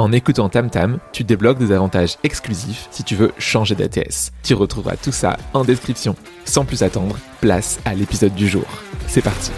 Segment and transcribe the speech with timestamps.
[0.00, 4.32] En écoutant TamTam, tu débloques des avantages exclusifs si tu veux changer d'ATS.
[4.42, 6.16] Tu retrouveras tout ça en description.
[6.46, 8.64] Sans plus attendre, place à l'épisode du jour.
[9.08, 9.50] C'est parti.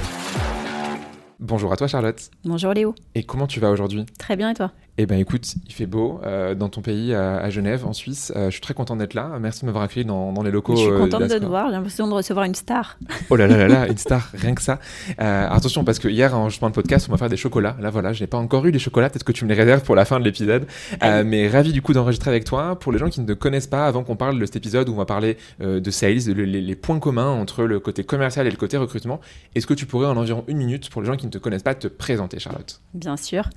[1.39, 2.29] Bonjour à toi Charlotte.
[2.45, 2.93] Bonjour Léo.
[3.15, 4.05] Et comment tu vas aujourd'hui?
[4.19, 4.73] Très bien et toi?
[4.99, 8.31] Eh bien, écoute, il fait beau euh, dans ton pays, à, Genève, en Suisse.
[8.37, 9.39] Euh, je suis très content d'être là.
[9.41, 10.77] Merci de m'avoir accueilli dans, les locaux.
[10.77, 11.69] Je suis euh, contente de te voir.
[11.69, 12.99] J'ai l'impression de recevoir une star.
[13.31, 14.79] Oh là là là là, une star, rien que ça.
[15.17, 17.75] attention, parce que hier, en justement de podcast, on va faire des chocolats.
[17.81, 19.09] Là, voilà, je n'ai pas encore eu des chocolats.
[19.09, 20.67] Peut-être que tu me les réserves pour la fin de l'épisode.
[21.01, 22.79] mais ravi du coup d'enregistrer avec toi.
[22.79, 24.93] Pour les gens qui ne te connaissent pas, avant qu'on parle de cet épisode où
[24.93, 28.57] on va parler de sales, les, les, points communs entre le côté commercial et le
[28.57, 29.21] côté recrutement,
[29.55, 31.63] est-ce que tu pourrais en environ une minute, pour les gens qui ne te connaissent
[31.63, 32.81] pas, te présenter, Charlotte?
[32.93, 33.49] Bien sûr.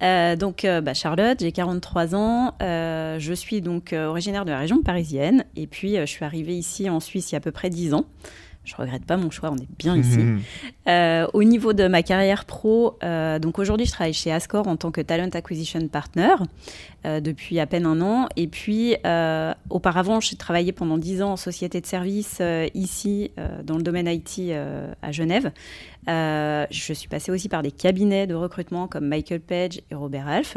[0.00, 2.54] donc, bah, Charlotte, j'ai 43 ans.
[2.62, 5.44] Euh, je suis donc euh, originaire de la région parisienne.
[5.56, 7.70] Et puis, euh, je suis arrivée ici en Suisse il y a à peu près
[7.70, 8.06] 10 ans.
[8.64, 10.20] Je regrette pas mon choix, on est bien ici.
[11.32, 12.98] Au niveau de ma carrière pro,
[13.40, 16.34] donc aujourd'hui je travaille chez Ascor en tant que Talent Acquisition Partner
[17.04, 18.28] depuis à peine un an.
[18.36, 18.96] Et puis
[19.68, 22.42] auparavant, j'ai travaillé pendant 10 ans en société de service
[22.74, 23.30] ici
[23.64, 24.52] dans le domaine IT
[25.02, 25.52] à Genève.
[26.08, 30.26] Euh, je suis passée aussi par des cabinets de recrutement comme Michael Page et Robert
[30.28, 30.56] Half.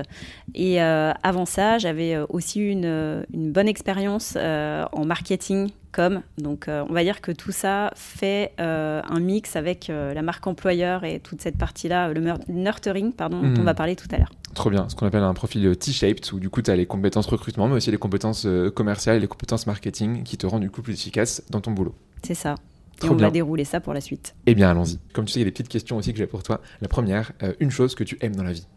[0.56, 6.22] Et euh, avant ça, j'avais euh, aussi une, une bonne expérience en marketing comme.
[6.38, 11.20] Donc, on va dire que tout ça fait un mix avec la marque employeur et
[11.20, 13.66] toute cette partie-là, le nurturing, pardon, dont on hmm.
[13.66, 14.32] va parler tout à l'heure.
[14.56, 17.28] Trop bien, ce qu'on appelle un profil T-shaped, où du coup, tu as les compétences
[17.28, 20.82] recrutement, mais aussi les compétences commerciales et les compétences marketing qui te rendent du coup
[20.82, 21.96] plus efficace dans ton boulot.
[22.24, 22.56] C'est ça
[23.02, 24.36] et on va dérouler ça pour la suite.
[24.46, 25.00] Eh bien, allons-y.
[25.14, 26.62] Comme tu sais, il y a des petites questions aussi que j'ai pour toi.
[26.82, 28.68] La première, euh, une chose que tu aimes dans la vie.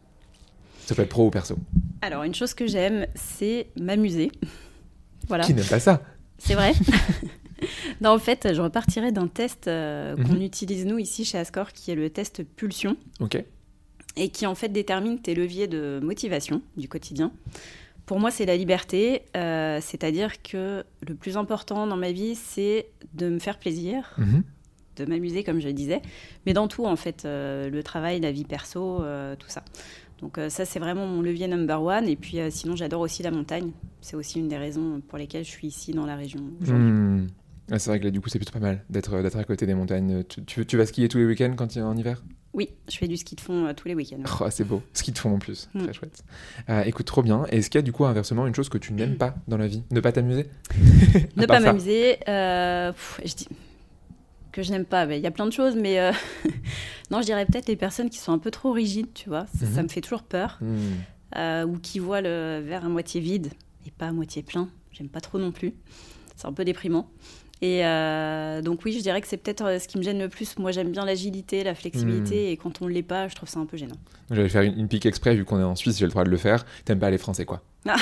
[0.87, 1.57] Ça peut être pro ou perso.
[2.03, 4.33] Alors, une chose que j'aime, c'est m'amuser.
[5.29, 5.45] voilà.
[5.45, 6.03] Qui n'aime pas ça?
[6.39, 6.73] C'est vrai.
[8.01, 10.43] non, en fait, je repartirai d'un test euh, qu'on mhm.
[10.43, 12.97] utilise nous ici chez Ascor, qui est le test pulsion.
[13.21, 13.43] Ok.
[14.17, 17.33] Et qui en fait détermine tes leviers de motivation du quotidien.
[18.07, 22.87] Pour moi, c'est la liberté, euh, c'est-à-dire que le plus important dans ma vie, c'est
[23.15, 24.43] de me faire plaisir, mhm.
[24.97, 26.01] de m'amuser, comme je le disais,
[26.47, 29.03] mais dans tout, en fait, euh, le travail, la vie perso,
[29.39, 29.65] tout ça.
[30.23, 32.09] Donc ça, c'est vraiment mon levier number one.
[32.09, 33.73] Et puis sinon, j'adore aussi la montagne.
[34.01, 37.27] C'est aussi une des raisons pour lesquelles je suis ici dans la région aujourd'hui.
[37.69, 37.79] Hmm.
[37.79, 40.25] c'est vrai que là, du coup, c'est plutôt pas mal d'être à côté des montagnes.
[40.25, 42.23] Tu, tu vas skier tous les week-ends quand il en hiver?
[42.57, 44.23] Oui, je fais du ski de fond euh, tous les week-ends.
[44.41, 45.83] Oh, c'est beau, ski de fond en plus, mm.
[45.85, 46.25] très chouette.
[46.71, 47.45] Euh, écoute, trop bien.
[47.51, 49.67] Est-ce qu'il y a du coup inversement une chose que tu n'aimes pas dans la
[49.67, 49.83] vie?
[49.91, 50.47] Ne pas t'amuser?
[51.37, 53.49] Ne pas m'amuser, euh, je dis
[54.53, 55.05] que je n'aime pas.
[55.05, 55.99] Il y a plein de choses, mais
[57.11, 59.47] non, je dirais peut-être les personnes qui sont un peu trop rigides, tu vois.
[59.55, 59.83] Ça, mhm.
[59.83, 60.59] me fait toujours peur.
[60.63, 61.69] Mm.
[61.69, 63.49] ou qui voient le verre à moitié vide
[63.87, 64.71] et pas à moitié plein.
[64.93, 65.75] J'aime pas trop non plus.
[66.37, 67.11] C'est un peu déprimant.
[67.63, 70.29] Et euh, donc oui, je dirais que c'est peut-être euh, ce qui me gêne le
[70.29, 70.59] plus.
[70.59, 72.53] Moi, j'aime bien l'agilité, la flexibilité, hmm.
[72.53, 73.97] et quand on ne l'est pas, je trouve ça un peu gênant.
[74.31, 76.37] J'allais faire une, pique exprès, vu qu'on est en Suisse, j'ai le droit de le
[76.37, 76.67] faire.
[76.85, 77.63] T'aimes pas les Français, quoi.
[77.89, 77.97] Ah.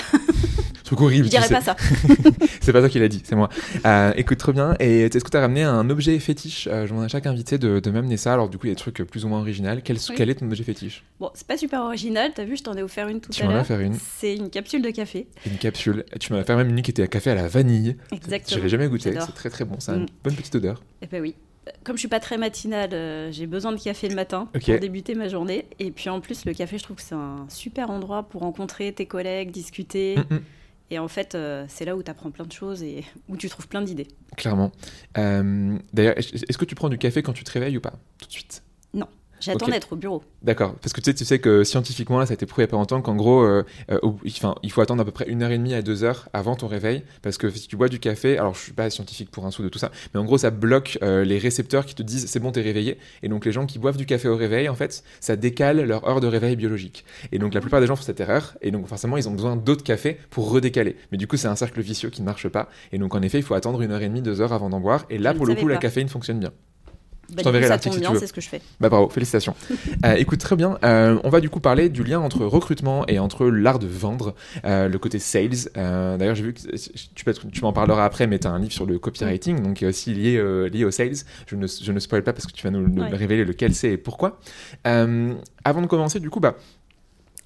[0.84, 1.24] Truc horrible.
[1.24, 1.76] Je dirais pas ça.
[2.60, 3.48] c'est pas toi qui l'as dit, c'est moi.
[3.86, 4.76] Euh, écoute, trop bien.
[4.80, 6.68] Et est-ce que tu as ramené un objet fétiche?
[6.70, 8.34] Je demande à chaque invité de, de m'amener ça.
[8.34, 9.70] Alors, du coup, il y a des trucs plus ou moins originaux.
[9.82, 11.02] Quel, quel est ton objet fétiche?
[11.18, 12.32] Bon, c'est pas super original.
[12.34, 13.52] T'as vu, je t'en ai offert une tout tu à l'heure.
[13.52, 13.94] Tu m'en as offert une.
[13.94, 15.26] C'est une capsule de café.
[15.46, 16.04] Une capsule.
[16.20, 17.96] Tu m'en as offert même une qui était à café à la vanille.
[18.12, 18.58] Exactement.
[18.58, 19.14] Je l'ai jamais goûté.
[19.18, 19.80] C'est très très bon.
[19.80, 20.82] Ça a une bonne petite odeur.
[21.00, 21.34] Eh ben oui
[21.82, 25.14] comme je suis pas très matinale, euh, j'ai besoin de café le matin pour débuter
[25.14, 25.66] ma journée.
[25.78, 28.92] Et puis en plus, le café, je trouve que c'est un super endroit pour rencontrer
[28.92, 30.16] tes collègues, discuter.
[30.16, 30.42] Mm, mm.
[30.90, 33.48] Et en fait, euh, c'est là où tu apprends plein de choses et où tu
[33.48, 34.08] trouves plein d'idées.
[34.36, 34.70] Clairement.
[35.16, 38.26] Euh, d'ailleurs, est-ce que tu prends du café quand tu te réveilles ou pas Tout
[38.26, 38.62] de suite?
[38.92, 39.08] Non.
[39.44, 40.22] J'attends d'être au bureau.
[40.42, 42.66] D'accord, parce que tu sais, tu sais que scientifiquement, là, ça a été prouvé il
[42.66, 45.28] n'y a pas longtemps qu'en gros, euh, euh enfin, il faut attendre à peu près
[45.28, 47.88] une heure et demie à deux heures avant ton réveil, parce que si tu bois
[47.88, 50.24] du café, alors je suis pas scientifique pour un sou de tout ça, mais en
[50.24, 53.44] gros, ça bloque euh, les récepteurs qui te disent c'est bon, t'es réveillé, et donc
[53.44, 56.26] les gens qui boivent du café au réveil, en fait, ça décale leur heure de
[56.26, 57.04] réveil biologique.
[57.32, 59.56] Et donc la plupart des gens font cette erreur, et donc forcément, ils ont besoin
[59.56, 60.96] d'autres cafés pour redécaler.
[61.12, 63.38] Mais du coup, c'est un cercle vicieux qui ne marche pas, et donc en effet,
[63.38, 65.46] il faut attendre une heure et demie, deux heures avant d'en boire, et là, pour
[65.46, 66.52] le coup, la caféine fonctionne bien.
[67.34, 68.18] Bah, Je t'enverrai l'article tu veux.
[68.18, 68.60] c'est ce que je fais.
[68.80, 69.54] Bah bravo, félicitations.
[70.04, 70.78] Euh, écoute, très bien.
[70.84, 74.34] Euh, on va du coup parler du lien entre recrutement et entre l'art de vendre,
[74.64, 75.70] euh, le côté sales.
[75.74, 76.60] D'ailleurs, j'ai vu que
[77.50, 79.88] tu, m'en parleras après, mais tu as un livre sur le copywriting, donc qui est
[79.88, 81.14] aussi lié, lié au sales.
[81.46, 83.08] Je ne, je ne spoil pas parce que tu vas nous, nous Ouais.
[83.08, 84.38] révéler lequel c'est et pourquoi.
[84.84, 86.56] Avant de commencer, du coup, bah.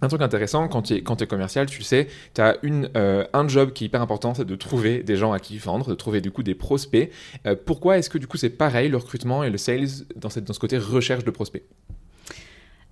[0.01, 2.89] Un truc intéressant, quand tu es, quand tu es commercial, tu sais, tu as une,
[2.97, 5.89] euh, un job qui est hyper important, c'est de trouver des gens à qui vendre,
[5.89, 7.11] de trouver du coup des prospects.
[7.47, 10.45] Euh, pourquoi est-ce que du coup c'est pareil le recrutement et le sales dans, cette,
[10.45, 11.65] dans ce côté recherche de prospects?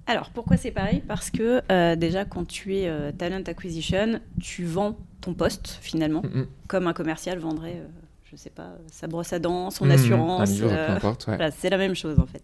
[0.08, 1.02] Alors, pourquoi c'est pareil?
[1.06, 6.46] Parce que euh, déjà, quand tu es talent acquisition, tu vends ton poste finalement, Mhm.
[6.68, 7.82] comme un commercial vendrait,
[8.30, 10.60] je sais pas, sa brosse à dents, son Mhm, assurance.
[10.60, 11.06] Ouais.
[11.26, 12.42] voilà, c'est la même chose en fait.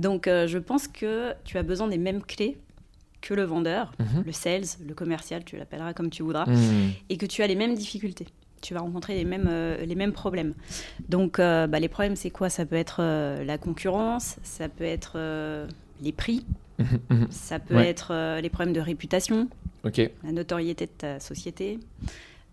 [0.00, 2.58] Donc, je pense que tu as besoin des mêmes clés
[3.20, 4.22] que le vendeur, Mhm.
[4.26, 6.92] le sales, le commercial, tu l'appelleras comme tu voudras, Mhm.
[7.08, 8.26] et que tu as les mêmes difficultés.
[8.60, 10.54] Tu vas rencontrer les mêmes, euh, les mêmes problèmes.
[11.08, 12.48] Donc, euh, bah, les problèmes, c'est quoi?
[12.50, 15.16] Ça peut être euh, la concurrence, ça peut être
[16.02, 16.44] les prix,
[16.78, 17.88] Mhm, ça peut Ouais.
[17.88, 19.48] être les problèmes de réputation,
[19.84, 21.80] la notoriété de ta société,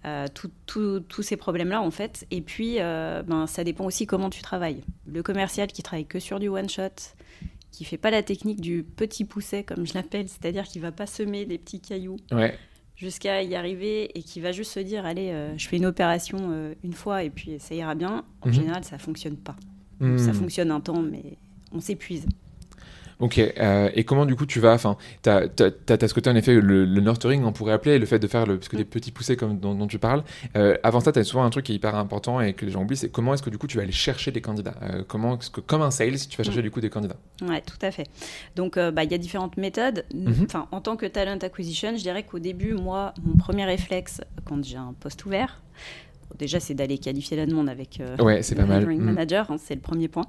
[0.06, 0.26] euh,
[0.68, 2.26] tous ces problèmes-là en fait.
[2.32, 4.82] Et puis, euh, ben, ça dépend aussi comment tu travailles.
[5.08, 7.14] Le commercial qui travaille que sur du one-shot,
[7.76, 11.06] qui fait pas la technique du petit pousset comme je l'appelle, c'est-à-dire qui va pas
[11.06, 12.58] semer des petits cailloux Ouais.
[12.96, 16.38] jusqu'à y arriver et qui va juste se dire allez, euh, je fais une opération
[16.52, 18.24] euh, une fois et puis ça ira bien.
[18.42, 18.54] En Mhm.
[18.54, 19.56] général, ça fonctionne pas.
[20.00, 20.18] Mhm.
[20.18, 21.38] Ça fonctionne un temps, mais
[21.72, 22.26] on s'épuise.
[23.20, 23.40] Ok.
[23.40, 26.86] euh, et comment du coup tu vas Enfin, t'as as, ce côté en effet le,
[26.86, 28.80] le nurturing, on pourrait appeler, le fait de faire le parce que Mm.
[28.80, 30.24] des petits poussés comme dont, dont tu parles.
[30.58, 32.82] Euh, avant ça, t'as souvent un truc qui est hyper important et que les gens
[32.84, 35.38] oublient, c'est comment est-ce que du coup tu vas aller chercher des candidats Euh, Comment
[35.38, 36.64] est-ce que comme un sales, tu vas chercher Mm.
[36.64, 37.16] du coup des candidats?
[37.42, 38.08] Ouais, tout à fait.
[38.56, 40.04] Donc, bah, il y a différentes méthodes.
[40.14, 40.46] Mhm.
[40.46, 44.64] Enfin, en tant que talent acquisition, je dirais qu'au début, moi, mon premier réflexe, quand
[44.64, 45.62] j'ai un poste ouvert,
[46.38, 48.86] déjà, c'est d'aller qualifier la demande avec euh, Ouais, c'est le pas mal.
[48.86, 49.00] Mm.
[49.00, 50.26] manager, hein, c'est le premier point,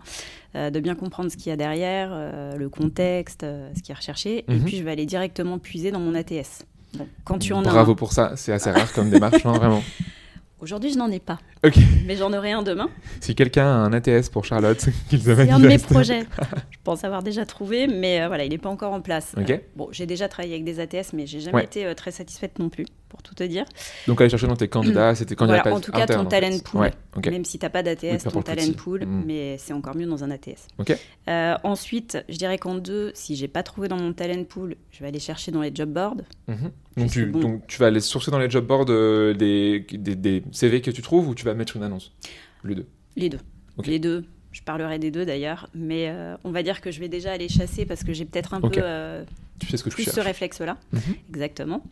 [0.55, 3.95] Euh, de bien comprendre ce qu'il y a derrière, euh, le contexte, ce qui est
[3.95, 4.65] recherché, et Mhm.
[4.65, 6.65] puis je vais aller directement puiser dans mon ATS.
[6.95, 9.83] Donc, quand tu en as Bravo pour ça, c'est assez rare comme démarche, hein, vraiment.
[10.59, 11.77] Aujourd'hui, je n'en ai pas, Ok.
[12.07, 12.89] mais j'en aurai un demain.
[13.21, 14.79] Si quelqu'un a un ATS pour Charlotte,
[15.11, 16.23] qu'il se C'est un de mes projets.
[16.71, 19.35] Je pense avoir déjà trouvé, mais euh, voilà, il n'est pas encore en place.
[19.37, 19.51] Ok.
[19.51, 21.65] Euh, bon, j'ai déjà travaillé avec des ATS, mais j'ai jamais Ouais.
[21.65, 23.65] été euh, très satisfaite non plus, pour tout te dire.
[24.07, 26.41] Donc aller chercher dans tes candidats, c'était candidats Voilà, en tout cas, ton en fait.
[26.41, 26.81] talent pool.
[26.81, 26.93] Ouais.
[27.31, 29.23] Même si tu n'as pas d'ATS, ton le talent pool, Mm.
[29.27, 30.67] mais c'est encore mieux dans un ATS.
[31.29, 35.01] Euh, ensuite, je dirais qu'en deux, si j'ai pas trouvé dans mon talent pool, je
[35.01, 36.17] vais aller chercher dans les job boards.
[36.49, 36.71] Mhm.
[36.97, 40.17] Donc, tu, bon- donc tu vas aller sourcer dans les job boards euh, des, des,
[40.17, 42.13] des CV que tu trouves ou tu vas mettre une annonce?
[42.65, 42.87] Les deux.
[43.17, 43.39] Les deux.
[43.85, 44.25] Les deux.
[44.57, 47.47] Je parlerai des deux d'ailleurs, mais euh, on va dire que je vais déjà aller
[47.47, 49.23] chasser parce que j'ai peut-être un peu euh,
[49.59, 50.79] Tu sais ce que tu plus ce réflexe-là.
[50.93, 51.01] Mhm.
[51.29, 51.83] Exactement.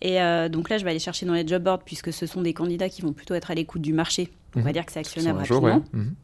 [0.00, 2.40] Et euh, donc là, je vais aller chercher dans les job boards puisque ce sont
[2.40, 4.30] des candidats qui vont plutôt être à l'écoute du marché.
[4.56, 4.72] On va Mhm.
[4.72, 5.84] dire que c'est actionnable jour, rapidement.
[5.92, 6.14] Mhm.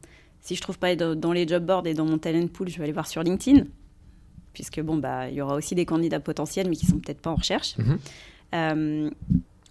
[0.41, 2.85] Si je trouve pas dans, les job boards et dans mon talent pool, je vais
[2.85, 3.65] aller voir sur LinkedIn,
[4.55, 7.29] puisque bon bah il y aura aussi des candidats potentiels mais qui sont peut-être pas
[7.31, 7.77] en recherche.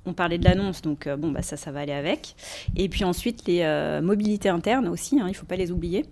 [0.05, 2.35] On parlait de l'annonce, donc euh, bon bah ça ça va aller avec.
[2.75, 6.05] Et puis ensuite les euh, mobilités internes aussi, hein, il faut pas les oublier.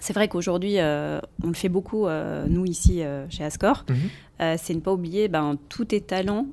[0.00, 4.56] C'est vrai qu'aujourd'hui, euh, on le fait beaucoup, euh, nous ici euh, chez Ascor, Mhm.
[4.58, 6.46] c'est ne pas oublier ben, tous tes talents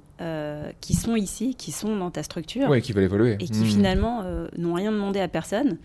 [0.81, 3.33] qui sont ici, qui sont dans ta structure Ouais, qui veulent évoluer.
[3.39, 3.65] et qui Mhm.
[3.65, 4.23] finalement
[4.57, 5.77] n'ont rien demandé à personne.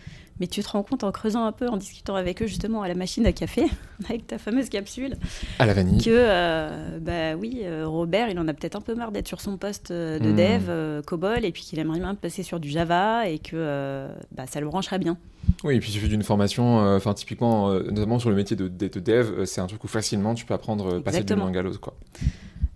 [0.43, 2.89] Mais tu te rends compte en creusant un peu, en discutant avec eux justement à
[2.89, 3.63] la machine à café,
[4.08, 5.15] avec ta fameuse capsule,
[5.61, 6.03] À la vanille.
[6.03, 9.41] que euh, bah oui, euh, Robert, il en a peut-être un peu marre d'être sur
[9.41, 10.37] son poste euh, de Hmm.
[10.37, 14.08] dev, euh, COBOL, et puis qu'il aimerait bien passer sur du Java et que euh,
[14.32, 15.17] bah, ça le brancherait bien.
[15.63, 18.89] Oui, et puis il suffit d'une formation, enfin typiquement, notamment sur le métier de, de-
[18.89, 21.79] de dev, c'est un truc où facilement tu peux apprendre, passer d'une langue à l'autre.
[21.81, 21.94] quoi.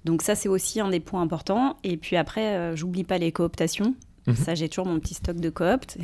[0.04, 1.78] Donc ça, c'est aussi un des points importants.
[1.82, 3.96] Et puis après, j'oublie pas les cooptations.
[4.28, 4.36] Mhm.
[4.36, 5.98] Ça, j'ai toujours mon petit stock de cooptes.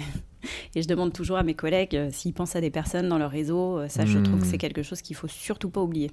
[0.75, 3.31] Et je demande toujours à mes collègues euh, s'ils pensent à des personnes dans leur
[3.31, 3.79] réseau.
[3.79, 6.11] Euh, Ça, je trouve que c'est quelque chose qu'il faut surtout pas oublier.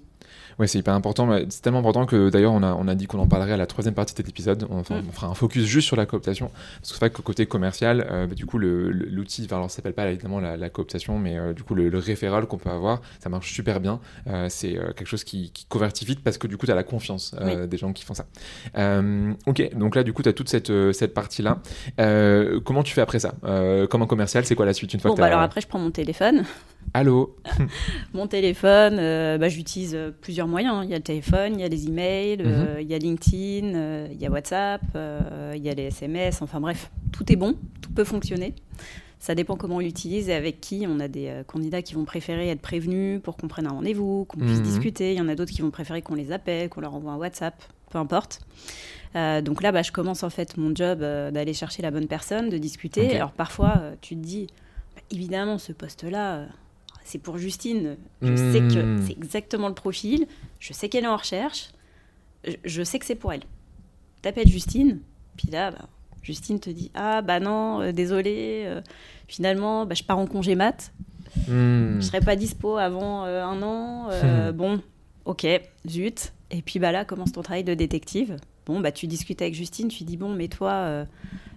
[0.60, 1.30] Ouais, c'est hyper important.
[1.50, 3.66] C'est tellement important que d'ailleurs, on a, on a dit qu'on en parlerait à la
[3.68, 4.68] troisième partie de cet épisode.
[4.70, 5.06] On, enfin, Mm.
[5.10, 6.48] on fera un focus juste sur la cooptation.
[6.50, 9.78] Parce que c'est vrai que côté commercial, euh, bah, du coup, l'outil, enfin, alors ça
[9.78, 13.02] s'appelle pas évidemment la, la cooptation, mais du coup, le, le référal qu'on peut avoir,
[13.20, 14.00] ça marche super bien.
[14.50, 17.34] C'est quelque chose qui, qui convertit vite parce que du coup, tu as la confiance
[17.68, 18.26] des gens qui font ça.
[19.48, 21.60] Ok, donc là, du coup, tu as toute cette, cette partie-là.
[22.64, 23.34] Comment tu fais après ça?
[23.90, 25.68] Comme un commercial, c'est quoi la suite une fois Bon, que bah alors après, je
[25.68, 26.44] prends mon téléphone.
[26.94, 27.36] Allô
[28.14, 30.74] Mon téléphone, euh, bah, j'utilise euh, plusieurs moyens.
[30.76, 30.82] hein.
[30.84, 33.76] Il y a le téléphone, il y a les emails, euh, il y a LinkedIn,
[33.76, 34.82] euh, il y a WhatsApp,
[35.56, 36.42] il y a les SMS.
[36.42, 38.54] Enfin bref, tout est bon, tout peut fonctionner.
[39.20, 40.86] Ça dépend comment on l'utilise et avec qui.
[40.88, 44.40] On a des candidats qui vont préférer être prévenus pour qu'on prenne un rendez-vous, qu'on
[44.40, 44.64] puisse Mhm.
[44.64, 45.12] discuter.
[45.14, 47.18] Il y en a d'autres qui vont préférer qu'on les appelle, qu'on leur envoie un
[47.18, 47.56] WhatsApp,
[47.90, 48.42] peu importe.
[49.16, 52.08] Euh, donc là, bah, je commence en fait mon job euh, d'aller chercher la bonne
[52.08, 53.16] personne, de discuter.
[53.16, 54.48] Alors parfois, euh, tu te dis,
[54.96, 56.46] bah, évidemment, ce poste-là,
[57.04, 57.98] c'est pour Justine.
[58.22, 59.02] Je sais que Hmm.
[59.06, 60.28] c'est exactement le profil.
[60.60, 61.70] Je sais qu'elle est en recherche.
[62.46, 63.42] Je, je sais que c'est pour elle.
[64.22, 65.00] T'appelles Justine,
[65.38, 65.88] puis là, bah,
[66.22, 68.68] Justine te dit Ah, bah non, désolé,
[69.28, 70.92] finalement, je pars en congé mat.
[71.48, 71.96] Hmm.
[72.00, 74.10] Je serai pas dispo avant un an.
[74.54, 74.82] Bon,
[75.26, 75.48] ok,
[75.88, 76.34] zut.
[76.52, 78.38] Et puis bah là commence ton travail de détective.
[78.66, 81.06] Bon, bah tu discutes avec Justine, tu dis bon, mais toi, euh,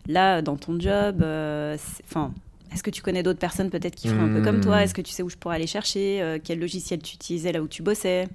[0.07, 2.33] là, dans ton job, euh, enfin,
[2.73, 4.63] est-ce que tu connais d'autres personnes peut-être qui font un peu comme Hmm.
[4.65, 6.23] toi Est-ce que tu sais où je pourrais aller chercher?
[6.23, 8.29] Euh, Quel logiciel tu utilisais là où tu bossais?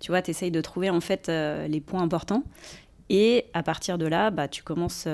[0.00, 2.42] Tu vois, tu essayes de trouver en fait les points importants.
[3.10, 5.04] Et à partir de là, bah, tu commences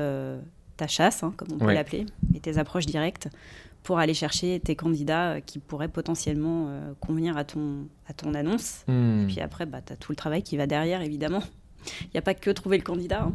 [0.76, 1.74] ta chasse, hein, comme on peut Ouais.
[1.74, 3.28] l'appeler, et tes approches directes
[3.82, 8.34] pour aller chercher tes candidats euh, qui pourraient potentiellement euh, convenir à ton, à ton
[8.34, 8.84] annonce.
[8.88, 9.22] Hmm.
[9.22, 11.42] Et puis après, bah, tu as tout le travail qui va derrière, évidemment.
[12.02, 13.28] Il n'y a pas que trouver le candidat.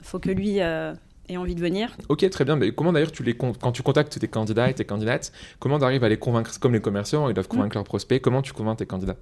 [0.00, 0.92] Il faut que lui euh,
[1.28, 1.96] ait envie de venir.
[2.08, 2.56] Ok, très bien.
[2.56, 5.30] Mais comment d'ailleurs tu les quand tu contactes tes candidats et tes candidates,
[5.60, 6.58] comment tu arrives à les convaincre?
[6.58, 8.20] Comme les commerciants, ils doivent convaincre leurs prospects.
[8.20, 9.16] Comment tu convaincs tes candidats?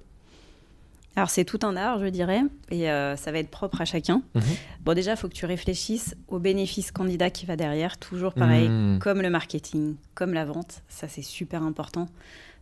[1.17, 4.21] Alors, c'est tout un art, je dirais, et euh, ça va être propre à chacun.
[4.33, 4.41] Mhm.
[4.85, 7.97] Bon, déjà, il faut que tu réfléchisses au bénéfice candidat qui va derrière.
[7.97, 8.99] Toujours pareil, Hmm.
[8.99, 10.83] comme le marketing, comme la vente.
[10.87, 12.07] Ça, c'est super important.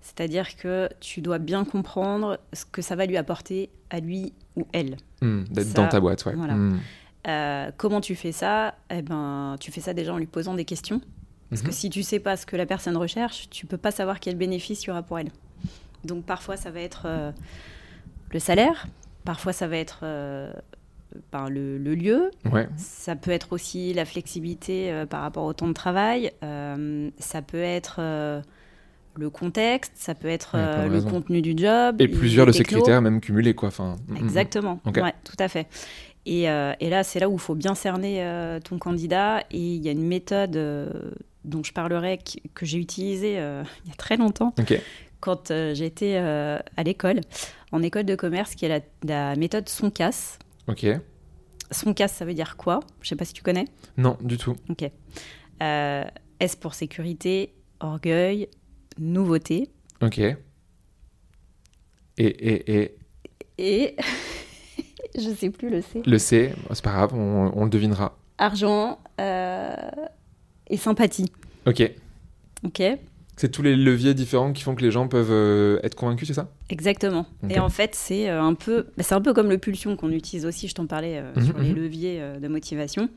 [0.02, 4.66] C'est-à-dire que tu dois bien comprendre ce que ça va lui apporter à lui ou
[4.74, 4.98] elle.
[5.22, 6.34] Hmm, D'être dans ta boîte, ouais.
[6.36, 6.56] voilà.
[7.28, 8.76] Euh, comment tu fais ça?
[8.90, 11.02] Eh ben, tu fais ça déjà en lui posant des questions.
[11.50, 11.74] Parce que Mhm.
[11.74, 14.84] si tu sais pas ce que la personne recherche, tu peux pas savoir quel bénéfice
[14.84, 15.30] il y aura pour elle.
[16.06, 17.32] Donc parfois ça va être euh,
[18.32, 18.88] le salaire,
[19.26, 20.52] parfois ça va être euh,
[21.32, 22.68] ben, le, le lieu, Ouais.
[22.78, 27.42] ça peut être aussi la flexibilité euh, par rapport au temps de travail, euh, ça
[27.42, 28.00] peut être
[29.16, 31.10] le contexte, ça peut être Ouais, le raison.
[31.10, 32.00] contenu du job.
[32.00, 33.68] Et plusieurs de ces critères, même cumulés, quoi.
[33.68, 34.18] Enfin, hmm, hmm.
[34.18, 35.68] Exactement, ouais, tout à fait.
[36.26, 38.24] Et, et là, c'est là où il faut bien cerner
[38.64, 39.42] ton candidat.
[39.52, 40.52] Et il y a une méthode
[41.44, 42.20] dont je parlerai
[42.54, 43.34] que j'ai utilisée
[43.86, 44.54] il y a très longtemps
[45.20, 47.22] quand euh, j'étais euh, à l'école,
[47.72, 50.40] en école de commerce, qui est la, la méthode SONCAS.
[50.68, 50.86] Ok.
[51.72, 52.80] SONCAS, ça veut dire quoi?
[53.02, 53.66] Je sais pas si tu connais.
[53.98, 54.56] Non, du tout.
[54.70, 54.90] Ok.
[55.62, 56.04] Euh,
[56.40, 58.48] S pour sécurité, orgueil,
[58.98, 59.70] nouveauté.
[60.02, 60.20] Ok.
[60.20, 60.38] Et,
[62.18, 62.96] et, et
[63.58, 63.96] Et
[65.18, 66.02] je sais plus le C.
[66.06, 68.18] le C, c'est pas grave, on, on le devinera.
[68.38, 69.76] Argent euh,
[70.68, 71.32] et sympathie.
[71.68, 71.92] Ok.
[72.64, 72.82] Ok
[73.40, 76.34] C'est tous les leviers différents qui font que les gens peuvent euh, être convaincus, c'est
[76.34, 76.50] ça?
[76.70, 77.26] Exactement.
[77.50, 80.12] Et en fait, c'est euh, un peu, bah, c'est un peu comme le pulsion qu'on
[80.12, 80.68] utilise aussi.
[80.68, 81.76] Je t'en parlais euh, Mhm, sur les mhm.
[81.78, 83.08] leviers euh, de motivation.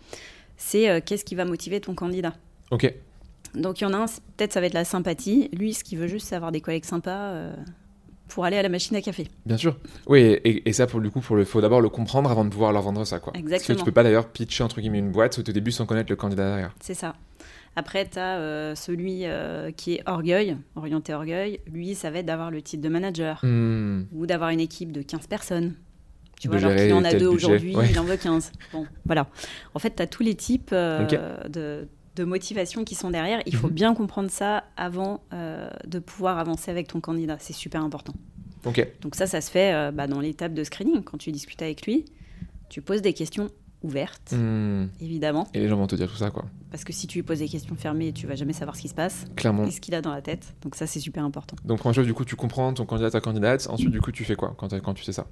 [0.56, 2.34] C'est qu'est-ce qui va motiver ton candidat?
[2.70, 2.94] Ok.
[3.56, 5.48] Donc il y en a un, peut-être ça va être la sympathie.
[5.52, 7.50] Lui, ce qu'il veut juste, c'est avoir des collègues sympas
[8.28, 9.26] pour aller à la machine à café.
[9.44, 9.76] Bien sûr.
[10.06, 12.50] Oui, et, et ça, pour le coup, pour le, faut d'abord le comprendre avant de
[12.50, 13.32] pouvoir leur vendre ça, quoi.
[13.32, 13.78] Parce que Exactement.
[13.78, 16.48] tu peux pas d'ailleurs pitcher entre guillemets une boîte au début sans connaître le candidat
[16.48, 16.74] derrière.
[16.80, 17.16] C'est ça.
[17.74, 21.60] Après, tu as celui euh, qui est orgueil, orienté orgueil.
[21.66, 24.02] Lui, ça va être d'avoir le titre de manager Hmm.
[24.12, 25.74] ou d'avoir une équipe de 15 personnes.
[26.40, 27.88] Tu De vois, alors qu'il en a deux aujourd'hui, Ouais.
[27.90, 28.52] il en veut 15.
[28.72, 29.28] Bon, voilà.
[29.74, 31.06] En fait, tu as tous les types euh,
[31.48, 33.40] de, de motivation qui sont derrière.
[33.46, 33.72] Il faut Mhm.
[33.74, 37.36] bien comprendre ça avant euh, de pouvoir avancer avec ton candidat.
[37.38, 38.12] C'est super important.
[38.64, 38.86] Ok.
[39.00, 41.02] Donc ça, ça se fait euh, bah, dans l'étape de screening.
[41.04, 42.04] Quand tu discutes avec lui,
[42.68, 43.48] tu poses des questions
[43.82, 44.86] ouvertes, Hmm.
[45.00, 45.46] évidemment.
[45.54, 46.44] Et les gens vont te dire tout ça, quoi.
[46.70, 48.88] Parce que si tu lui poses des questions fermées, tu vas jamais savoir ce qui
[48.88, 49.64] se passe Clairement.
[49.64, 50.54] et ce qu'il a dans la tête.
[50.62, 51.56] Donc ça, c'est super important.
[51.64, 53.66] Donc, première chose, du coup, tu comprends ton candidat, ta candidate.
[53.68, 55.26] Ensuite, du coup, tu fais quoi quand, quand tu sais ça?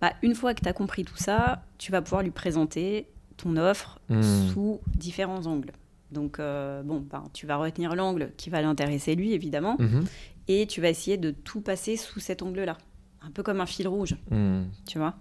[0.00, 3.56] Bah, une fois que tu as compris tout ça, tu vas pouvoir lui présenter ton
[3.56, 4.22] offre Hmm.
[4.52, 5.72] sous différents angles.
[6.12, 10.04] Donc, euh, bon, ben, tu vas retenir l'angle qui va l'intéresser lui, évidemment, Mhm.
[10.48, 12.76] et tu vas essayer de tout passer sous cet angle-là.
[13.22, 14.62] Un peu comme un fil rouge, Hmm.
[14.86, 15.14] tu vois?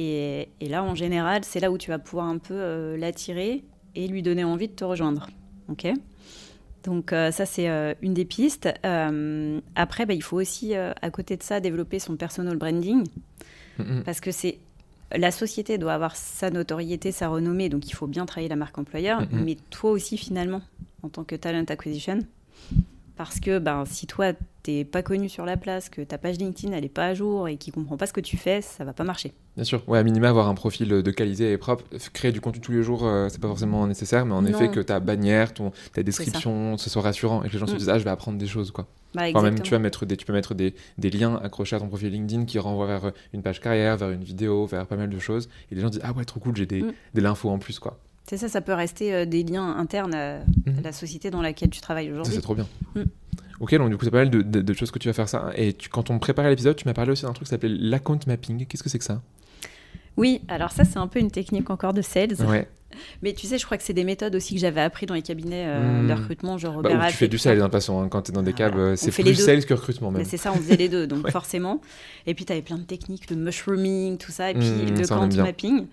[0.00, 3.64] Et, et là, en général, c'est là où tu vas pouvoir un peu euh, l'attirer
[3.96, 5.26] et lui donner envie de te rejoindre.
[5.68, 5.88] OK?
[6.84, 8.68] Donc euh, ça, c'est euh, une des pistes.
[9.74, 13.02] Après, bah, il faut aussi, à côté de ça, développer son personal branding.
[13.78, 14.04] Mhm.
[14.04, 14.58] Parce que c'est
[15.10, 18.76] la société doit avoir sa notoriété, sa renommée, donc il faut bien travailler la marque
[18.78, 19.42] employeur, Mhm.
[19.44, 20.60] mais toi aussi finalement,
[21.02, 22.18] en tant que talent acquisition,
[23.18, 24.32] parce que ben, si toi,
[24.62, 27.48] t'es pas connu sur la place, que ta page LinkedIn, elle est pas à jour
[27.48, 29.32] et qu'il comprend pas ce que tu fais, ça va pas marcher.
[29.56, 29.82] Bien sûr.
[29.88, 31.84] Ouais, à minima, avoir un profil de qualité et propre.
[32.12, 34.48] Créer du contenu tous les jours, euh, c'est pas forcément nécessaire, mais en Non.
[34.48, 37.74] effet, que ta bannière, ton, ta description, ce soit rassurant et que les gens se
[37.74, 37.78] Mm.
[37.78, 38.86] disent, ah, je vais apprendre des choses, quoi.
[39.14, 41.80] Bah, Enfin, même, tu, vas mettre des, tu peux mettre des, des liens accrochés à
[41.80, 44.96] ton profil LinkedIn qui renvoient vers euh, une page carrière, vers une vidéo, vers pas
[44.96, 45.48] mal de choses.
[45.72, 46.92] Et les gens disent, ah ouais, trop cool, j'ai des, Mm.
[47.14, 47.98] de l'info en plus, quoi.
[48.28, 50.78] C'est ça, ça peut rester euh, des liens internes à, Mhm.
[50.78, 52.34] à la société dans laquelle tu travailles aujourd'hui.
[52.34, 52.66] c'est trop bien.
[52.94, 53.02] Mm.
[53.60, 55.28] Ok, donc du coup, c'est pas mal de, de- de choses que tu vas faire
[55.28, 55.50] ça.
[55.56, 58.20] Et tu, quand on préparait l'épisode, tu m'as parlé aussi d'un truc qui s'appelait l'account
[58.26, 58.66] mapping.
[58.66, 59.20] Qu'est-ce que c'est que ça?
[60.16, 62.34] Oui, alors ça, c'est un peu une technique encore de sales.
[62.46, 62.68] Ouais.
[63.22, 65.22] Mais tu sais, je crois que c'est des méthodes aussi que j'avais appris dans les
[65.22, 66.06] cabinets euh, Hmm.
[66.08, 68.00] de recrutement, genre Bah, Robert tu fais du sales, hein, façon.
[68.02, 68.90] hein, quand tu es dans des Ah, cabs, voilà.
[68.92, 70.22] euh, c'est plus sales que recrutement même.
[70.22, 71.30] Mais c'est ça, on faisait les deux, donc Ouais.
[71.30, 71.80] forcément.
[72.26, 75.42] Et puis, tu avais plein de techniques, le mushrooming, tout ça, et puis Hmm, le
[75.42, 75.86] mapping.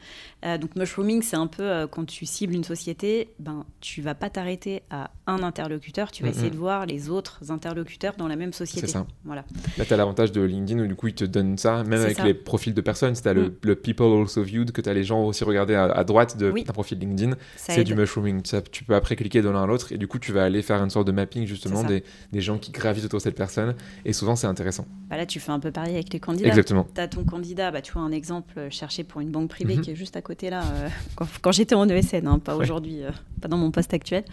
[0.46, 4.14] Euh, donc, mushrooming, c'est un peu euh, quand tu cibles une société, ben, tu vas
[4.16, 6.54] pas t'arrêter à un interlocuteur, tu vas Hmm, essayer hmm.
[6.54, 8.86] de voir les autres interlocuteurs dans la même société.
[8.88, 9.08] C'est ça.
[9.24, 9.44] Voilà.
[9.78, 12.18] Là, tu as l'avantage de LinkedIn où du coup, ils te donnent ça, même avec
[12.18, 12.24] ça.
[12.24, 13.14] les profils de personnes.
[13.16, 15.86] Tu as le, le People Also Viewed, que tu as les gens aussi regardés à,
[15.86, 16.64] à droite de Oui.
[16.86, 18.42] Profil LinkedIn, c'est du mushrooming.
[18.46, 20.62] Ça, tu peux après cliquer de l'un à l'autre et du coup, tu vas aller
[20.62, 23.75] faire une sorte de mapping justement des, des gens qui gravitent autour de cette personne.
[24.06, 24.86] Et souvent, c'est intéressant.
[25.10, 26.48] Bah là, tu fais un peu pareil avec les candidats.
[26.48, 26.86] Exactement.
[26.94, 29.75] Tu as ton candidat, bah, tu vois un exemple euh, cherché pour une banque privée
[29.77, 29.82] Mhm.
[29.82, 32.63] qui est juste à côté là, euh, quand, quand j'étais en ESN, hein, pas Ouais.
[32.63, 33.12] aujourd'hui, euh,
[33.42, 34.24] pas dans mon poste actuel.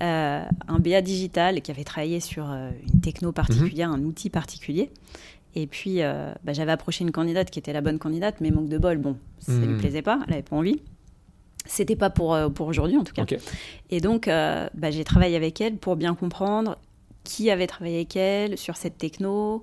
[0.00, 3.94] Un BA digital qui avait travaillé sur une techno particulière, Mhm.
[3.94, 4.90] un outil particulier.
[5.56, 8.68] Et puis, euh, bah, j'avais approché une candidate qui était la bonne candidate, mais manque
[8.68, 9.72] de bol, bon, ça Mhm.
[9.72, 10.80] lui plaisait pas, elle avait pas envie.
[11.64, 13.24] C'était pas pour, euh, pour aujourd'hui en tout cas.
[13.90, 16.76] Et donc, euh, bah, j'ai travaillé avec elle pour bien comprendre
[17.24, 19.62] qui avait travaillé avec elle sur cette techno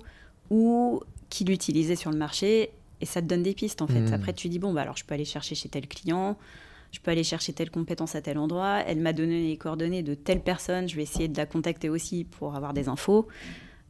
[0.50, 2.70] ou qui l'utilisait sur le marché.
[3.00, 4.00] Et ça te donne des pistes en fait.
[4.00, 4.14] Hmm.
[4.14, 6.36] Après, tu dis, bon, bah, alors je peux aller chercher chez tel client,
[6.90, 8.80] je peux aller chercher telle compétence à tel endroit.
[8.86, 12.24] Elle m'a donné les coordonnées de telle personne, je vais essayer de la contacter aussi
[12.24, 13.28] pour avoir des infos.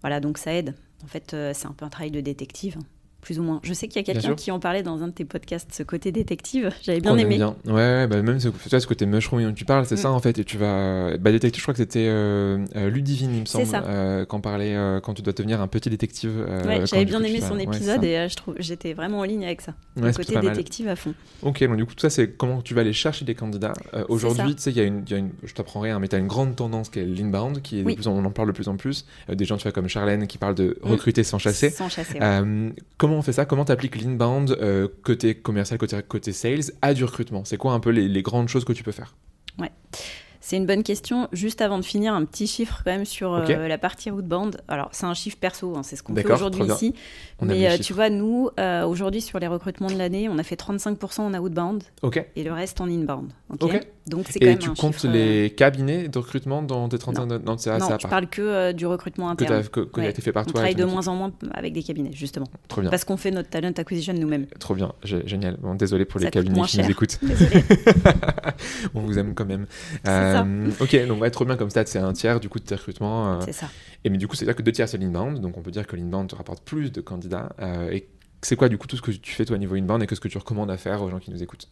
[0.02, 0.74] Voilà, donc ça aide.
[1.02, 2.78] En fait, euh, c'est un peu un travail de détective,
[3.22, 3.60] plus ou moins.
[3.62, 5.82] Je sais qu'il y a quelqu'un qui en parlait dans un de tes podcasts, ce
[5.82, 6.70] côté détective.
[6.82, 7.36] J'avais bien aime aimé.
[7.36, 7.56] bien.
[7.66, 9.98] Ouais, ouais, bah même ce, tu vois, ce côté mushroom dont tu parles, c'est Mm.
[9.98, 10.38] ça en fait.
[10.38, 11.16] Et tu vas.
[11.18, 13.82] Bah, détective, je crois que c'était euh, euh, Ludivine, il me semble, ça.
[13.86, 16.32] euh, quand, parlait, euh, quand tu dois devenir un petit détective.
[16.46, 19.44] euh, Ouais, j'avais bien coup, aimé son épisode et je trouve j'étais vraiment en ligne
[19.44, 19.72] avec ça.
[19.96, 20.48] Ouais, le côté mal.
[20.48, 21.14] détective à fond.
[21.42, 23.72] Ok, donc du coup, tout ça, c'est comment tu vas aller chercher des candidats?
[24.08, 26.16] Aujourd'hui, tu sais, il y a une, y a une- je t'apprends rien, mais tu
[26.16, 28.48] as une grande tendance qui est l'inbound, qui est de plus en- on en parle
[28.48, 29.06] de plus en plus.
[29.32, 30.90] Des gens, tu vois, comme Charlène, qui parlent de Mm.
[30.90, 31.70] recruter sans chasser.
[31.70, 32.18] Sans chasser.
[32.18, 32.72] ouais.
[33.12, 33.44] Comment on fait ça?
[33.44, 37.44] Comment tu appliques l'inbound euh, côté commercial, côté, côté sales à du recrutement?
[37.44, 39.14] C'est quoi un peu les, les grandes choses que tu peux faire?
[40.44, 41.28] C'est une bonne question.
[41.32, 44.60] Juste avant de finir, un petit chiffre quand même sur euh, la partie outbound.
[44.66, 46.94] Alors, c'est un chiffre perso, hein, c'est ce qu'on fait aujourd'hui ici.
[47.38, 50.42] On Mais euh, tu vois, nous, euh, aujourd'hui, sur les recrutements de l'année, on a
[50.42, 51.84] fait 35% en outbound
[52.34, 53.30] et le reste en inbound.
[53.50, 53.62] ok?
[53.62, 53.80] Ok.
[54.06, 56.88] Donc, c'est quand Et même tu un comptes chiffre, euh, les cabinets de recrutement dans
[56.88, 59.62] tes 35 Non, non Non, je parle que euh, du recrutement interne.
[59.68, 60.52] que, que a été fait par On toi.
[60.52, 62.46] et travaille de moins en moins avec des cabinets, justement.
[62.68, 62.90] Trop bien.
[62.90, 64.46] Parce qu'on fait notre talent acquisition nous-mêmes.
[64.58, 65.56] Trop bien, Gé- génial.
[65.60, 67.20] Bon, désolé pour les Ça cabinets qui nous écoutent.
[68.94, 69.66] On vous aime quand même.
[70.04, 70.42] ça.
[70.42, 72.74] Euh, ok, donc ouais, trop bien comme stat, c'est un tiers du coup de tes
[72.74, 73.34] recrutements.
[73.34, 73.68] euh, c'est ça.
[74.04, 75.96] et mais du coup, c'est-à-dire que deux tiers c'est l'inbound, donc on peut dire que
[75.96, 77.50] l'inbound te rapporte plus de candidats.
[77.90, 78.08] et
[78.42, 80.20] c'est quoi du coup tout ce que tu fais toi au niveau inbound et qu'est-ce
[80.20, 81.68] que tu recommandes à faire aux gens qui nous écoutent?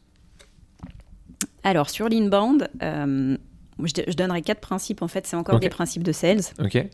[1.65, 3.37] Alors, sur l'inbound, euh,
[3.83, 5.03] je, je donnerai quatre principes.
[5.03, 6.41] En fait, c'est encore des principes de sales.
[6.59, 6.87] Ok.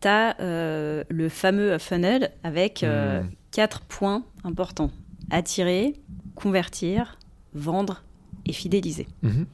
[0.00, 3.30] tu as le fameux funnel avec euh, Hmm.
[3.50, 4.90] quatre points importants.
[5.30, 5.94] Attirer,
[6.34, 7.18] convertir,
[7.54, 8.02] vendre
[8.46, 9.06] et fidéliser.
[9.22, 9.46] Mhm.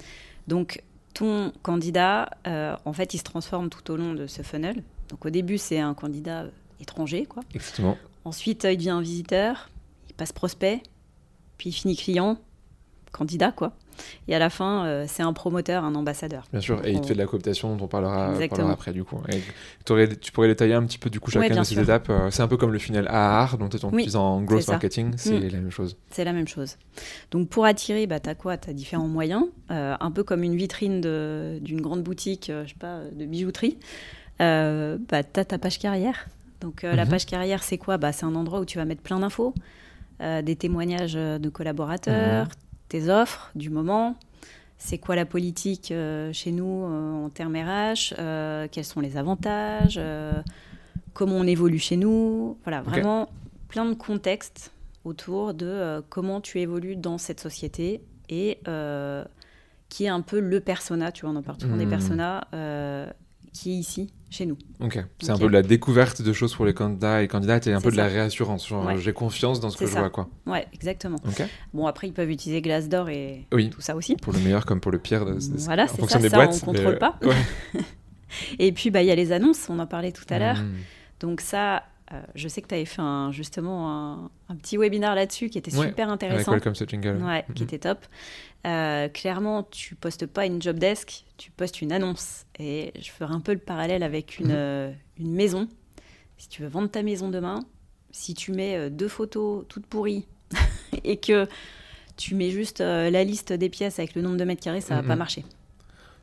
[0.49, 0.83] Donc,
[1.15, 4.83] ton candidat, euh, en fait, il se transforme tout au long de ce funnel.
[5.09, 7.43] Donc, au début, c'est un candidat euh, étranger, quoi.
[7.55, 7.97] Exactement.
[8.25, 9.71] Ensuite, euh, il devient un visiteur,
[10.09, 10.83] il passe prospect,
[11.59, 12.39] puis il finit client,
[13.13, 13.73] candidat, quoi.
[14.29, 16.45] Et à la fin, euh, c'est un promoteur, un ambassadeur.
[16.53, 18.33] Bien sûr, et il te fait de la cooptation dont on parlera,
[18.71, 19.21] après du coup.
[19.29, 19.41] Et
[20.17, 21.83] tu pourrais détailler un petit peu du coup Ouais, chacune bien de ces sûr.
[21.83, 22.09] étapes.
[22.11, 25.13] euh, C'est un peu comme le funnel AAR dont tu Oui, utilises en growth marketing,
[25.17, 25.49] c'est Mm.
[25.49, 25.97] la même chose.
[26.11, 26.77] C'est la même chose.
[27.31, 28.57] Donc pour attirer, bah, tu as quoi?
[28.57, 32.71] Tu as différents moyens, euh, un peu comme une vitrine d'une grande boutique, euh, je
[32.71, 33.79] sais pas, de bijouterie.
[34.41, 36.27] Euh, bah, tu as ta page carrière.
[36.61, 37.11] Donc la Mhm.
[37.11, 37.97] page carrière, c'est quoi?
[37.99, 39.55] Bah, C'est un endroit où tu vas mettre plein d'infos,
[40.23, 42.51] euh, des témoignages de collaborateurs, Mhm.
[42.89, 44.17] Tes offres du moment.
[44.79, 49.17] C'est quoi la politique euh, chez nous euh, en termes RH euh, Quels sont les
[49.17, 49.99] avantages
[51.15, 53.31] Comment on évolue chez nous Voilà, vraiment
[53.69, 54.71] plein de contextes
[55.05, 58.59] autour de comment tu évolues dans cette société et
[59.89, 61.91] qui est un peu le persona, tu vois, on en parle souvent des Mhm.
[61.91, 62.47] personas,
[63.55, 64.57] qui est ici, chez nous.
[64.81, 64.99] Ok.
[65.21, 67.81] C'est un peu de la découverte de choses pour les candidats et candidates et un
[67.81, 68.67] peu de la réassurance.
[68.69, 68.99] Genre, Ouais.
[68.99, 70.29] j'ai confiance dans ce que je vois, quoi.
[70.47, 71.19] Ouais, exactement.
[71.27, 71.43] Ok.
[71.73, 73.71] Bon, après, ils peuvent utiliser Glassdoor et Oui.
[73.71, 74.17] tout ça aussi.
[74.17, 75.25] Pour le meilleur comme pour le pire.
[75.25, 76.59] Voilà, en c'est fonction ça, des ça, boîtes.
[76.63, 77.19] on contrôle mais- pas.
[77.23, 77.35] Ouais.
[78.59, 80.57] Et puis, bah, il y a les annonces, on en parlait tout à l'heure.
[80.59, 80.73] Mm.
[81.21, 85.15] Donc ça, euh, je sais que tu avais fait un, justement un, un petit webinaire
[85.15, 86.53] là-dessus qui était Ouais, super Avec intéressant.
[86.53, 87.23] Welcome to Jingle.
[87.25, 87.69] Ouais, qui Mhm.
[87.69, 87.99] était top.
[88.67, 92.47] Euh, clairement, tu postes pas une job desk, tu postes une annonce.
[92.59, 94.53] Et je ferai un peu le parallèle avec une, Mhm.
[94.55, 95.69] euh, une maison.
[96.37, 97.61] Si tu veux vendre ta maison demain,
[98.11, 100.27] si tu mets euh, deux photos toutes pourries
[101.05, 101.47] et que
[102.17, 104.97] tu mets juste euh, la liste des pièces avec le nombre de mètres carrés, ça
[104.97, 105.09] va Mhm.
[105.09, 105.45] pas marcher.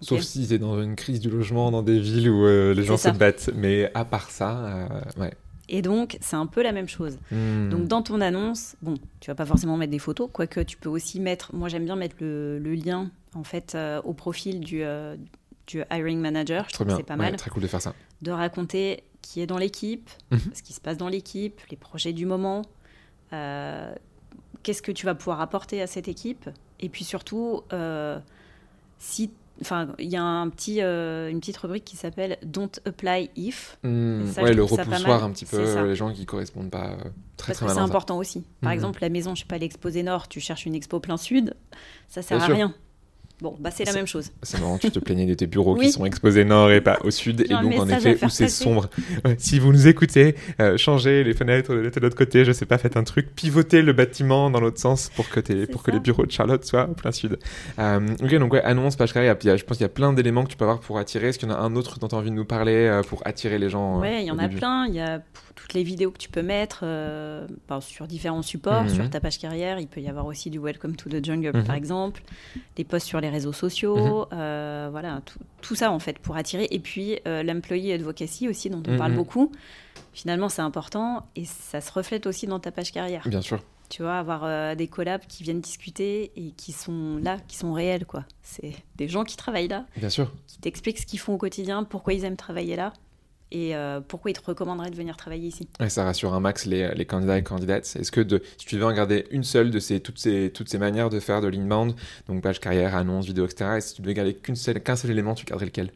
[0.01, 3.07] Sauf si c'est dans une crise du logement dans des villes où les gens se
[3.09, 3.51] battent.
[3.55, 5.33] Mais à part ça, ouais.
[5.69, 7.17] Et donc, c'est un peu la même chose.
[7.31, 7.69] Hmm.
[7.69, 10.89] Donc, dans ton annonce, bon, tu vas pas forcément mettre des photos, quoique tu peux
[10.89, 11.55] aussi mettre.
[11.55, 15.15] Moi, j'aime bien mettre le, le lien, en fait, euh, au profil du, euh,
[15.67, 16.65] du hiring manager.
[16.67, 17.35] Je trouve que c'est pas Ouais, mal.
[17.37, 17.93] très cool de faire ça.
[18.21, 20.39] De raconter qui est dans l'équipe, Mhm.
[20.53, 22.63] ce qui se passe dans l'équipe, les projets du moment,
[23.31, 23.95] euh,
[24.63, 26.49] qu'est-ce que tu vas pouvoir apporter à cette équipe,
[26.81, 27.61] et puis surtout,
[28.99, 29.31] si,
[29.63, 33.77] enfin, il y a un petit, euh, une petite rubrique qui s'appelle Don't apply if,
[33.83, 36.95] Hmm, ça, ouais, le repoussoir un petit peu, les gens qui correspondent pas euh,
[37.37, 38.43] très parce très que c'est important aussi.
[38.61, 38.75] Par Mhm.
[38.75, 41.53] exemple, la maison, je sais pas, l'exposé nord, tu cherches une expo plein sud,
[42.07, 42.55] ça sert Bien à sûr.
[42.55, 42.73] rien.
[43.43, 44.31] Bon, bah c'est la même chose.
[44.41, 45.87] C'est marrant, tu te plaignais de tes bureaux Oui.
[45.87, 48.89] qui sont exposés nord et pas au sud, et donc en effet où c'est sombre.
[49.25, 52.77] Ouais, si vous nous écoutez, euh, changez les fenêtres de l'autre côté, je sais pas,
[52.77, 56.25] faites un truc, pivotez le bâtiment dans l'autre sens pour que, pour que les bureaux
[56.25, 57.37] de Charlotte soient au plein sud.
[57.79, 60.13] Euh, ok, donc ouais, annonce, page il y a- je pense qu'il y a plein
[60.13, 61.27] d'éléments que tu peux avoir pour attirer.
[61.27, 63.01] Est-ce qu'il y en a un autre dont tu as envie de nous parler euh,
[63.03, 64.55] pour attirer les gens Ouais, il y en a début?
[64.55, 64.85] plein.
[64.87, 65.21] Il y a
[65.55, 68.89] toutes les vidéos que tu peux mettre euh, ben, sur différents supports, Mhm.
[68.89, 69.79] sur ta page carrière.
[69.79, 71.63] Il peut y avoir aussi du Welcome to the Jungle, Mhm.
[71.65, 72.23] par exemple,
[72.75, 76.67] des posts sur les réseaux sociaux, euh, voilà, tout, tout ça en fait pour attirer.
[76.71, 79.17] Et puis euh, l'employee advocacy aussi, dont on parle Mhm.
[79.17, 79.51] beaucoup.
[80.13, 83.27] Finalement, c'est important et ça se reflète aussi dans ta page carrière.
[83.27, 83.63] Bien sûr.
[83.89, 87.73] Tu vois, avoir euh, des collabs qui viennent discuter et qui sont là, qui sont
[87.73, 88.23] réels, quoi.
[88.41, 90.31] C'est des gens qui travaillent là, Bien sûr.
[90.47, 92.93] qui t'expliquent ce qu'ils font au quotidien, pourquoi ils aiment travailler là
[93.53, 95.69] et euh, pourquoi ils te recommanderaient de venir travailler ici?
[95.87, 97.95] Ça rassure un max les, les candidats et candidates.
[97.95, 100.77] Est-ce que de, si tu devais regarder une seule de ces, toutes, ces, toutes ces
[100.79, 101.95] manières de faire de l'inbound,
[102.27, 105.45] donc page carrière, annonce, vidéo, etc., et si tu devais garder qu'un seul élément, tu
[105.45, 105.91] garderais lequel?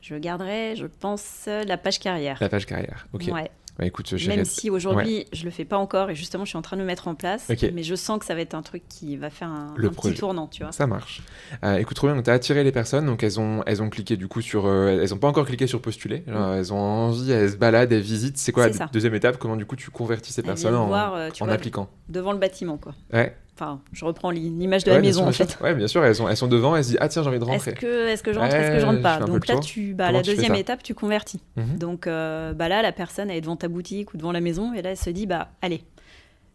[0.00, 2.38] Je garderai, je pense, la page carrière.
[2.40, 3.06] La page carrière.
[3.12, 3.28] Ok.
[3.32, 3.50] Ouais.
[3.80, 4.12] Bah écoute.
[4.28, 6.82] Même si aujourd'hui je le fais pas encore et justement je suis en train de
[6.82, 9.30] le mettre en place, mais je sens que ça va être un truc qui va
[9.30, 10.70] faire un, Le un petit tournant, tu vois.
[10.72, 11.22] Ça marche.
[11.64, 12.14] Euh, écoute, trop bien.
[12.14, 13.06] Donc, tu as attiré les personnes.
[13.06, 14.66] Donc, elles ont, elles ont cliqué du coup sur.
[14.66, 16.24] euh, elles ont pas encore cliqué sur postuler.
[16.28, 18.36] Alors, elles ont envie, elles se baladent, elles visitent.
[18.36, 18.90] C'est quoi la ça.
[18.92, 19.38] deuxième étape?
[19.38, 21.88] Comment du coup tu convertis ces Elles personnes en, voir, euh, en appliquant?
[22.10, 22.94] devant le bâtiment, quoi.
[23.14, 23.34] Ouais.
[23.62, 25.58] Enfin, je reprends l'i- l'image de Ouais, la maison sûr, en fait.
[25.62, 26.02] Ouais, bien sûr.
[26.02, 26.74] Elles sont, elles sont devant.
[26.76, 27.74] Elles se disent Ah, tiens, j'ai envie de Est-ce rentrer.
[27.74, 30.10] que, est-ce que je rentre, est-ce Ouais, que je rentre pas Donc là, tu, bah,
[30.12, 31.42] la tu deuxième étape, tu convertis.
[31.56, 31.76] Mhm.
[31.78, 34.72] Donc euh, bah là, la personne elle est devant ta boutique ou devant la maison
[34.72, 35.82] et là, elle se dit bah allez,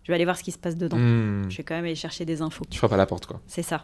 [0.03, 0.97] je vais aller voir ce qui se passe dedans.
[0.97, 1.43] Hmm.
[1.49, 2.65] Je vais quand même aller chercher des infos.
[2.69, 3.39] Tu frappes à la porte, quoi.
[3.45, 3.83] C'est ça.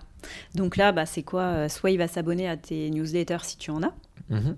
[0.56, 3.70] Donc là, bah, c'est quoi Euh, Soit il va s'abonner à tes newsletters si tu
[3.72, 3.94] en as,
[4.30, 4.56] Mhm.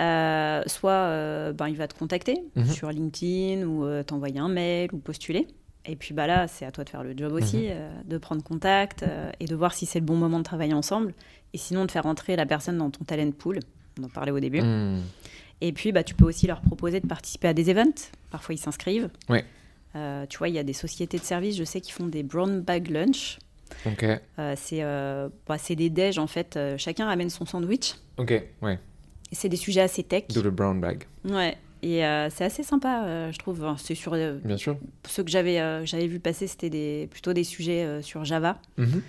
[0.00, 2.66] Euh, soit euh, ben, il va te contacter Mhm.
[2.66, 5.46] sur LinkedIn ou euh, t'envoyer un mail ou postuler.
[5.86, 7.64] Et puis bah là, c'est à toi de faire le job aussi, Mhm.
[7.68, 10.72] euh, de prendre contact euh, et de voir si c'est le bon moment de travailler
[10.74, 11.12] ensemble.
[11.52, 13.60] Et sinon, de faire entrer la personne dans ton talent pool.
[14.00, 14.62] On en parlait au début.
[14.62, 15.02] Hmm.
[15.60, 18.10] Et puis, bah, tu peux aussi leur proposer de participer à des events.
[18.30, 19.08] Parfois, ils s'inscrivent.
[19.28, 19.44] Ouais.
[19.94, 22.22] Euh, tu vois, il y a des sociétés de services, je sais, qui font des
[22.24, 23.38] brown bag lunch.
[23.86, 24.04] Ok.
[24.56, 26.58] C'est euh, bah, c'est des déj, en fait.
[26.76, 27.94] Chacun ramène son sandwich.
[28.18, 28.32] Ok.
[28.62, 28.78] Ouais.
[29.32, 30.24] C'est des sujets assez tech.
[30.28, 31.04] De le brown bag.
[31.24, 31.56] Ouais.
[31.86, 33.62] Et euh, c'est assez sympa, euh, je trouve.
[33.62, 34.78] Enfin, C'est sur euh, Bien sûr.
[35.06, 38.58] ceux que j'avais j'avais vu passer, c'était des, plutôt des sujets sur Java.
[38.78, 39.02] Mhm.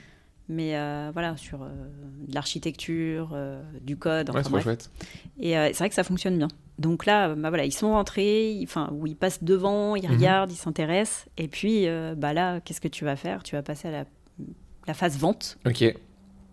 [0.49, 0.71] Mais
[1.13, 3.35] voilà, sur de l'architecture,
[3.81, 4.29] du code.
[4.29, 4.91] Ouais, enfin, chouette.
[5.39, 6.49] Et c'est vrai que ça fonctionne bien.
[6.77, 10.11] Donc là, bah voilà, ils sont rentrés, enfin, où ils passent devant, ils Mhm.
[10.15, 11.27] regardent, ils s'intéressent.
[11.38, 13.41] Et puis, bah là, qu'est-ce que tu vas faire?
[13.43, 14.05] Tu vas passer à la,
[14.85, 15.57] la phase vente.
[15.65, 15.95] Ok.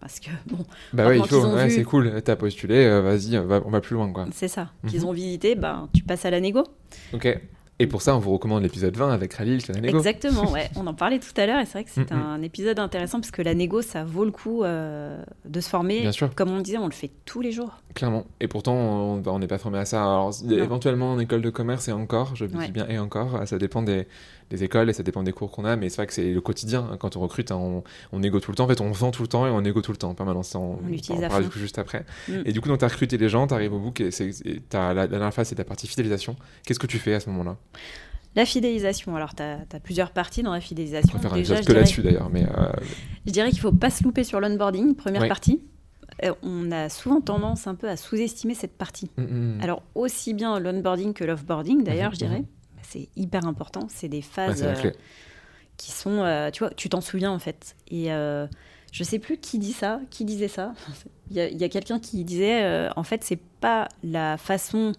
[0.02, 0.58] Parce que, bon,
[0.92, 1.46] Bah ouais, il faut.
[1.46, 2.20] Ouais, vu- c'est cool.
[2.24, 2.74] T'as postulé.
[2.84, 4.26] euh, Vas-y, on va, on va plus loin, quoi.
[4.32, 4.68] c'est ça.
[4.82, 4.90] Mhm.
[4.90, 6.64] Qu'ils ont visité, bah, tu passes à la négo.
[7.14, 7.40] Ok.
[7.78, 9.96] Et pour ça, on vous recommande l'épisode 20 avec Khalil, c'est la négo.
[9.96, 10.70] Exactement, ouais.
[10.76, 12.18] On en parlait tout à l'heure et c'est vrai que c'est Mhm.
[12.20, 16.00] un épisode intéressant parce que la négo, ça vaut le coup euh, de se former.
[16.02, 16.32] Bien sûr.
[16.34, 17.81] Comme on disait, on le fait tous les jours.
[17.94, 18.24] Clairement.
[18.40, 20.02] Et pourtant, on bah, on n'est pas formé à ça.
[20.02, 22.66] Alors, éventuellement en école de commerce et encore, je me Ouais.
[22.66, 24.06] dis bien et encore, ça dépend des,
[24.50, 26.40] des écoles et ça dépend des cours qu'on a, mais c'est vrai que c'est le
[26.40, 26.88] quotidien.
[26.90, 26.96] hein.
[26.98, 28.64] Quand on recrute, hein, on, on négo tout le temps.
[28.64, 30.54] En fait, on vend tout le temps et on négo tout le temps en permanence.
[30.54, 30.78] On, On
[31.18, 31.40] parlera fond.
[31.42, 32.06] du coup juste après.
[32.28, 32.32] Mm.
[32.46, 34.60] Et du coup, donc, tu as recruté les gens, tu arrives au bout, et et
[34.72, 36.36] la, dernière phase, c'est ta partie fidélisation.
[36.64, 37.56] Qu'est-ce que tu fais à ce moment-là?
[38.34, 41.12] La fidélisation, alors tu as, plusieurs parties dans la On fidélisation.
[41.12, 42.72] va faire un Déjà, que là-dessus d'ailleurs, mais euh,
[43.26, 45.28] je dirais qu'il faut pas se louper sur l'onboarding, première Ouais.
[45.28, 45.60] partie.
[46.24, 49.10] Euh, on a souvent tendance un peu à sous-estimer cette partie.
[49.16, 49.60] mm, mm.
[49.62, 52.40] Alors, aussi bien l'onboarding que l'offboarding, d'ailleurs, je dirais.
[52.40, 52.46] mhm.
[52.82, 53.86] C'est hyper important.
[53.88, 54.90] C'est des phases euh,
[55.76, 57.74] qui sont, euh, tu vois, tu t'en souviens en fait.
[57.88, 58.46] Et euh,
[58.92, 60.74] je sais plus qui dit ça, qui disait ça.
[61.30, 64.92] Il y a, a quelqu'un qui disait, en fait, c'est pas la façon,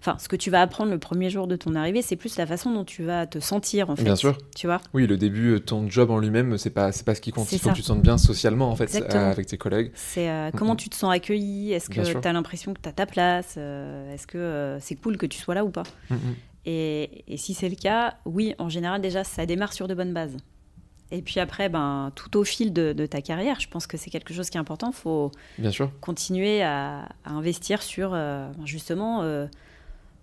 [0.00, 2.46] enfin, ce que tu vas apprendre le premier jour de ton arrivée, c'est plus la
[2.46, 4.04] façon dont tu vas te sentir en fait.
[4.04, 4.36] Bien sûr.
[4.56, 4.80] Tu vois?
[4.94, 7.50] Oui, le début, euh, ton job en lui-même, c'est pas, c'est pas ce qui compte.
[7.52, 7.70] Il faut ça.
[7.70, 9.90] que tu te sentes bien socialement en fait euh, avec tes collègues.
[9.94, 11.72] C'est euh, comment tu te sens accueilli?
[11.72, 13.54] Est-ce Bien que tu as l'impression que tu as ta place?
[13.58, 15.84] Euh, Est-ce que euh, c'est cool que tu sois là ou pas?
[16.10, 16.16] Mm.
[16.64, 20.12] Et, et si c'est le cas, oui, en général, déjà, ça démarre sur de bonnes
[20.12, 20.36] bases.
[21.12, 24.10] Et puis après, ben, tout au fil de, de ta carrière, je pense que c'est
[24.10, 24.88] quelque chose qui est important.
[24.90, 25.90] Il faut Bien sûr.
[26.00, 29.46] continuer à, à investir sur, euh, justement, euh,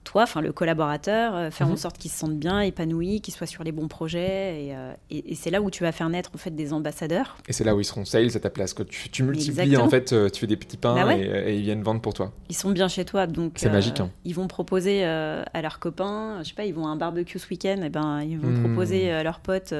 [0.05, 1.73] toi, enfin le collaborateur, euh, faire Mhm.
[1.73, 4.63] en sorte qu'il se sente bien, épanoui, qu'il soit sur les bons projets.
[4.65, 4.75] Et,
[5.11, 7.37] et- et c'est là où tu vas faire naître en fait des ambassadeurs.
[7.47, 8.73] Et c'est là où ils seront sales à ta place.
[8.73, 8.85] Quoi.
[8.85, 9.85] Tu, tu multiplies, Exactement.
[9.85, 11.19] en fait, tu fais des petits pains Bah ouais.
[11.19, 12.31] et, et ils viennent vendre pour toi.
[12.49, 14.09] Ils sont bien chez toi, donc C'est magique, hein.
[14.25, 17.47] Ils vont proposer à leurs copains, je sais pas, ils vont à un barbecue ce
[17.49, 18.63] week-end, et ben ils vont Hmm.
[18.63, 19.73] proposer à leurs potes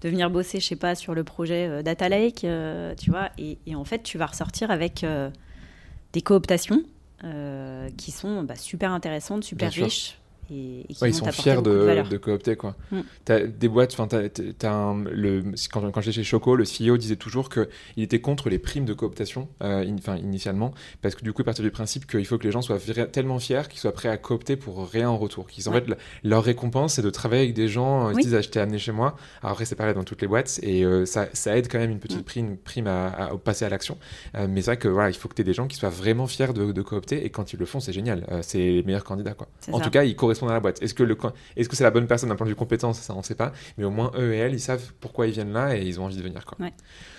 [0.00, 3.30] de venir bosser, je sais pas, sur le projet euh, Data Lake, euh, tu vois.
[3.38, 5.30] Et, et en fait, tu vas ressortir avec euh,
[6.12, 6.82] des cooptations
[7.96, 10.16] qui sont bah, super intéressantes, super Bien sûr.
[10.48, 10.58] Riches.
[10.58, 12.08] Et, et qui Ouais, ils sont fiers de, de, valeur.
[12.08, 12.74] de coopter quoi.
[12.90, 13.00] Mm.
[13.58, 14.06] Des boîtes, enfin
[15.10, 18.58] le quand, quand j'étais chez Choco, le CEO disait toujours que il était contre les
[18.58, 22.06] primes de cooptation, euh, in- enfin initialement, parce que du coup il partait du principe
[22.06, 22.78] qu'il faut que les gens soient
[23.12, 25.46] tellement fiers qu'ils soient prêts à coopter pour rien en retour.
[25.46, 25.80] Qu'ils en Ouais.
[25.80, 28.22] fait le- leur récompense c'est de travailler avec des gens, euh, ils Oui.
[28.22, 29.16] disent ah, je t'ai amené chez moi.
[29.42, 31.90] Alors après c'est pareil dans toutes les boîtes et euh, ça, ça aide quand même
[31.90, 32.24] une petite Mm.
[32.24, 33.98] prime, prime à, à passer à l'action.
[34.36, 35.90] Euh, mais c'est vrai que voilà il faut que tu aies des gens qui soient
[35.90, 38.24] vraiment fiers de, de coopter et quand ils le font c'est génial.
[38.42, 39.48] C'est les meilleurs candidats quoi.
[39.72, 39.84] En ça.
[39.84, 40.82] tout cas, ils correspondent à la boîte.
[40.82, 41.16] Est-ce que, le,
[41.56, 43.00] est-ce que c'est la bonne personne d'un point de vue compétence?
[43.00, 43.52] Ça, on ne sait pas.
[43.78, 46.04] Mais au moins, eux et elles, ils savent pourquoi ils viennent là et ils ont
[46.04, 46.44] envie de venir.
[46.44, 46.58] Quoi.
[46.64, 46.72] Ouais.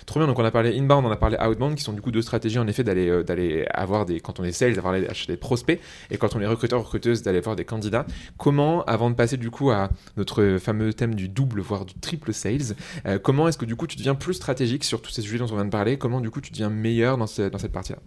[0.06, 0.26] Trop bien.
[0.26, 2.58] Donc, on a parlé inbound, on a parlé outbound, qui sont du coup deux stratégies,
[2.58, 6.16] en effet, d'aller, euh, d'aller avoir des, quand on est sales, d'avoir des prospects et
[6.16, 8.06] quand on est recruteur, recruteuse, d'aller voir des candidats.
[8.36, 12.32] Comment, avant de passer du coup à notre fameux thème du double, voire du triple
[12.32, 12.76] sales,
[13.06, 15.46] euh, comment est-ce que du coup tu deviens plus stratégique sur tous ces sujets dont
[15.50, 15.98] on vient de parler?
[15.98, 17.98] Comment du coup tu deviens meilleur dans, ce- dans cette partie-là?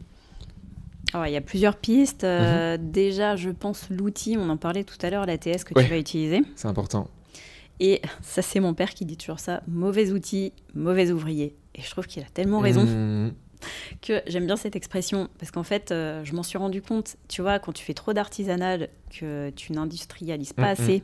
[1.13, 2.23] Alors, il y a plusieurs pistes.
[2.23, 5.83] Euh, Déjà, je pense l'outil, on en parlait tout à l'heure, l'ATS que Ouais.
[5.83, 6.41] tu vas utiliser.
[6.55, 7.07] C'est important.
[7.79, 11.55] Et ça, c'est mon père qui dit toujours ça mauvais outil, mauvais ouvrier.
[11.75, 13.31] Et je trouve qu'il a tellement raison Mmh.
[14.01, 17.15] que j'aime bien cette expression parce qu'en fait, euh, je m'en suis rendu compte.
[17.27, 20.69] Tu vois, quand tu fais trop d'artisanal, que tu n'industrialises pas Mhm.
[20.83, 21.03] assez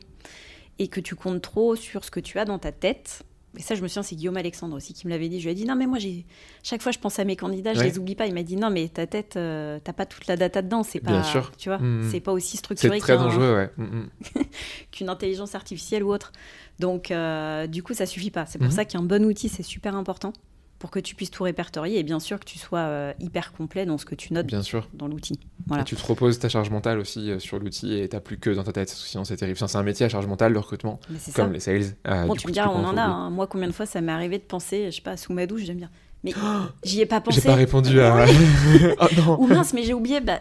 [0.78, 3.22] et que tu comptes trop sur ce que tu as dans ta tête.
[3.56, 5.40] Et ça, je me souviens, c'est Guillaume Alexandre aussi qui me l'avait dit.
[5.40, 6.26] Je lui ai dit, non, mais moi, j'ai...
[6.62, 7.86] chaque fois, je pense à mes candidats, je Ouais.
[7.86, 8.26] les oublie pas.
[8.26, 10.82] Il m'a dit, non, mais ta tête, euh, t'as pas toute la data dedans.
[10.82, 11.50] C'est pas, Bien sûr.
[11.56, 12.08] tu vois, Mhm.
[12.10, 13.70] c'est pas aussi C'est structuré très qu'un- dangereux, ouais.
[13.78, 14.08] Mmh, mmh.
[14.92, 16.32] qu'une intelligence artificielle ou autre.
[16.78, 18.44] Donc, euh, du coup, ça suffit pas.
[18.46, 18.74] C'est pour Mhm.
[18.74, 20.32] ça qu'un bon outil, c'est super important
[20.78, 23.84] pour que tu puisses tout répertorier et bien sûr que tu sois euh, hyper complet
[23.84, 24.88] dans ce que tu notes Bien sûr.
[24.94, 25.38] dans l'outil.
[25.66, 25.82] Voilà.
[25.82, 28.50] Et tu te reposes ta charge mentale aussi euh, sur l'outil et t'as plus que
[28.50, 28.88] dans ta tête.
[28.90, 29.58] Sinon, c'est terrible.
[29.58, 31.46] C'est un métier à charge mentale, le recrutement, comme ça.
[31.48, 31.96] les sales.
[32.06, 33.02] Euh, Bon, tu coup, me diras, on en a.
[33.02, 33.30] hein.
[33.30, 35.62] Moi, combien de fois ça m'est arrivé de penser, je sais pas, sous ma douche,
[35.62, 35.90] j'aime bien.
[36.24, 36.32] Mais
[36.84, 37.40] j'y ai pas J'ai pensé.
[37.48, 38.24] pas répondu à.
[39.00, 40.20] oh non Ou mince, mais j'ai oublié.
[40.20, 40.38] Bah,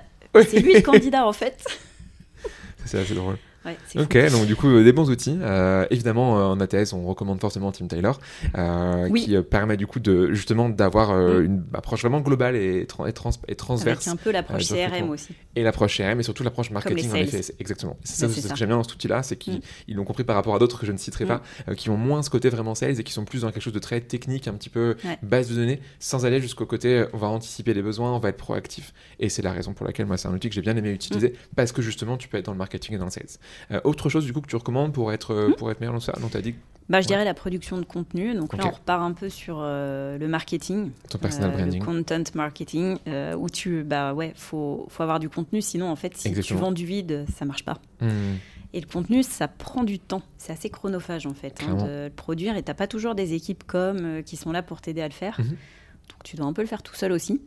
[0.48, 1.64] c'est lui le candidat en fait.
[2.86, 3.38] C'est assez drôle.
[3.66, 4.06] Ouais, c'est fou.
[4.06, 5.38] Ok, donc du coup, euh, des bons outils.
[5.42, 8.20] Euh, évidemment, euh, en ATS, on recommande forcément Tim Taylor,
[8.58, 9.26] euh, Oui.
[9.26, 11.46] qui permet du coup de justement d'avoir euh, Mm.
[11.46, 14.08] une approche vraiment globale et, tran- et, trans- et transverse.
[14.08, 15.30] Avec un peu l'approche CRM aussi.
[15.56, 17.42] Et l'approche CRM et surtout l'approche marketing, en effet.
[17.60, 17.98] Exactement.
[18.04, 19.56] C'est ça, ce que j'aime bien dans cet outil-là, c'est qu'ils
[19.90, 19.94] Mm.
[19.96, 21.28] l'ont compris par rapport à d'autres que je ne citerai Mm.
[21.28, 21.42] pas,
[21.76, 23.80] qui ont moins ce côté vraiment sales et qui sont plus dans quelque chose de
[23.80, 25.18] très technique, un petit peu Ouais.
[25.24, 28.38] base de données, sans aller jusqu'au côté on va anticiper les besoins, on va être
[28.38, 28.94] proactif.
[29.20, 31.30] Et c'est la raison pour laquelle moi, c'est un outil que j'ai bien aimé utiliser
[31.30, 31.56] Mm.
[31.56, 33.26] parce que justement, tu peux être dans le marketing et dans le sales.
[33.72, 36.00] Euh, autre chose du coup que tu recommandes pour être, euh, pour être meilleur dans
[36.00, 36.56] ça, dont tu as dit
[36.90, 37.08] Bah, je Ouais.
[37.08, 38.34] dirais la production de contenu.
[38.34, 40.92] Donc là, on repart un peu sur euh, le marketing.
[41.10, 41.80] ton personal Euh, branding.
[41.82, 45.96] Le content marketing, euh, où tu, bah ouais, faut, faut avoir du contenu, sinon en
[45.98, 46.60] fait, si Exactement.
[46.60, 47.78] tu vends du vide, ça marche pas.
[48.00, 48.36] Hmm.
[48.74, 50.22] Et le contenu, ça prend du temps.
[50.38, 53.64] C'est assez chronophage en fait hein, de le produire, et t'as pas toujours des équipes
[53.66, 55.36] comme qui sont là pour t'aider à le faire.
[55.40, 55.48] Mhm.
[55.48, 57.42] Donc tu dois un peu le faire tout seul aussi.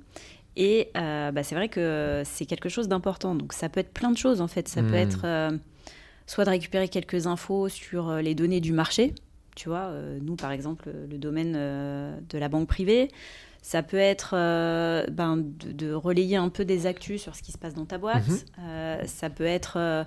[0.56, 3.34] Et bah, c'est vrai que c'est quelque chose d'important.
[3.34, 4.68] Donc ça peut être plein de choses en fait.
[4.68, 5.50] Ça peut être euh,
[6.30, 9.14] soit de récupérer quelques infos sur euh, les données du marché.
[9.56, 13.10] Tu vois, euh, nous par exemple, le domaine euh, de la banque privée.
[13.62, 17.50] Ça peut être euh, ben, de, de relayer un peu des actus sur ce qui
[17.50, 18.28] se passe dans ta boîte.
[18.28, 18.38] Mhm.
[18.60, 20.04] Euh, ça peut être euh,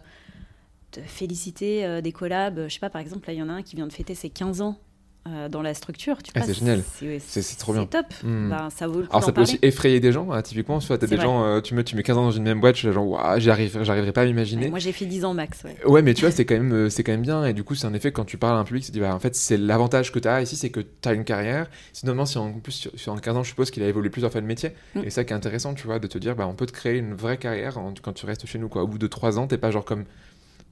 [0.94, 2.68] de féliciter euh, des collabs.
[2.70, 4.16] Je sais pas, par exemple, là, il y en a un qui vient de fêter
[4.16, 4.80] ses 15 ans
[5.28, 6.22] euh, dans la structure.
[6.22, 6.84] Tu Ah, c'est génial.
[7.20, 7.86] C'est trop bien.
[7.86, 8.06] top.
[8.24, 8.50] Hmm.
[8.50, 9.50] Ben, ça vaut le coup Alors ça peut parler.
[9.52, 11.26] aussi effrayer des gens, hein, typiquement, soit C'est des vrai.
[11.26, 13.22] gens, euh, tu, mets, tu mets 15 ans dans une même boîte, je suis genre,
[13.40, 14.66] j'arriverai pas à m'imaginer.
[14.66, 15.64] Ouais, moi, j'ai fait 10 ans max.
[15.64, 15.78] Ouais.
[15.86, 17.46] Ouais, mais tu vois, c'est quand même, euh, quand même bien.
[17.46, 19.20] Et du coup, c'est en effet quand tu parles à un public, c'est bah, en
[19.20, 21.70] fait, c'est l'avantage que tu as ici, c'est que tu as une carrière.
[21.94, 24.32] Sinon, si en plus, sur, sur en 15 ans, je suppose qu'il a évolué plusieurs
[24.32, 24.72] fois de métier.
[24.96, 25.02] Mm.
[25.06, 26.98] Et ça qui est intéressant, tu vois, de te dire, bah, on peut te créer
[26.98, 28.84] une vraie carrière en- quand tu restes chez nous, quoi.
[28.84, 30.04] Au bout de 3 ans, t'es pas genre comme,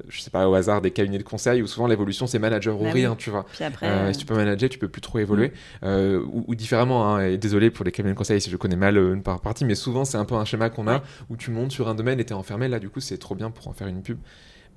[0.08, 2.84] je sais pas, au hasard des cabinets de conseil où souvent l'évolution c'est manager ou
[2.84, 3.02] Bah oui.
[3.02, 3.46] rien, tu vois.
[3.54, 5.52] Puis après, Euh, euh, si tu peux manager, tu peux plus trop évoluer.
[5.84, 8.76] Euh, ou, ou différemment, hein, et désolé pour les cabinets de conseil si je connais
[8.76, 11.02] mal une par- partie, mais souvent c'est un peu un schéma qu'on a Ouais.
[11.30, 12.68] où tu montes sur un domaine et t'es enfermé.
[12.68, 14.18] Là, du coup, c'est trop bien pour en faire une pub.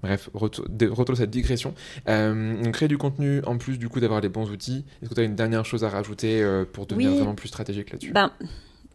[0.03, 1.73] Bref, retour, cette digression.
[2.09, 4.85] Euh, on crée du contenu en plus du coup d'avoir les bons outils.
[5.01, 7.17] Est-ce que tu as une dernière chose à rajouter euh, pour devenir Oui.
[7.17, 8.13] vraiment plus stratégique là-dessus?
[8.13, 8.31] Ben,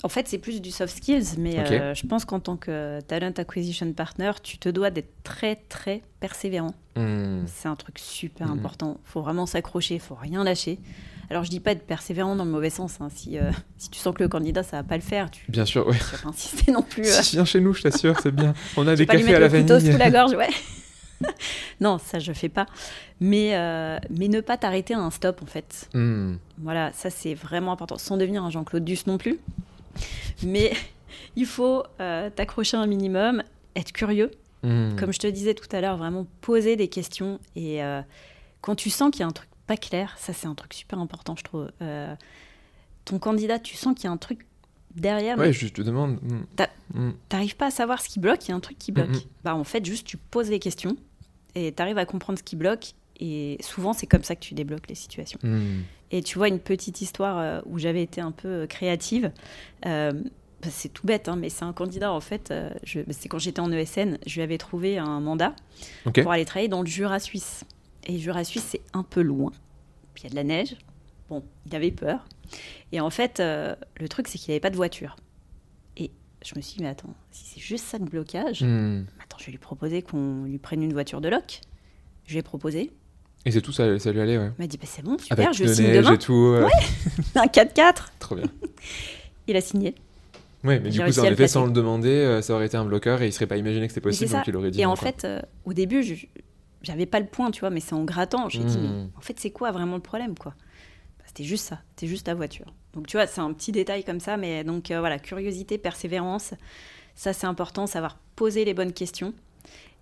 [0.03, 3.33] en fait, c'est plus du soft skills, mais euh, je pense qu'en tant que talent
[3.37, 6.73] acquisition partner, tu te dois d'être très, très persévérant.
[6.95, 7.43] Hmm.
[7.47, 8.59] C'est un truc super Mhm.
[8.59, 8.97] important.
[9.03, 10.79] faut vraiment s'accrocher, faut rien lâcher.
[11.29, 12.97] Alors je dis pas être persévérant dans le mauvais sens.
[13.01, 13.09] hein.
[13.13, 15.65] Si, euh, si tu sens que le candidat ça va pas le faire, tu Bien
[15.65, 15.95] sûr, ouais.
[15.97, 17.05] tu vas pas insister non plus.
[17.07, 17.21] euh.
[17.21, 18.53] Si, viens chez nous, je t'assure, c'est bien.
[18.77, 19.91] On a des pas lui cafés à la le vanille.
[19.91, 20.49] sous la gorge, ouais.
[21.81, 22.65] non, ça je fais pas.
[23.19, 25.89] Mais euh, mais ne pas t'arrêter à un stop en fait.
[25.93, 26.35] Hmm.
[26.59, 29.37] Voilà, ça c'est vraiment important, sans devenir un Jean-Claude Duss non plus.
[30.43, 30.73] Mais
[31.35, 33.43] il faut euh, t'accrocher un minimum,
[33.75, 34.31] être curieux.
[34.63, 34.95] Hmm.
[34.97, 37.39] Comme je te disais tout à l'heure, vraiment poser des questions.
[37.55, 38.01] Et euh,
[38.61, 40.99] quand tu sens qu'il y a un truc pas clair, ça c'est un truc super
[40.99, 41.71] important, je trouve.
[41.81, 42.13] Euh,
[43.05, 44.45] ton candidat, tu sens qu'il y a un truc
[44.95, 46.19] derrière, mais Ouais, je te demande.
[46.21, 46.43] hmm.
[46.93, 47.11] Hmm.
[47.29, 49.27] t'arrives pas à savoir ce qui bloque, il y a un truc qui bloque.
[49.43, 50.97] Bah en fait, juste tu poses les questions
[51.55, 52.93] et t'arrives à comprendre ce qui bloque.
[53.19, 55.39] Et souvent, c'est comme ça que tu débloques les situations.
[55.43, 55.81] Hmm.
[56.11, 59.31] Et tu vois, une petite histoire euh, où j'avais été un peu euh, créative.
[59.85, 60.11] euh,
[60.61, 62.51] bah, c'est tout bête, hein, mais c'est un candidat, en fait.
[62.51, 65.53] euh, bah, c'est quand j'étais en ESN, je lui avais trouvé un mandat
[66.23, 67.63] pour aller travailler dans le Jura suisse.
[68.07, 69.51] Et le Jura suisse, c'est un peu loin.
[70.13, 70.75] Puis il y a de la neige.
[71.29, 72.25] Bon, il avait peur.
[72.91, 75.15] Et en fait, euh, le truc, c'est qu'il n'avait pas de voiture.
[75.97, 76.09] Et
[76.43, 79.03] je me suis dit, mais attends, si c'est juste ça de blocage, Hmm.
[79.23, 81.61] attends, je vais lui proposer qu'on lui prenne une voiture de loc.
[82.25, 82.91] Je lui ai proposé.
[83.45, 84.51] Et c'est tout, ça, ça lui allait, ouais.
[84.59, 86.13] Il m'a dit, bah, c'est bon, super, Avec je de signe neige demain.
[86.15, 86.33] et tout.
[86.55, 86.67] euh,
[87.35, 87.93] Un 4x4.
[88.19, 88.45] Trop bien.
[89.47, 89.95] Il a signé.
[90.63, 92.83] Ouais, mais du coup, ça, en effet, sans le demander, euh, ça aurait été un
[92.85, 94.91] bloqueur et il serait pas imaginé que c'était possible, donc il aurait dit Et non,
[94.91, 95.07] en quoi.
[95.07, 96.15] fait, euh, au début, je
[96.81, 98.47] j'avais pas le point, tu vois, mais c'est en grattant.
[98.49, 98.81] J'ai dit, Hmm.
[99.05, 100.53] mais en fait, c'est quoi vraiment le problème, quoi?
[101.17, 102.73] Bah, C'était juste ça, c'était juste la voiture.
[102.93, 106.53] Donc, tu vois, c'est un petit détail comme ça, mais donc euh, voilà, curiosité, persévérance,
[107.15, 109.33] ça c'est important, savoir poser les bonnes questions.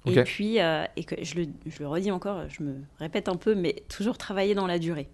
[0.06, 3.36] Et puis, euh, et que je le, je le redis encore, je me répète un
[3.36, 5.10] peu, mais toujours travailler dans la durée.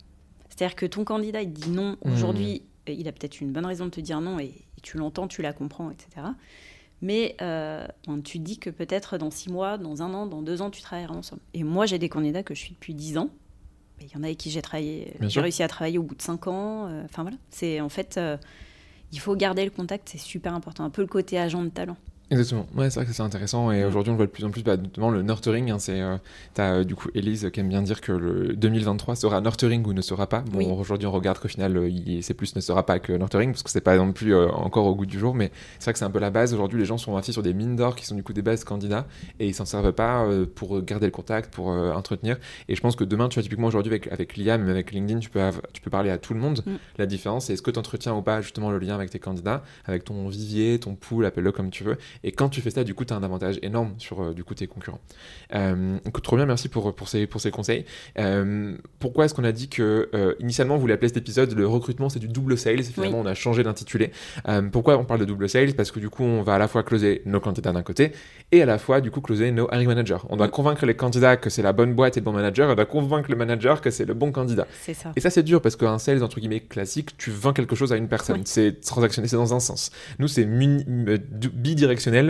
[0.50, 2.12] C'est-à-dire que ton candidat, il dit non Hmm.
[2.14, 4.46] aujourd'hui, il a peut-être une bonne raison de te dire non, et,
[4.78, 6.28] et tu l'entends, tu la comprends, etc.
[7.02, 7.86] Mais euh,
[8.24, 10.82] tu te dis que peut-être dans six mois, dans un an, dans deux ans, tu
[10.82, 11.42] travailleras ensemble.
[11.54, 13.30] Et moi, j'ai des candidats que je suis depuis dix ans.
[14.02, 16.22] Il y en a avec qui j'ai travaillé, j'ai réussi à travailler au bout de
[16.22, 16.88] cinq ans.
[16.88, 18.20] euh, Enfin voilà, c'est en fait,
[19.12, 20.84] il faut garder le contact, c'est super important.
[20.84, 21.98] Un peu le côté agent de talent.
[22.32, 22.66] Exactement.
[22.76, 24.64] Ouais, c'est vrai que c'est intéressant et aujourd'hui on le voit de plus en plus.
[24.64, 26.02] Bah, notamment le nurturing, hein, c'est.
[26.02, 26.18] euh,
[26.56, 29.94] T'as euh, du coup Elise qui aime bien dire que le 2023 sera nurturing ou
[29.94, 30.40] ne sera pas.
[30.42, 30.68] Bon, Oui.
[30.68, 31.90] aujourd'hui on regarde qu'au final euh,
[32.22, 34.96] c'est plus ne sera pas que nurturing parce que c'est pas non plus encore au
[34.96, 36.54] goût du jour, mais c'est vrai que c'est un peu la base.
[36.56, 38.64] Aujourd'hui les gens sont assis sur des mines d'or qui sont du coup des bases
[38.64, 39.06] candidats
[39.40, 42.38] et ils s'en servent pas pour garder le contact, pour entretenir.
[42.68, 45.20] Et je pense que demain, tu vois, typiquement aujourd'hui avec, avec l'IA, mais avec LinkedIn,
[45.20, 45.42] tu peux,
[45.74, 46.64] tu peux parler à tout le monde.
[46.66, 46.72] Mm.
[46.98, 49.64] La différence, c'est est-ce que tu entretiens ou pas justement le lien avec tes candidats,
[49.86, 51.98] avec ton vivier, ton pool, appelle-le comme tu veux.
[52.24, 54.44] Et quand tu fais ça, du coup, tu as un avantage énorme sur euh, du
[54.44, 55.00] coup, tes concurrents.
[55.56, 57.86] Euh, écoute, trop bien, merci pour, pour, ces, pour ces conseils.
[58.20, 62.10] Euh, pourquoi est-ce qu'on a dit que, initialement, on voulait appeler cet épisode le recrutement,
[62.10, 64.12] c'est du double sales Finalement, on a changé d'intitulé.
[64.72, 65.74] Pourquoi on parle de double sales?
[65.74, 68.12] Parce que du coup, on va à la fois closer nos candidats d'un côté
[68.52, 70.18] et à la fois, du coup, closer nos hiring managers.
[70.30, 72.72] On doit convaincre les candidats que c'est la bonne boîte et le bon manager, et
[72.72, 74.68] on doit convaincre le manager que c'est le bon candidat.
[74.82, 75.12] C'est ça.
[75.16, 77.98] Et ça, c'est dur parce qu'un sales, entre guillemets, classique, tu vends quelque chose à
[77.98, 78.38] une personne.
[78.38, 78.42] Oui.
[78.46, 79.92] C'est transactionnel, c'est dans un sens.
[80.20, 80.86] Nous, c'est muni-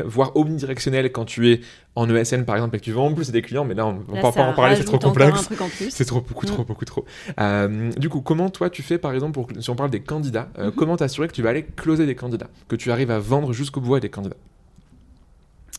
[0.05, 1.61] voire omnidirectionnel quand tu es
[1.95, 3.65] en ESN, par exemple, et que tu vends en plus à des clients.
[3.65, 5.49] Mais là, on ne va pas en parler, c'est trop complexe.
[5.89, 6.65] C'est trop, beaucoup, trop, Mm.
[6.65, 7.05] beaucoup, trop.
[7.39, 10.49] Euh, du coup, comment toi, tu fais, par exemple, pour, si on parle des candidats,
[10.57, 10.71] euh, Mhm.
[10.71, 13.81] comment t'assurer que tu vas aller closer des candidats Que tu arrives à vendre jusqu'au
[13.81, 14.37] bout à des candidats?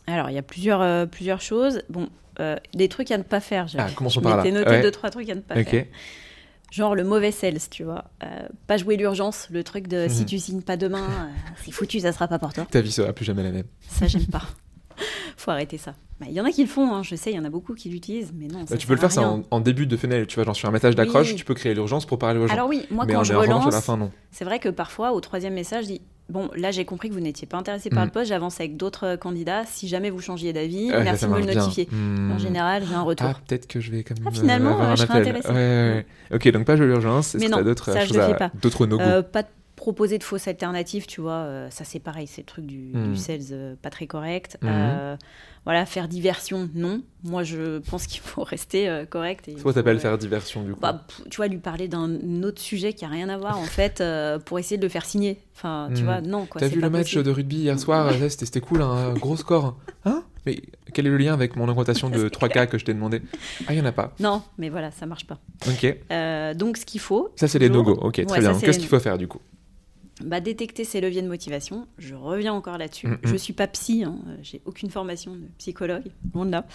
[0.07, 1.81] Alors, il y a plusieurs, euh, plusieurs choses.
[1.89, 2.07] Bon,
[2.73, 3.65] des trucs à ne pas faire.
[3.77, 4.43] Ah, commençons par là.
[4.51, 4.81] noté Ouais.
[4.81, 5.69] deux, trois trucs à ne pas Ok.
[5.69, 5.85] faire.
[6.75, 8.03] Genre le mauvais sales, tu vois.
[8.23, 8.27] Euh,
[8.67, 10.25] pas jouer l'urgence, le truc de si Mhm.
[10.25, 12.65] tu signes pas demain, euh, c'est foutu, ça sera pas pour toi.
[12.69, 13.63] Ta vie sera plus jamais la même.
[13.87, 14.41] Ça, j'aime pas.
[15.37, 15.93] Faut arrêter ça.
[16.19, 17.49] Bah, Il y en a qui le font, hein, je sais, il y en a
[17.49, 18.63] beaucoup qui l'utilisent, mais non.
[18.69, 20.67] Bah, tu peux le faire ça en, en début de funnel, tu vois, genre sur
[20.67, 21.35] un message d'accroche, Oui.
[21.35, 22.53] tu peux créer l'urgence pour parler aux gens.
[22.53, 24.11] Alors oui, moi mais quand je revanche, à la relance, fin, non.
[24.31, 27.19] c'est vrai que parfois au troisième message, je dis bon, là j'ai compris que vous
[27.19, 29.63] n'étiez pas intéressé par le poste, j'avance avec d'autres euh, candidats.
[29.65, 31.87] Si jamais vous changiez d'avis, Ouais, merci de me le notifier.
[31.91, 32.31] Hmm.
[32.31, 33.27] En général, j'ai un retour.
[33.29, 35.47] Ah, peut-être que je vais quand même Ah, finalement, euh, avoir euh, je serais intéressée.
[35.49, 36.35] Ouais, ouais, ouais.
[36.35, 37.35] Ok, donc pas jouer l'urgence.
[37.35, 39.47] Est-ce Mais que t'as non, d'autres choses à- d'autres Euh, pas de
[39.85, 43.15] proposer de fausses alternatives, tu vois, euh, ça c'est pareil, c'est le truc du, du
[43.15, 44.57] sales euh, pas très correct.
[44.63, 44.69] Mhm.
[44.73, 45.15] Euh,
[45.63, 47.03] voilà, faire diversion, non.
[47.23, 49.47] Moi je pense qu'il faut rester correct.
[49.47, 50.79] et faut, t'appelles faire diversion du coup.
[50.81, 54.03] bah, tu vois, lui parler d'un autre sujet qui a rien à voir en fait,
[54.45, 55.37] pour essayer de le faire signer.
[55.55, 56.05] Enfin, tu Mhm.
[56.05, 56.61] vois, non quoi.
[56.61, 57.23] T'as vu pas le match possible.
[57.23, 58.11] de rugby hier soir?
[58.11, 59.77] Ça, C'était cool, un gros score.
[60.05, 60.23] Hein?
[60.47, 60.61] Mais
[60.93, 63.21] quel est le lien avec mon augmentation de 3K que je t'ai demandé?
[63.67, 64.13] Ah, il y en a pas.
[64.19, 65.37] Non, mais voilà, ça marche pas.
[65.67, 65.95] Ok.
[66.11, 67.93] Euh, donc ce qu'il faut, Ça, c'est les no-go.
[68.01, 68.53] Ok, très Ouais, bien.
[68.53, 69.39] Qu'est-ce les qu'il faut faire du coup?
[70.23, 71.87] Bah, détecter ses leviers de motivation.
[71.97, 73.07] Je reviens encore là-dessus.
[73.07, 73.19] Mhm.
[73.23, 76.65] Je suis pas psy, hein, euh, j'ai aucune formation de psychologue, loin de là.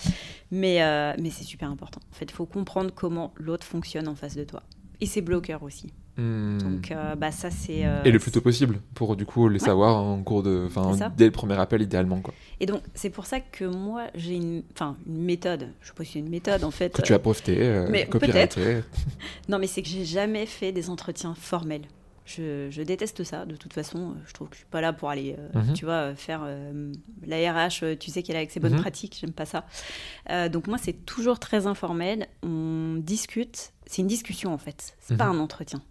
[0.51, 2.01] Mais, euh, mais c'est super important.
[2.12, 4.62] En fait, il faut comprendre comment l'autre fonctionne en face de toi.
[5.01, 5.93] Et ses bloqueurs aussi.
[6.18, 6.59] Hmm.
[6.59, 7.86] Donc, euh, bah, ça, c'est.
[7.86, 10.64] Euh, et le plus tôt possible, pour du coup les savoir en cours de.
[10.66, 12.34] Enfin, dès le premier appel, idéalement, quoi.
[12.59, 14.62] Et donc, c'est pour ça que moi, j'ai une,
[15.07, 15.68] une méthode.
[15.80, 16.93] Je sais pas si c'est une méthode, en fait.
[16.93, 18.80] Que tu as breveté, mais copyrighté.
[19.49, 21.86] non, mais c'est que j'ai jamais fait des entretiens formels.
[22.37, 23.45] Je, déteste ça.
[23.45, 25.72] De toute façon, je trouve que je suis pas là pour aller, euh, mhm.
[25.72, 26.93] tu vois, faire euh,
[27.26, 27.99] la RH.
[27.99, 28.81] Tu sais qu'elle a avec ses bonnes mhm.
[28.81, 29.18] pratiques.
[29.20, 29.66] J'aime pas ça.
[30.31, 32.28] Euh, donc moi, c'est toujours très informel.
[32.43, 33.72] On discute.
[33.87, 34.97] C'est une discussion en fait.
[35.01, 35.37] C'est pas mhm.
[35.37, 35.83] un entretien.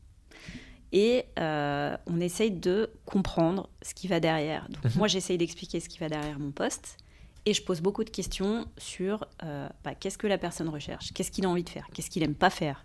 [0.91, 4.67] Et on essaye de comprendre ce qui va derrière.
[4.69, 6.97] Donc moi, j'essaye d'expliquer ce qui va derrière mon poste.
[7.45, 9.27] Et je pose beaucoup de questions sur
[9.83, 12.33] bah, qu'est-ce que la personne recherche, qu'est-ce qu'il a envie de faire, qu'est-ce qu'il aime
[12.33, 12.83] pas faire,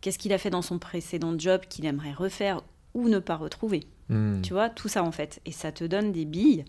[0.00, 2.60] qu'est-ce qu'il a fait dans son précédent job qu'il aimerait refaire?
[2.94, 3.86] Ou ne pas retrouver.
[4.08, 4.40] Hmm.
[4.42, 5.40] Tu vois, tout ça en fait.
[5.46, 6.64] Et ça te donne des billes.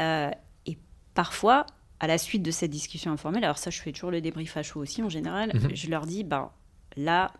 [0.00, 0.30] Euh,
[0.66, 0.78] et
[1.14, 1.66] parfois,
[2.00, 4.62] à la suite de cette discussion informelle, alors ça, je fais toujours le débrief à
[4.62, 5.74] chaud aussi en général, mhm.
[5.74, 6.50] je leur dis, ben
[6.96, 7.32] là,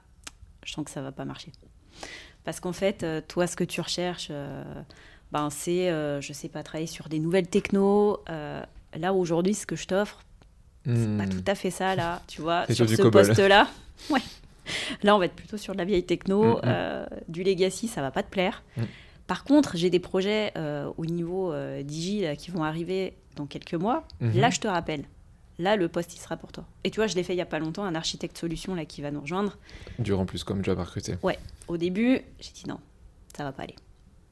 [0.65, 1.53] je sens que ça va pas marcher.
[2.45, 4.65] Parce qu'en fait, euh, toi, ce que tu recherches, euh,
[5.33, 5.89] ben, c'est,
[6.21, 8.23] je sais pas, travailler sur des nouvelles technos.
[8.27, 10.25] là, aujourd'hui, ce que je t'offre,
[10.87, 11.29] c'est pas hmm.
[11.29, 13.69] tout à fait ça, là, tu vois, sur, ce poste-là.
[14.11, 14.21] Ouais.
[15.03, 16.61] Là, on va être plutôt sur de la vieille techno, mm, mm.
[16.65, 18.63] Euh, du legacy, ça va pas te plaire.
[18.77, 18.83] Mm.
[19.27, 23.75] Par contre, j'ai des projets euh, au niveau euh, digi qui vont arriver dans quelques
[23.75, 24.05] mois.
[24.23, 24.41] Mm-hmm.
[24.41, 25.05] Là, je te rappelle.
[25.59, 26.65] Là, le poste, il sera pour toi.
[26.85, 28.85] Et tu vois, je l'ai fait il y a pas longtemps, un architecte solution là
[28.85, 29.59] qui va nous rejoindre.
[29.99, 31.17] Durant plus comme job à recruter.
[31.23, 31.39] Ouais.
[31.67, 32.79] Au début, j'ai dit non,
[33.37, 33.75] ça va pas aller.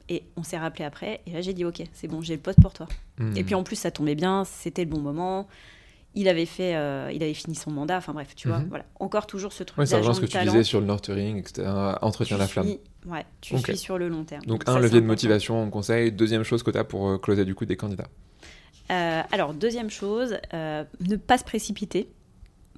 [0.08, 2.60] Et on s'est rappelé après, et là j'ai dit ok, c'est bon, j'ai le poste
[2.60, 2.86] pour toi.
[3.34, 5.48] Et puis en plus, ça tombait bien, c'était le bon moment
[6.16, 7.98] il avait fait, euh, il avait fini son mandat.
[7.98, 8.68] Enfin bref, tu vois, mhm.
[8.68, 8.86] voilà.
[8.98, 9.78] Encore toujours ce truc.
[9.78, 11.68] Oui, ça rejoint ce que tu disais sur le nurturing, etc.
[12.00, 12.74] Entretien la flamme.
[13.06, 14.42] Ouais, tu suis sur le long terme.
[14.46, 16.10] Donc, un levier de motivation en conseil.
[16.10, 18.08] Deuxième chose que tu as pour euh, closer du coup des candidats.
[18.90, 22.08] Euh, alors deuxième chose, ne pas se précipiter.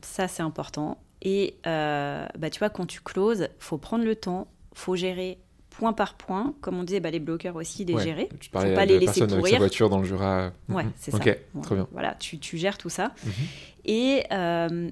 [0.02, 0.98] Ça c'est important.
[1.22, 5.38] Et bah, tu vois, quand tu closes, faut prendre le temps, faut gérer
[5.78, 6.54] point par point.
[6.60, 8.28] Comme on disait, bah, les bloqueurs aussi, les gérer.
[8.40, 9.38] Tu parlais Faut pas les laisser pourrir.
[9.38, 10.50] Avec sa voiture dans le Jura.
[10.68, 10.92] Ouais, mhm.
[10.96, 11.16] c'est ça.
[11.18, 11.88] Ok, très bien.
[11.92, 13.12] Voilà, tu, tu, gères tout ça.
[13.24, 13.32] Mhm.
[13.84, 14.90] Et euh,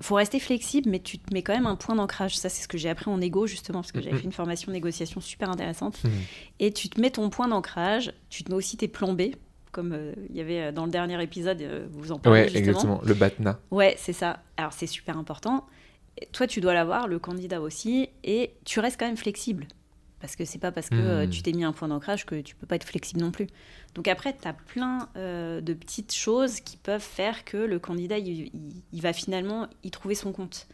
[0.00, 2.36] faut rester flexible, mais tu te mets quand même un point d'ancrage.
[2.36, 4.20] Ça, c'est ce que j'ai appris en égo, justement, parce que j'avais mhm.
[4.20, 6.00] fait une formation négociation super intéressante.
[6.60, 9.22] Et tu te mets ton point d'ancrage, tu te mets aussi tes plans B,
[9.76, 12.40] comme euh, il y avait euh, dans le dernier épisode, euh, vous en parlez.
[12.40, 13.58] Ouais, exactement, le BATNA.
[13.70, 14.40] Ouais, c'est ça.
[14.56, 15.66] Alors, c'est super important.
[16.32, 19.66] Toi, tu dois l'avoir, le candidat aussi, et tu restes quand même flexible.
[20.26, 21.30] Parce que c'est pas parce que euh, hmm.
[21.30, 23.46] tu t'es mis un point d'ancrage que tu peux pas être flexible non plus.
[23.94, 28.18] Donc après, tu as plein euh, de petites choses qui peuvent faire que le candidat,
[28.18, 28.50] il,
[28.94, 30.66] va finalement y trouver son compte.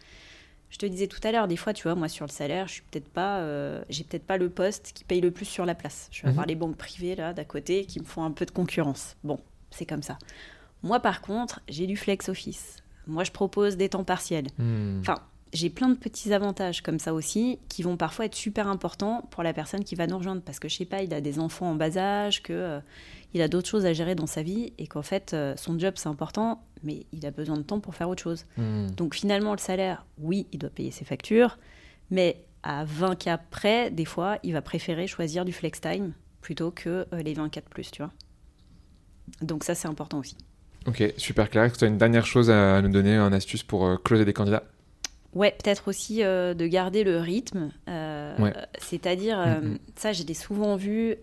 [0.70, 2.72] Je te disais tout à l'heure, des fois, tu vois, moi sur le salaire, je
[2.72, 5.74] suis peut-être pas, euh, j'ai peut-être pas le poste qui paye le plus sur la
[5.74, 6.08] place.
[6.10, 6.48] Je vais avoir mhm.
[6.48, 9.16] les banques privées là d'à côté qui me font un peu de concurrence.
[9.22, 9.38] Bon,
[9.70, 10.16] c'est comme ça.
[10.82, 12.78] Moi, par contre, j'ai du flex office.
[13.06, 14.46] Moi, je propose des temps partiels.
[14.56, 15.00] Hmm.
[15.00, 15.16] Enfin,
[15.52, 19.42] j'ai plein de petits avantages comme ça aussi qui vont parfois être super importants pour
[19.42, 21.70] la personne qui va nous rejoindre parce que je sais pas, il a des enfants
[21.70, 22.80] en bas âge, que euh,
[23.34, 25.94] il a d'autres choses à gérer dans sa vie et qu'en fait euh, son job
[25.96, 28.46] c'est important, mais il a besoin de temps pour faire autre chose.
[28.56, 28.88] Hmm.
[28.96, 31.58] Donc finalement le salaire, oui, il doit payer ses factures,
[32.10, 36.70] mais à 20 cas près, des fois, il va préférer choisir du flex time plutôt
[36.70, 38.12] que euh, les 24 plus, tu vois.
[39.42, 40.36] Donc ça c'est important aussi.
[40.86, 41.70] Ok, super clair.
[41.76, 44.64] Tu as une dernière chose à nous donner, une astuce pour closer des candidats?
[45.34, 47.70] Ouais, peut-être aussi euh, de garder le rythme.
[47.88, 49.78] Euh, c'est-à-dire, euh, mm, mm.
[49.96, 51.16] ça, j'ai souvent vu.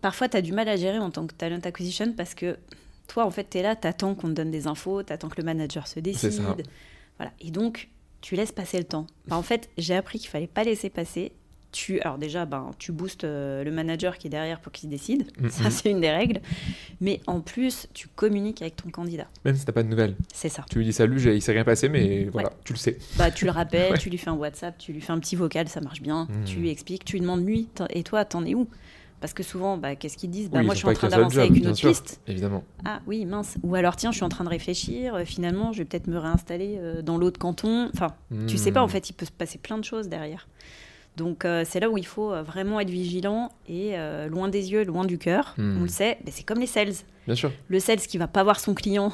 [0.00, 2.56] parfois, tu as du mal à gérer en tant que talent acquisition parce que
[3.06, 5.28] toi, en fait, tu es là, tu attends qu'on te donne des infos, tu attends
[5.28, 6.42] que le manager se décide.
[7.18, 7.32] Voilà.
[7.40, 7.88] Et donc,
[8.20, 9.06] tu laisses passer le temps.
[9.30, 11.32] en fait, j'ai appris qu'il fallait pas laisser passer
[11.72, 15.30] tu, alors déjà, ben, tu boostes euh, le manager qui est derrière pour qu'il décide.
[15.40, 15.70] Mm, ça, mm.
[15.70, 16.40] c'est une des règles.
[17.00, 19.26] Mais en plus, tu communiques avec ton candidat.
[19.44, 20.16] Même si tu n'as pas de nouvelles.
[20.32, 20.64] C'est ça.
[20.70, 22.98] Tu lui dis salut, il s'est rien passé, mais voilà, tu le sais.
[23.16, 25.68] Bah, tu le rappelles, tu lui fais un WhatsApp, tu lui fais un petit vocal,
[25.68, 26.24] ça marche bien.
[26.24, 26.44] Mm.
[26.44, 28.68] Tu lui expliques, tu lui demandes lui, et toi, t'en es où?
[29.20, 30.48] Parce que souvent, bah, qu'est-ce qu'ils disent?
[30.48, 32.20] Bah, Moi, je suis en train d'avancer avec une autre piste.
[32.28, 32.62] Évidemment.
[32.84, 33.56] Ah oui, mince.
[33.62, 35.16] Ou alors, tiens, je suis en train de réfléchir.
[35.16, 37.90] Euh, finalement, je vais peut-être me réinstaller euh, dans l'autre canton.
[37.92, 38.14] Enfin,
[38.46, 40.46] tu sais pas, en fait, il peut se passer plein de choses derrière.
[41.18, 44.70] Donc euh, c'est là où il faut euh, vraiment être vigilant et euh, loin des
[44.72, 45.54] yeux, loin du cœur.
[45.58, 45.78] Hmm.
[45.80, 46.94] On le sait, mais c'est comme les sales.
[47.26, 47.52] Bien sûr.
[47.66, 49.12] Le sales qui va pas voir son client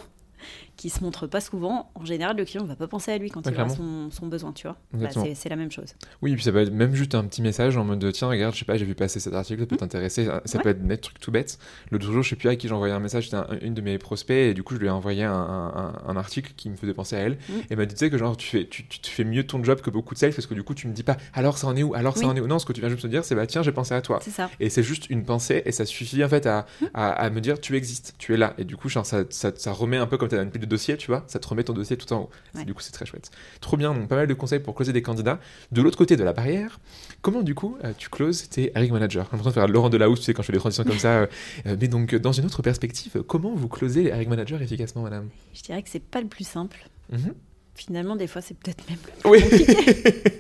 [0.77, 3.31] qui se montre pas souvent, en général, le client ne va pas penser à lui
[3.31, 4.77] quand il a son, son, besoin, tu vois.
[4.93, 5.95] Bah, c'est la même chose.
[6.23, 8.55] Oui, et puis ça peut être même juste un petit message en mode tiens, regarde,
[8.55, 9.79] je sais pas, j'ai vu passer cet article, ça peut mmh.
[9.79, 10.29] t'intéresser.
[10.45, 11.59] Ça peut être des trucs tout bêtes.
[11.91, 13.99] L'autre jour, je sais plus à qui j'ai envoyé un message, c'était une de mes
[13.99, 17.17] prospects, et du coup, je lui ai envoyé un, un, article qui me faisait penser
[17.17, 17.33] à elle.
[17.33, 17.53] Mmh.
[17.53, 19.63] Et elle m'a dit, tu sais, que genre, tu fais, tu, tu, fais mieux ton
[19.63, 21.67] job que beaucoup de sales parce que du coup, tu me dis pas alors ça
[21.67, 22.47] en est où, alors ça en est où.
[22.47, 24.21] Non, ce que tu viens juste me dire, c'est bah tiens, j'ai pensé à toi.
[24.21, 24.51] Ça.
[24.61, 26.87] Et c'est juste une pensée, et ça suffit en fait à, mmh.
[26.95, 28.55] à, me dire tu existes, tu es là.
[28.59, 30.69] Et du coup, genre, ça, ça, ça remet un peu comme tu as une pile
[30.69, 32.31] de dossier, tu vois, ça te remet ton dossier tout en haut.
[32.65, 33.31] Du coup, c'est très chouette.
[33.61, 35.39] Trop bien, donc pas mal de conseils pour closer des candidats.
[35.73, 36.81] De l'autre côté de la barrière,
[37.23, 39.21] comment du coup euh, tu closes tes hiring managers?
[39.25, 41.27] J'ai l'impression de faire Laurent Delahousse, tu sais, quand je fais des transitions comme ça.
[41.65, 45.29] mais donc, dans une autre perspective, comment vous closez les hiring managers efficacement, madame?
[45.53, 46.89] Je dirais que c'est pas le plus simple.
[47.11, 47.35] Mhm.
[47.75, 49.41] Finalement, des fois, c'est peut-être même le plus oui.
[49.43, 50.31] compliqué.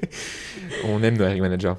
[0.85, 1.75] On aime nos hiring managers.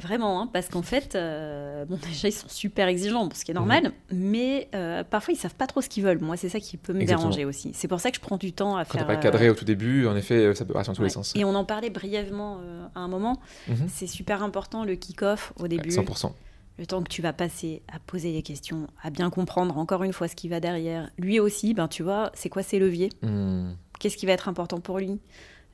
[0.00, 3.54] Vraiment, hein, parce qu'en fait, euh, bon, déjà, ils sont super exigeants, ce qui est
[3.54, 4.18] normal, mhm.
[4.18, 6.20] mais euh, parfois, ils savent pas trop ce qu'ils veulent.
[6.20, 7.72] Moi, c'est ça qui peut me déranger aussi.
[7.74, 9.06] C'est pour ça que je prends du temps à Quand faire.
[9.06, 11.10] Quand pas cadré euh, au tout début, en effet, ça peut partir dans tous les
[11.10, 11.32] sens.
[11.36, 12.60] Et on en parlait brièvement
[12.94, 13.40] à un moment.
[13.68, 13.86] Mhm.
[13.88, 15.90] C'est super important, le kick-off au début.
[15.90, 16.32] 100%.
[16.76, 20.12] Le temps que tu vas passer à poser des questions, à bien comprendre encore une
[20.12, 21.08] fois ce qui va derrière.
[21.18, 23.10] Lui aussi, ben, tu vois, c'est quoi ses leviers?
[23.22, 23.74] Hmm.
[24.00, 25.20] Qu'est-ce qui va être important pour lui?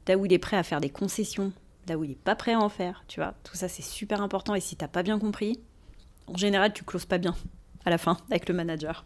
[0.08, 1.52] Là où il est prêt à faire des concessions?
[1.88, 3.34] Là où il n'est pas prêt à en faire, tu vois.
[3.44, 4.54] Tout ça, c'est super important.
[4.54, 5.58] Et si tu n'as pas bien compris,
[6.26, 7.34] en général, tu closes pas bien
[7.84, 9.04] à la fin avec le manager.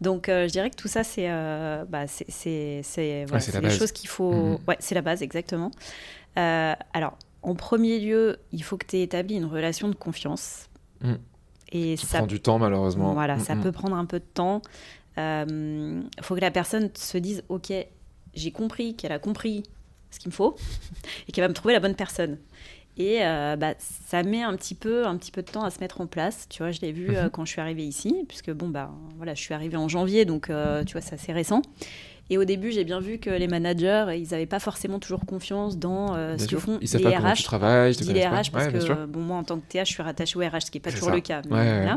[0.00, 2.82] Donc, euh, je dirais que tout ça, c'est euh, bah, c'est
[3.26, 4.32] voilà, des choses qu'il faut.
[4.32, 4.58] Mhm.
[4.68, 5.70] Ouais, c'est la base, exactement.
[6.38, 10.68] Euh, alors, en premier lieu, il faut que tu aies établi une relation de confiance.
[11.02, 11.18] Mhm.
[11.70, 13.12] Et ça prend du temps, malheureusement.
[13.12, 14.62] Voilà, ça peut prendre un peu de temps.
[15.16, 17.72] Il faut que la personne se dise Ok,
[18.34, 19.64] j'ai compris qu'elle a compris
[20.10, 20.56] ce qu'il me faut
[21.28, 22.38] et qu'elle va me trouver la bonne personne.
[22.98, 25.78] Et euh, bah, ça met un petit, peu, un petit peu de temps à se
[25.78, 26.46] mettre en place.
[26.48, 27.30] Tu vois, je l'ai vu euh, mhm.
[27.30, 30.50] quand je suis arrivée ici, puisque bon, bah, voilà, je suis arrivée en janvier, donc
[30.50, 31.62] euh, tu vois, c'est assez récent.
[32.30, 35.78] Et au début, j'ai bien vu que les managers, ils n'avaient pas forcément toujours confiance
[35.78, 37.36] dans ce que font ils les pas RH.
[37.36, 40.02] Tu travailles, je les RH parce que bon, moi, en tant que TA, je suis
[40.02, 41.40] rattachée au RH, ce qui n'est pas toujours le cas.
[41.48, 41.94] voilà.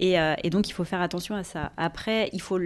[0.00, 1.70] et, et, donc, il faut faire attention à ça.
[1.76, 2.58] Après, il faut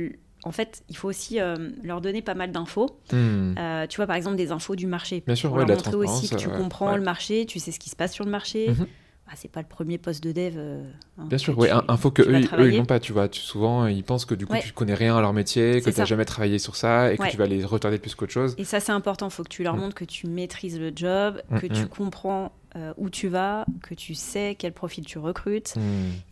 [0.44, 2.98] en fait, il faut aussi euh, leur donner pas mal d'infos.
[3.12, 3.54] Hmm.
[3.58, 5.22] Euh, tu vois, par exemple, des infos du marché.
[5.26, 7.90] Bien sûr, pour leur montrer aussi que tu comprends le marché, tu sais ce qui
[7.90, 8.70] se passe sur le marché.
[8.70, 8.86] Mhm.
[9.30, 10.54] Ah, c'est pas le premier poste de dev.
[10.56, 10.82] Euh,
[11.18, 13.28] hein, Bien sûr, oui, info que eux, eux, ils n'ont pas, tu vois.
[13.30, 16.06] souvent, ils pensent que du coup, tu connais rien à leur métier, que tu n'as
[16.06, 18.54] jamais travaillé sur ça et que tu vas les retarder plus qu'autre chose.
[18.56, 19.28] Et ça, c'est important.
[19.28, 19.80] Il faut que tu leur mm.
[19.80, 21.88] montres que tu maîtrises le job, que mm, tu mm.
[21.88, 22.52] comprends
[22.96, 25.74] où tu vas, que tu sais quel profil tu recrutes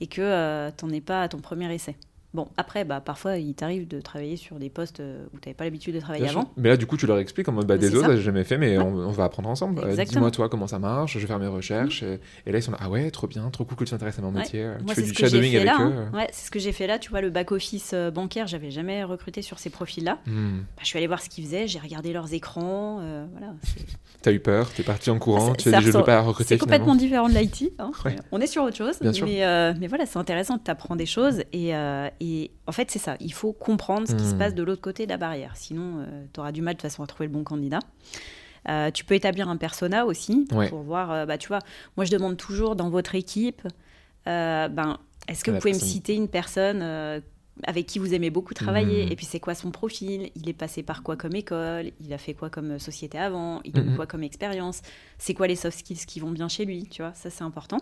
[0.00, 1.96] et que tu n'en es pas à ton premier essai.
[2.36, 5.54] Bon, après, bah, parfois, il t'arrive de travailler sur des postes euh, où tu n'avais
[5.54, 6.52] pas l'habitude de travailler avant.
[6.58, 8.58] Mais là, du coup, tu leur expliques en mode bah, des autres, j'ai jamais fait,
[8.58, 9.80] mais on, va apprendre ensemble.
[9.82, 12.02] Euh, dis-moi, toi, comment ça marche, je vais faire mes recherches.
[12.02, 12.18] Mm.
[12.44, 14.22] Et, là, ils sont là, ah ouais, trop bien, trop cool que tu t'intéresses à
[14.22, 14.64] mon métier.
[14.64, 15.70] Euh, tu fais du shadowing avec eux.
[15.70, 16.10] Hein.
[16.12, 16.98] Ouais, c'est ce que j'ai fait là.
[16.98, 20.18] Tu vois, le back-office bancaire, j'avais jamais recruté sur ces profils-là.
[20.26, 20.58] Hmm.
[20.58, 23.00] Bah, je suis allée voir ce qu'ils faisaient, j'ai regardé leurs écrans.
[23.32, 23.54] voilà,
[24.22, 26.56] T'as eu peur, t'es parti en courant, tu as dit, je ne veux pas recruter.
[26.56, 27.72] C'est complètement différent de l'IT.
[27.78, 27.92] Hein.
[28.30, 28.98] On est sur autre chose.
[29.00, 31.42] Mais, mais voilà, c'est intéressant, tu apprends des choses.
[31.54, 31.72] Et,
[32.26, 34.38] et en fait, c'est il faut comprendre ce qui se hmm.
[34.38, 35.52] passe de l'autre côté de la barrière.
[35.56, 37.80] Sinon, euh, tu auras du mal de toute façon à trouver le bon candidat.
[38.68, 41.12] Euh, tu peux établir un persona aussi pour voir.
[41.12, 41.60] Euh, bah, tu vois,
[41.96, 43.62] moi, je demande toujours dans votre équipe,
[44.24, 44.98] ben,
[45.28, 46.82] est-ce que vous pouvez me citer une personne
[47.62, 49.12] avec qui vous aimez beaucoup travailler hmm.
[49.12, 50.30] Et puis, c'est quoi son profil?
[50.34, 51.92] Il est passé par quoi comme école?
[52.00, 53.60] Il a fait quoi comme société avant?
[53.64, 54.82] Il a hmm, quoi comme expérience?
[55.18, 56.88] C'est quoi les soft skills qui vont bien chez lui?
[56.90, 57.78] Tu vois, ça, c'est important.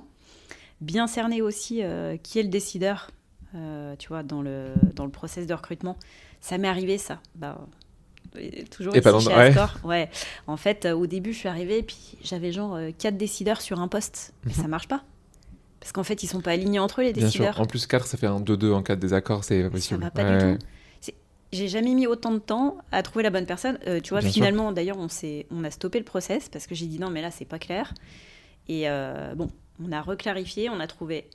[0.81, 1.83] Bien cerner aussi
[2.23, 3.11] qui est le décideur
[3.55, 5.97] euh, tu vois, dans le, dans le process de recrutement.
[6.41, 7.21] Ça m'est arrivé, ça.
[7.37, 7.59] Bah,
[8.71, 9.55] toujours et ici, chez ouais.
[9.85, 10.11] ouais.
[10.47, 13.61] En fait, euh, au début, je suis arrivée, et puis j'avais genre euh, quatre décideurs
[13.61, 14.35] sur un poste.
[14.45, 14.63] Mais mhm.
[14.63, 15.05] ça marche pas.
[15.79, 17.55] Parce qu'en fait, ils sont pas alignés entre eux, les Bien décideurs.
[17.55, 17.63] Sûr.
[17.63, 20.01] En plus, 4, ça fait un 2-2 en cas de désaccord, c'est possible.
[20.01, 20.65] Ça va pas du tout.
[21.53, 23.79] J'ai jamais mis autant de temps à trouver la bonne personne.
[24.03, 25.07] tu vois, finalement, d'ailleurs, on,
[25.53, 27.95] on a stoppé le process parce que j'ai dit non, mais là, c'est pas clair.
[28.67, 28.87] Et
[29.37, 29.49] bon,
[29.81, 31.29] on a reclarifié, on a trouvé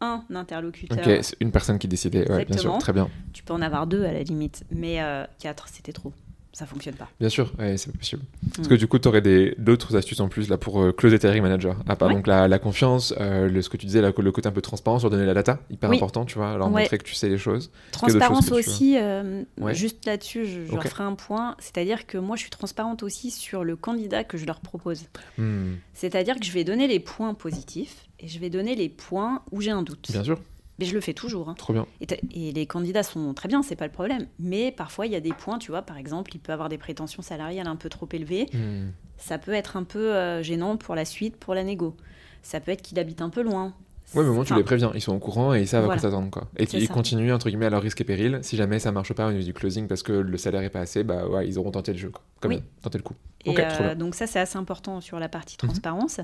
[0.00, 0.98] un interlocuteur.
[0.98, 3.08] Ok, une personne qui décidait, ouais, bien sûr, très bien.
[3.32, 6.12] Tu peux en avoir deux à la limite, mais euh, quatre, c'était trop
[6.54, 7.08] ça fonctionne pas.
[7.18, 8.22] Bien sûr, ouais, c'est possible.
[8.54, 9.20] Parce que du coup, tu aurais
[9.58, 11.76] d'autres astuces en plus là pour euh, closer tes manager.
[11.88, 14.62] À part donc la, confiance, euh, le, ce que tu disais, le côté un peu
[14.62, 17.38] transparent sur donner la data, hyper important, tu vois, alors montrer que tu sais les
[17.38, 17.70] choses.
[17.90, 19.42] Transparence aussi, euh,
[19.72, 21.56] juste là-dessus, je, je ferai un point.
[21.58, 25.06] C'est-à-dire que moi, je suis transparente aussi sur le candidat que je leur propose.
[25.36, 25.74] Hmm.
[25.92, 29.60] C'est-à-dire que je vais donner les points positifs et je vais donner les points où
[29.60, 30.12] j'ai un doute.
[30.12, 30.38] Bien sûr.
[30.78, 31.48] Mais je le fais toujours.
[31.48, 31.54] Hein.
[31.56, 31.86] Trop bien.
[32.00, 34.26] Et, les candidats sont très bien, c'est pas le problème.
[34.38, 36.78] Mais parfois, il y a des points, tu vois, par exemple, il peut avoir des
[36.78, 38.46] prétentions salariales un peu trop élevées.
[38.52, 38.90] Hmm.
[39.16, 41.96] Ça peut être un peu euh, gênant pour la suite, pour la négo.
[42.42, 43.72] Ça peut être qu'il habite un peu loin.
[44.14, 45.98] Ouais, mais moi, tu les préviens, ils sont au courant et ils savent à quoi
[45.98, 46.30] s'attendre.
[46.30, 46.46] Quoi.
[46.56, 48.38] Et ils continuent, entre guillemets, à leur risque et péril.
[48.42, 50.80] Si jamais ça marche pas au niveau du closing parce que le salaire est pas
[50.80, 52.22] assez, bah ouais, ils auront tenté le jeu, quoi.
[52.40, 52.62] Comme oui.
[52.82, 53.14] tenté le coup.
[53.44, 55.68] Et euh, donc ça, c'est assez important sur la partie mhm.
[55.68, 56.20] transparence.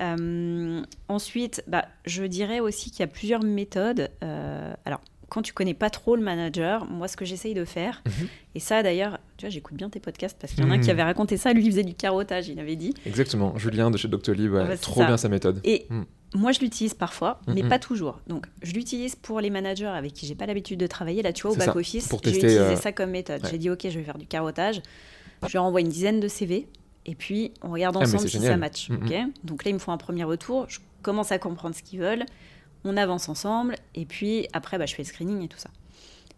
[0.00, 4.10] Euh, ensuite, bah, je dirais aussi qu'il y a plusieurs méthodes.
[4.22, 8.02] Euh, alors, quand tu connais pas trop le manager, moi, ce que j'essaye de faire,
[8.06, 8.28] mhm.
[8.54, 10.78] et ça d'ailleurs, tu vois, j'écoute bien tes podcasts parce qu'il y en a un
[10.78, 10.90] qui mhm.
[10.90, 12.94] avait raconté ça, lui, il faisait du carottage, il avait dit.
[13.04, 15.60] Exactement, Julien de chez Doctolib, trop bien sa méthode.
[15.64, 15.86] Et
[16.34, 18.20] moi, je l'utilise parfois, mais pas toujours.
[18.26, 21.22] Donc, je l'utilise pour les managers avec qui j'ai pas l'habitude de travailler.
[21.22, 23.42] Là, tu vois, au back-office, j'ai utilisé euh, ça comme méthode.
[23.42, 23.50] ouais.
[23.50, 24.82] J'ai dit, OK, je vais faire du carottage.
[25.46, 26.68] Je leur envoie une dizaine de CV.
[27.08, 28.90] Et puis, on regarde Ah, ensemble si ça match.
[28.90, 29.02] Mhm.
[29.02, 30.66] ok Donc là, ils me font un premier retour.
[30.68, 32.26] Je commence à comprendre ce qu'ils veulent.
[32.84, 33.76] On avance ensemble.
[33.94, 35.70] Et puis, après, bah, je fais le screening et tout ça.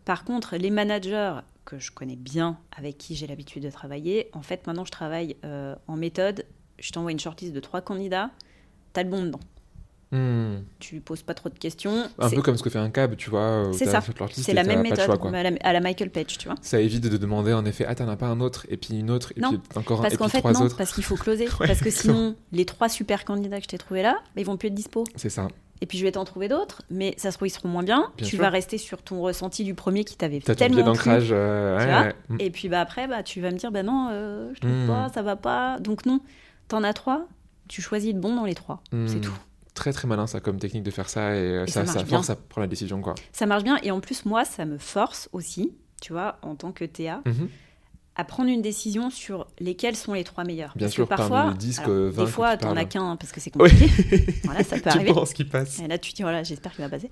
[0.05, 4.43] Par contre, les managers que je connais bien, avec qui j'ai l'habitude de travailler, en
[4.43, 6.47] fait, maintenant, je travaille euh, en méthode.
[6.79, 8.31] Je t'envoie une shortlist de trois candidats.
[8.93, 9.41] T'as le bon dedans.
[10.13, 10.63] Hmm.
[10.81, 12.09] Tu poses pas trop de questions.
[12.19, 13.69] Un peu comme ce que fait un cab, tu vois.
[13.69, 14.01] où C'est ça.
[14.33, 16.57] C'est la même méthode, choix, à la, à la Michael Page, tu vois.
[16.63, 19.11] Ça évite de demander en effet, ah t'en as pas un autre, et puis une
[19.11, 20.77] autre, et Non, puis encore un, Parce et qu'en puis fait, trois non, autres.
[20.77, 21.47] parce qu'il faut closer.
[21.61, 24.57] Ouais, parce que sinon, les trois super candidats que je t'ai trouvés là, ils vont
[24.57, 25.05] plus être dispo.
[25.17, 25.47] C'est ça.
[25.83, 28.11] Et puis je vais t'en trouver d'autres, mais ça se trouve, ils seront moins bien.
[28.19, 28.41] Bien tu sûr.
[28.41, 31.29] vas rester sur ton ressenti du premier qui t'avait biais tellement d'ancrage.
[31.33, 32.15] euh, tu ouais, vois ouais.
[32.29, 32.37] Hmm.
[32.41, 34.87] Et puis bah, après, bah, tu vas me dire, bah non, euh, je trouve Mm.
[34.89, 35.79] pas, ça va pas.
[35.81, 36.21] Donc non,
[36.69, 37.27] t'en as trois,
[37.69, 38.83] tu choisis le bon dans les trois.
[38.91, 39.21] C'est Hmm.
[39.23, 39.33] tout.
[39.75, 41.99] Très très malin ça comme technique de faire ça, et, euh, Et ça, ça ça,
[42.01, 43.15] marche force à prendre la décision, quoi.
[43.33, 43.79] Ça marche bien.
[43.83, 47.49] Et en plus, moi, ça me force aussi, tu vois, en tant que TA, Mhm.
[48.17, 50.73] à prendre une décision sur lesquels sont les trois meilleurs.
[50.77, 52.77] Bien Parce sûr, que parmi parfois, les 10 alors, que 20 des fois, tu t'en
[52.77, 53.71] as qu'un hein, parce que c'est Oui.
[53.71, 54.35] compliqué.
[54.45, 55.13] voilà, ça peut tu arriver.
[55.15, 55.79] penses qu'il passe.
[55.79, 57.11] Et là, tu dis, voilà, j'espère qu'il va passer.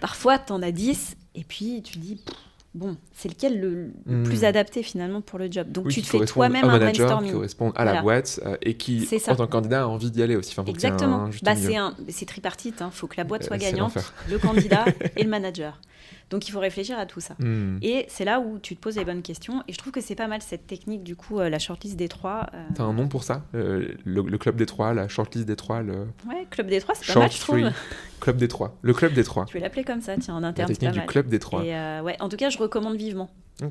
[0.00, 2.34] Parfois, t'en as 10, et puis tu dis, pff,
[2.74, 4.22] bon, c'est lequel le, le Hmm.
[4.24, 5.70] plus adapté finalement pour le job?
[5.72, 7.32] Donc Oui, tu qui te fais toi-même au un manager, qui brainstorming.
[7.32, 8.02] correspondent à la Voilà.
[8.02, 10.54] boîte euh, et qui, en tant que candidat, a envie d'y aller aussi.
[10.58, 11.24] Enfin, Exactement.
[11.24, 11.94] un Bah, c'est un-
[12.26, 12.82] tripartite.
[12.84, 13.96] Il faut que la boîte Euh, soit gagnante,
[14.30, 14.84] le candidat
[15.16, 15.80] et le manager.
[16.30, 17.34] Donc il faut réfléchir à tout ça.
[17.38, 17.78] Hmm.
[17.80, 19.62] Et c'est là où tu te poses les bonnes questions.
[19.66, 22.08] Et je trouve que c'est pas mal cette technique, du coup, euh, la shortlist des
[22.08, 22.46] trois.
[22.54, 23.44] euh, T'as un nom pour ça?
[23.54, 26.94] Euh, le, le club des trois, la shortlist des trois, le Ouais, club des trois,
[26.94, 27.60] c'est pas mal, je trouve.
[28.20, 30.48] club des trois, le club des trois, Je vais l'appeler comme ça, tiens, en la
[30.48, 31.06] interne, c'est technique pas du mal.
[31.06, 31.64] club des trois.
[31.64, 33.30] Et euh, ouais, en tout cas, je recommande vivement.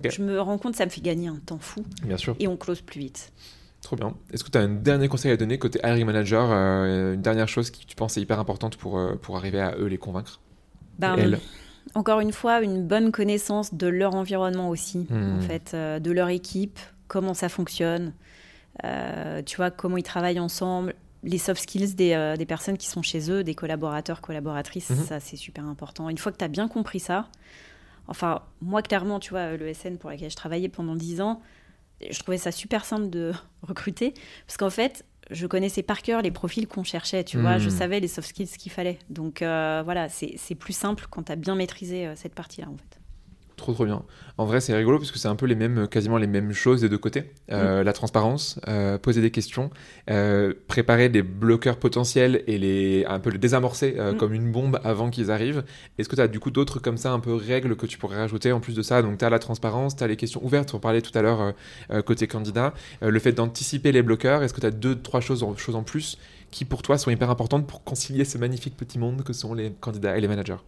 [0.10, 2.58] Je me rends compte, ça me fait gagner un temps fou bien sûr, et on
[2.58, 3.32] close plus vite.
[3.82, 4.14] trop bien.
[4.34, 7.70] Est-ce que tu as un dernier conseil à donner côté hiring manager, une dernière chose
[7.72, 10.42] qui tu penses est hyper importante pour, pour arriver à eux les convaincre?
[11.00, 11.38] Ben,
[11.96, 15.38] encore une fois, une bonne connaissance de leur environnement aussi, Hmm.
[15.38, 18.14] en fait, euh, de leur équipe, comment ça fonctionne,
[18.84, 22.88] euh, tu vois, comment ils travaillent ensemble, les soft skills des, euh, des personnes qui
[22.88, 25.04] sont chez eux, des collaborateurs, collaboratrices, Mhm.
[25.06, 26.10] ça c'est super important.
[26.10, 27.28] Une fois que tu as bien compris ça,
[28.08, 31.42] enfin, moi clairement, tu vois, le SN pour lequel je travaillais pendant 10 ans,
[32.08, 33.32] je trouvais ça super simple de
[33.64, 34.14] recruter,
[34.46, 38.00] parce qu'en fait, je connaissais par cœur les profils qu'on cherchait, tu vois, je savais
[38.00, 39.00] les soft skills qu'il fallait.
[39.10, 42.68] Donc euh, voilà, c'est c'est plus simple quand tu as bien maîtrisé euh, cette partie-là,
[42.70, 42.97] en fait.
[43.58, 44.04] Trop trop bien.
[44.38, 46.82] En vrai, c'est rigolo parce que c'est un peu les mêmes, quasiment les mêmes choses
[46.82, 47.22] des deux côtés.
[47.22, 47.26] Mm.
[47.54, 49.72] Euh, La transparence, euh, poser des questions,
[50.12, 54.18] euh, préparer des bloqueurs potentiels et les un peu les désamorcer Mm.
[54.18, 55.64] comme une bombe avant qu'ils arrivent.
[55.98, 58.18] Est-ce que tu as du coup d'autres comme ça un peu règles que tu pourrais
[58.18, 59.02] rajouter en plus de ça?
[59.02, 61.54] Donc tu as la transparence, tu as les questions ouvertes, on parlait tout à l'heure
[62.06, 64.44] côté candidat, le fait d'anticiper les bloqueurs.
[64.44, 66.20] Est-ce que tu as deux trois choses en, choses en plus
[66.52, 69.72] qui pour toi sont hyper importantes pour concilier ce magnifique petit monde que sont les
[69.72, 70.62] candidats et les managers?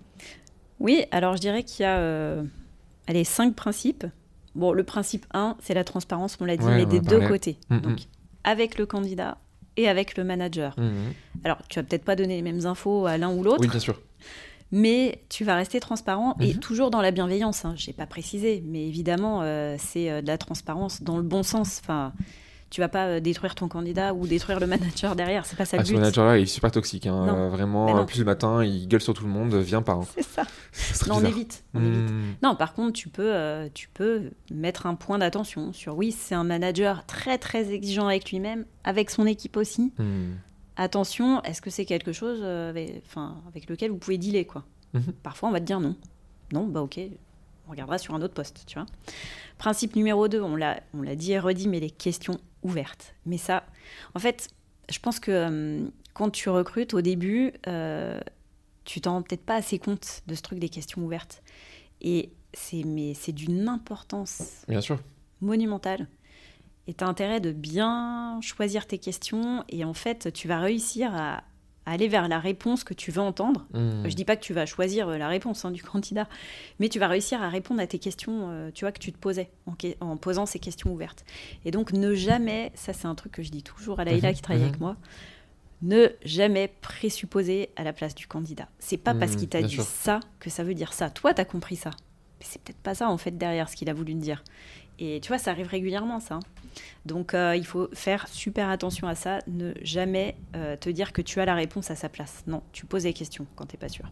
[0.79, 2.41] Oui, alors je dirais qu'il y a
[3.09, 4.05] allez, cinq principes.
[4.55, 7.57] Bon, le principe 1, c'est la transparence, on l'a dit, Ouais, mais des deux côtés.
[7.69, 7.99] Donc,
[8.43, 9.37] avec le candidat
[9.77, 10.73] et avec le manager.
[10.79, 11.13] Mhm.
[11.43, 13.79] Alors, tu vas peut-être pas donner les mêmes infos à l'un ou l'autre, Oui, bien
[13.79, 13.99] sûr.
[14.71, 16.59] mais tu vas rester transparent et Mhm.
[16.59, 17.65] toujours dans la bienveillance.
[17.65, 17.73] Hein.
[17.77, 21.43] Je n'ai pas précisé, mais évidemment, euh, c'est euh, de la transparence dans le bon
[21.43, 21.79] sens.
[21.81, 22.13] Enfin,
[22.69, 25.45] tu vas pas euh, détruire ton candidat ou détruire le manager derrière.
[25.45, 25.97] C'est pas ça Ah, le ce but.
[25.99, 27.07] manager-là, il est super toxique.
[27.07, 27.27] hein.
[27.27, 29.93] Euh, vraiment, euh, plus le matin, il gueule sur tout le monde, viens pas.
[29.93, 30.05] hein.
[30.15, 30.43] C'est ça.
[30.71, 31.63] C'est très Non, on évite.
[31.73, 32.09] On évite.
[32.11, 32.33] Hmm.
[32.43, 36.35] Non, par contre, tu peux, euh, tu peux mettre un point d'attention sur oui, c'est
[36.35, 39.91] un manager très très exigeant avec lui-même, avec son équipe aussi.
[39.97, 40.33] Hmm.
[40.75, 43.03] Attention, est-ce que c'est quelque chose avec,
[43.49, 44.63] avec lequel vous pouvez dealer quoi?
[44.93, 45.01] Mhm.
[45.23, 45.95] Parfois, on va te dire non.
[46.53, 46.99] Non, bah ok,
[47.69, 48.87] on regardera sur un autre poste, tu vois.
[49.59, 53.13] Principe numéro 2, on l'a, on l'a dit et redit, mais les questions ouvertes.
[53.27, 53.63] Mais ça,
[54.15, 54.49] en fait,
[54.89, 58.19] je pense que euh, quand tu recrutes au début, euh,
[58.85, 61.43] tu t'en rends peut-être pas assez compte de ce truc des questions ouvertes.
[62.01, 64.99] Et c'est, mais c'est d'une importance Bien sûr.
[65.41, 66.07] monumentale.
[66.87, 69.63] Et tu as intérêt de bien choisir tes questions.
[69.69, 71.43] Et en fait, tu vas réussir à
[71.91, 73.65] aller vers la réponse que tu veux entendre.
[73.73, 74.07] Hmm.
[74.07, 76.27] Je dis pas que tu vas choisir euh, la réponse hein, du candidat,
[76.79, 79.17] mais tu vas réussir à répondre à tes questions, euh, tu vois, que tu te
[79.17, 79.49] posais
[79.99, 81.23] en, posant ces questions ouvertes.
[81.65, 84.35] Et donc, ne jamais, ça c'est un truc que je dis toujours à Laïla Mhm,
[84.35, 84.69] qui travaille mhm.
[84.69, 84.95] avec moi,
[85.81, 88.67] ne jamais présupposer à la place du candidat.
[88.79, 89.83] C'est pas parce Mhm, qu'il t'a dit sûr.
[89.83, 91.09] ça que ça veut dire ça.
[91.09, 91.91] Toi, tu as compris ça.
[92.39, 94.43] Mais c'est peut-être pas ça en fait derrière ce qu'il a voulu dire.
[94.99, 96.35] Et tu vois, ça arrive régulièrement ça.
[96.35, 96.39] hein.
[97.05, 101.21] Donc euh, il faut faire super attention à ça, ne jamais euh, te dire que
[101.21, 102.43] tu as la réponse à sa place.
[102.47, 104.05] Non, tu poses des questions quand tu n'es pas sûr.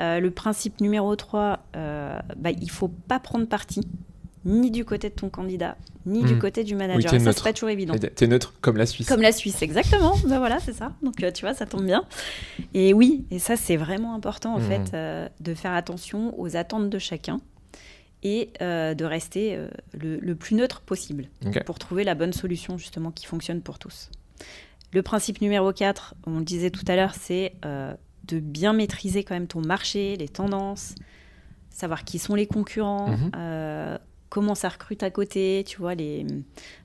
[0.00, 3.80] Euh, le principe numéro 3, euh, bah, il faut pas prendre parti,
[4.44, 5.76] ni du côté de ton candidat,
[6.06, 6.38] ni du Mm.
[6.38, 7.12] côté du manager.
[7.14, 7.94] Et ça, c'est pas toujours évident.
[7.98, 9.08] T'es neutre comme la Suisse.
[9.08, 10.14] Comme la Suisse, exactement.
[10.28, 10.92] ben voilà, c'est ça.
[11.02, 12.04] Donc tu vois, ça tombe bien.
[12.74, 14.86] Et oui, et ça c'est vraiment important en Mhm.
[14.86, 14.96] fait
[15.40, 17.40] de faire attention aux attentes de chacun
[18.22, 21.28] et euh, de rester euh, le, le plus neutre possible
[21.64, 24.10] pour trouver la bonne solution justement qui fonctionne pour tous.
[24.92, 27.94] Le principe numéro 4, on le disait tout à l'heure, c'est euh,
[28.24, 30.94] de bien maîtriser quand même ton marché, les tendances,
[31.70, 33.30] savoir qui sont les concurrents, Mhm.
[34.26, 36.42] Euh, comment ça recrute à côté, tu vois, les, ben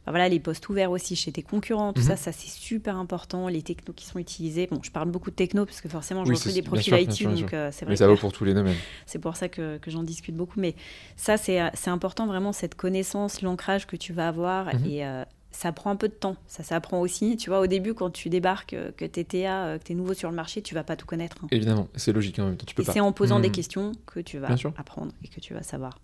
[0.07, 2.07] voilà, les postes ouverts aussi chez tes concurrents, tout Mhm.
[2.07, 4.67] ça, ça c'est super important, les technos qui sont utilisés.
[4.67, 6.97] Bon, je parle beaucoup de techno parce que forcément je Oui, recrute des profils sûr,
[6.99, 8.77] IT, sûr, donc euh, c'est vrai Mais ça vaut pour tous les domaines.
[9.05, 10.59] c'est pour ça que, que j'en discute beaucoup.
[10.59, 10.75] Mais
[11.15, 14.73] ça, c'est c'est important vraiment, cette connaissance, l'ancrage que tu vas avoir.
[14.75, 14.85] Mhm.
[14.85, 15.23] Et euh,
[15.53, 16.37] ça prend un peu de temps.
[16.47, 17.35] Ça s'apprend aussi.
[17.35, 19.91] Tu vois, au début, quand tu débarques, euh, que tu es TA, euh, que tu
[19.91, 21.35] es nouveau sur le marché, tu vas pas tout connaître.
[21.43, 21.47] hein.
[21.51, 22.65] Évidemment, c'est logique en même temps.
[22.65, 22.93] Tu peux Et pas.
[22.93, 23.53] c'est en posant des Mhm.
[23.55, 25.99] questions que tu vas apprendre et que tu vas savoir.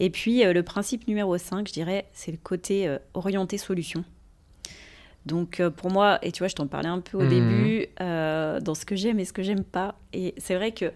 [0.00, 4.04] Et puis, euh, le principe numéro 5, je dirais, c'est le côté euh, orienté solution.
[5.26, 7.28] Donc, euh, pour moi, et tu vois, je t'en parlais un peu au Mhm.
[7.28, 9.94] début, euh, dans ce que j'aime et ce que j'aime pas.
[10.12, 10.92] Et c'est vrai que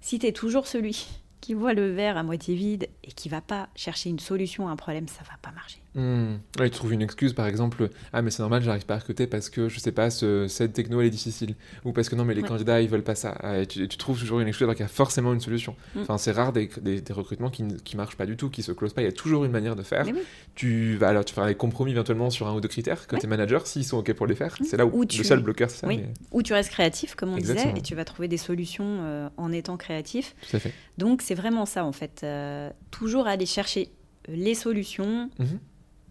[0.00, 1.06] si tu es toujours celui
[1.40, 4.70] qui voit le verre à moitié vide et qui va pas chercher une solution à
[4.70, 5.81] un problème, ça va pas marcher.
[5.94, 6.36] Hmm.
[6.58, 9.26] Ouais, tu trouves une excuse, par exemple, ah mais c'est normal, j'arrive pas à recruter
[9.26, 12.24] parce que je sais pas, ce, cette techno elle est difficile, ou parce que non
[12.24, 12.48] mais les Ouais.
[12.48, 13.36] candidats ils veulent pas ça.
[13.42, 15.40] Ah, et tu, et tu trouves toujours une excuse alors qu'il y a forcément une
[15.40, 15.76] solution.
[15.94, 16.00] Mm.
[16.00, 18.62] Enfin c'est rare des, des, des recrutements qui, ne- qui marchent pas du tout, qui
[18.62, 19.02] se closent pas.
[19.02, 20.06] Il y a toujours une manière de faire.
[20.06, 20.14] Oui.
[20.54, 23.66] Tu vas alors tu feras les compromis éventuellement sur un ou deux critères côté manager
[23.66, 24.56] s'ils sont ok pour les faire.
[24.60, 24.64] Mm.
[24.64, 25.86] C'est là où, le tu- seul bloqueur c'est ça.
[25.88, 25.98] Oui.
[25.98, 27.66] mais- Ou tu restes créatif, comme on Exactement.
[27.74, 30.34] disait, et tu vas trouver des solutions euh, en étant créatif.
[30.48, 30.72] Tout à fait.
[30.96, 32.22] Donc c'est vraiment ça en fait.
[32.24, 33.90] Euh, toujours aller chercher
[34.28, 35.58] les solutions, Mhm.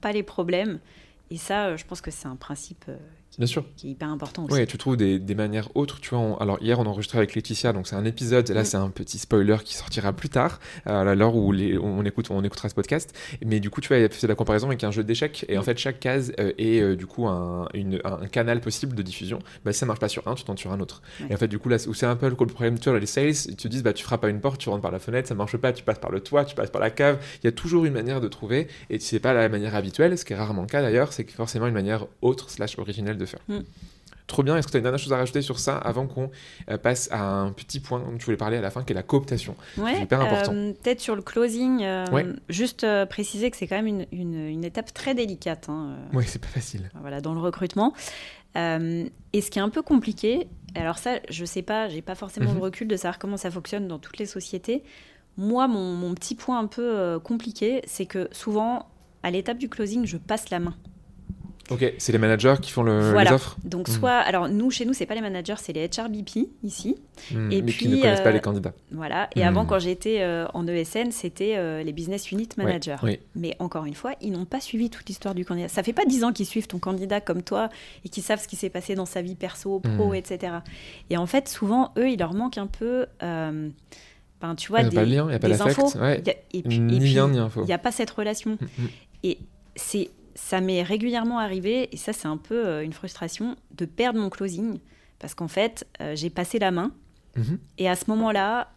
[0.01, 0.79] Pas les problèmes.
[1.29, 2.97] Et ça, euh, je pense que c'est un principe euh,
[3.37, 3.63] Bien sûr.
[3.77, 4.53] qui est hyper important aussi.
[4.53, 5.99] Ouais, tu trouves des, des manières autres.
[6.01, 8.49] Tu vois, on- alors hier on a enregistré avec Laetitia, donc c'est un épisode.
[8.49, 8.65] Et là Mm.
[8.65, 12.27] c'est un petit spoiler qui sortira plus tard, euh, à l'heure où les- on écoute,
[12.29, 13.15] on écoutera ce podcast.
[13.45, 15.45] Mais du coup, tu vois, fait la comparaison avec un jeu d'échecs.
[15.49, 15.63] Et en Mm.
[15.63, 19.39] fait, chaque case euh, est euh, du coup un, une- un canal possible de diffusion.
[19.63, 21.01] Bah, si ça marche pas sur un, tu tentes sur un autre.
[21.29, 23.05] Et en fait, du coup, là, où c'est un peu le problème, tu vois, les
[23.05, 25.27] sales, ils te disent, bah, tu frappes à une porte, tu rentres par la fenêtre,
[25.29, 27.17] ça marche pas, tu passes par le toit, tu passes par la cave.
[27.41, 28.67] Il y a toujours une manière de trouver.
[28.89, 31.67] Et c'est pas la manière habituelle, ce qui est rarement le cas d'ailleurs, c'est forcément
[31.67, 33.39] une manière autre slash originelle de faire.
[33.47, 33.59] Mm.
[34.27, 34.55] Trop bien.
[34.55, 36.31] Est-ce que tu as une dernière chose à rajouter sur ça avant qu'on
[36.69, 38.95] euh, passe à un petit point dont tu voulais parler à la fin, qui est
[38.95, 39.55] la cooptation?
[39.77, 40.53] Ouais, C'est hyper important.
[40.53, 42.25] euh, Peut-être sur le closing, euh, Ouais.
[42.47, 45.67] juste euh, préciser que c'est quand même une, une- une étape très délicate.
[45.67, 46.89] hein, Oui, c'est pas facile.
[47.01, 47.93] voilà, dans le recrutement.
[48.55, 52.51] Et ce qui est un peu compliqué, alors ça, je sais pas, j'ai pas forcément
[52.51, 52.57] Mhm.
[52.57, 54.83] le recul de savoir comment ça fonctionne dans toutes les sociétés.
[55.37, 58.87] Moi, mon, mon petit point un peu compliqué, c'est que souvent,
[59.23, 60.75] à l'étape du closing, je passe la main.
[61.71, 63.29] Ok, c'est les managers qui font le- Voilà.
[63.31, 63.93] les offres, Donc, Mhm.
[63.95, 66.97] soit, alors nous, chez nous, c'est pas les managers, c'est les HRBP ici.
[67.31, 68.73] Hmm, Et mais qui ne connaissent pas euh, les candidats.
[68.91, 69.29] Voilà.
[69.35, 72.97] Et avant, quand j'étais euh, en ESN, c'était euh, les business unit managers.
[73.03, 73.19] oui.
[73.35, 75.67] Mais encore une fois, ils n'ont pas suivi toute l'histoire du candidat.
[75.69, 77.69] Ça fait pas dix ans qu'ils suivent ton candidat comme toi
[78.05, 80.15] et qu'ils savent ce qui s'est passé dans sa vie perso, pro, Mhm.
[80.15, 80.53] etc.
[81.09, 83.69] Et en fait, souvent, eux, il leur manque un peu, euh,
[84.41, 85.95] ben, tu vois, Il n'y a des, pas de lien, il n'y a pas d'affect.
[86.01, 86.23] Ouais.
[86.53, 87.61] Et puis, Ni et puis, lien ni info.
[87.63, 88.51] il n'y a pas cette relation.
[88.59, 88.87] Hmm, hmm.
[89.23, 89.37] Et
[89.75, 94.19] c'est, ça m'est régulièrement arrivé, et ça, c'est un peu euh, une frustration, de perdre
[94.19, 94.79] mon closing.
[95.19, 96.91] Parce qu'en fait, euh, j'ai passé la main.
[97.37, 97.59] Mhm.
[97.77, 98.71] Et à ce moment-là,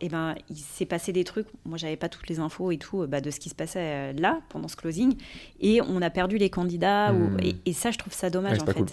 [0.00, 1.46] eh ben, il s'est passé des trucs.
[1.64, 4.12] Moi, j'avais pas toutes les infos et tout euh, bah, de ce qui se passait
[4.14, 5.14] là pendant ce closing,
[5.60, 7.12] et on a perdu les candidats.
[7.14, 7.40] ou- Hmm.
[7.42, 8.72] et, et ça, je trouve ça dommage Ouais, en fait.
[8.74, 8.86] cool.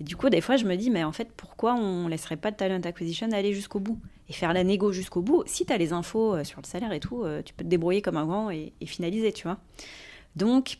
[0.00, 2.50] Et du coup, des fois, je me dis, mais en fait, pourquoi on laisserait pas
[2.50, 3.98] de talent acquisition aller jusqu'au bout
[4.30, 5.42] et faire la négo jusqu'au bout?
[5.46, 8.16] Si tu as les infos sur le salaire et tout, tu peux te débrouiller comme
[8.16, 9.58] un grand et, et finaliser, tu vois.
[10.36, 10.78] Donc,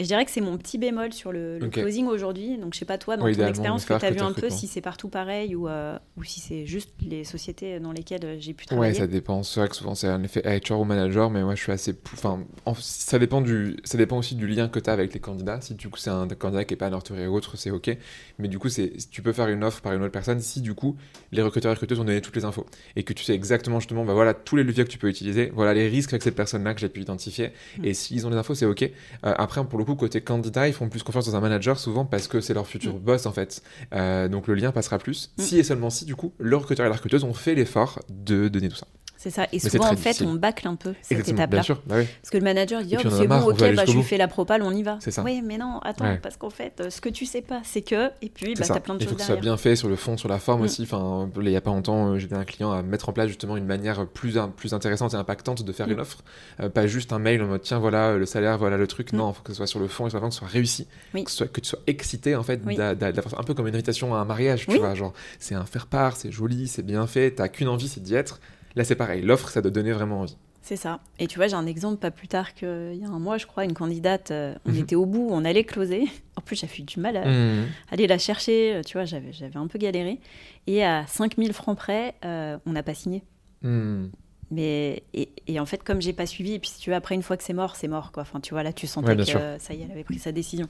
[0.00, 2.56] je dirais que c'est mon petit bémol sur le, closing aujourd'hui.
[2.56, 4.48] Donc, je sais pas toi, dans Oui, ton expérience, que tu as vu un peu
[4.48, 8.36] si c'est partout pareil ou, euh, ou si c'est juste les sociétés dans lesquelles euh,
[8.38, 8.94] j'ai pu Ouais, travailler.
[8.94, 9.42] ça dépend.
[9.42, 11.94] C'est vrai que souvent c'est un effet HR ou manager, mais moi je suis assez.
[12.14, 15.20] Enfin, en- ça dépend du, ça dépend aussi du lien que tu as avec les
[15.20, 15.60] candidats.
[15.60, 17.96] Si du coup c'est un candidat qui est pas nurturé ou autre, c'est ok.
[18.38, 20.96] Mais du coup, tu peux faire une offre par une autre personne si du coup
[21.32, 22.66] les recruteurs et recruteuses ont donné toutes les infos
[22.96, 25.50] et que tu sais exactement justement, bah voilà tous les leviers que tu peux utiliser,
[25.54, 27.50] voilà les risques avec cette personne-là que j'ai pu identifier.
[27.78, 27.84] Mm.
[27.84, 28.82] Et s'ils ont les infos, c'est ok.
[28.82, 28.88] Euh,
[29.22, 32.28] après, pour le coup, côté candidat, ils font plus confiance dans un manager souvent parce
[32.28, 32.98] que c'est leur futur Mm.
[32.98, 33.62] boss en fait.
[33.94, 35.30] Euh, donc le lien passera plus.
[35.38, 35.42] Mm.
[35.42, 38.48] Si et seulement si du coup le recruteur et la recruteuse ont fait l'effort de
[38.48, 38.86] donner tout ça.
[39.22, 39.46] C'est ça.
[39.52, 40.26] Et souvent, en fait, difficile.
[40.26, 41.62] on bâcle un peu cette étape-là.
[41.86, 42.06] Bah oui.
[42.20, 44.02] Parce que le manager il dit oh, c'est bon, ok, bah, je bout.
[44.02, 44.98] fais la propale, on y va.
[45.00, 45.22] C'est ça.
[45.22, 46.18] Oui, mais non, attends, Ouais.
[46.20, 48.10] parce qu'en fait, euh, ce que tu sais pas, c'est que.
[48.20, 49.88] Et puis, bah, t'as plein de Il faut choses que ce soit bien fait sur
[49.88, 50.64] le fond, sur la forme Mm.
[50.64, 50.82] aussi.
[50.82, 53.56] Enfin, il y a pas longtemps, euh, j'étais un client à mettre en place justement
[53.56, 55.92] une manière plus, plus intéressante et impactante de faire Mm.
[55.92, 56.18] une offre.
[56.58, 59.12] Euh, pas juste un mail en mode tiens, voilà le salaire, voilà le truc.
[59.12, 59.16] Mm.
[59.18, 60.88] Non, il faut que ce soit sur le fond la forme, que ce soit réussi.
[61.14, 61.22] Oui.
[61.22, 62.76] Que, ce soit, que tu sois excité en fait, Oui.
[62.80, 64.66] un peu comme une invitation à un mariage.
[64.66, 67.86] Tu vois, genre c'est un faire part, c'est joli, c'est bien fait, t'as qu'une envie,
[67.88, 68.40] c'est d'y être.
[68.76, 69.22] Là, c'est pareil.
[69.22, 70.36] L'offre, ça doit donner vraiment envie.
[70.64, 71.00] C'est ça.
[71.18, 73.46] Et tu vois, j'ai un exemple pas plus tard qu'il y a un mois, je
[73.46, 74.78] crois, une candidate, euh, on Mhm.
[74.78, 76.04] était au bout, on allait closer.
[76.36, 77.66] En plus, j'ai eu du mal à Mhm.
[77.90, 80.18] aller la chercher, euh, tu vois, j'avais j'avais un peu galéré.
[80.66, 83.22] Et à 5000 francs près, euh, on n'a pas signé.
[83.62, 84.10] Mhm.
[84.52, 87.14] Mais, et, et en fait, comme j'ai pas suivi, et puis si tu veux, après,
[87.14, 88.22] une fois que c'est mort, c'est mort, quoi.
[88.22, 89.40] Enfin, tu vois, là, tu sentais Ouais, que sûr.
[89.58, 90.66] ça y est, elle avait pris sa décision.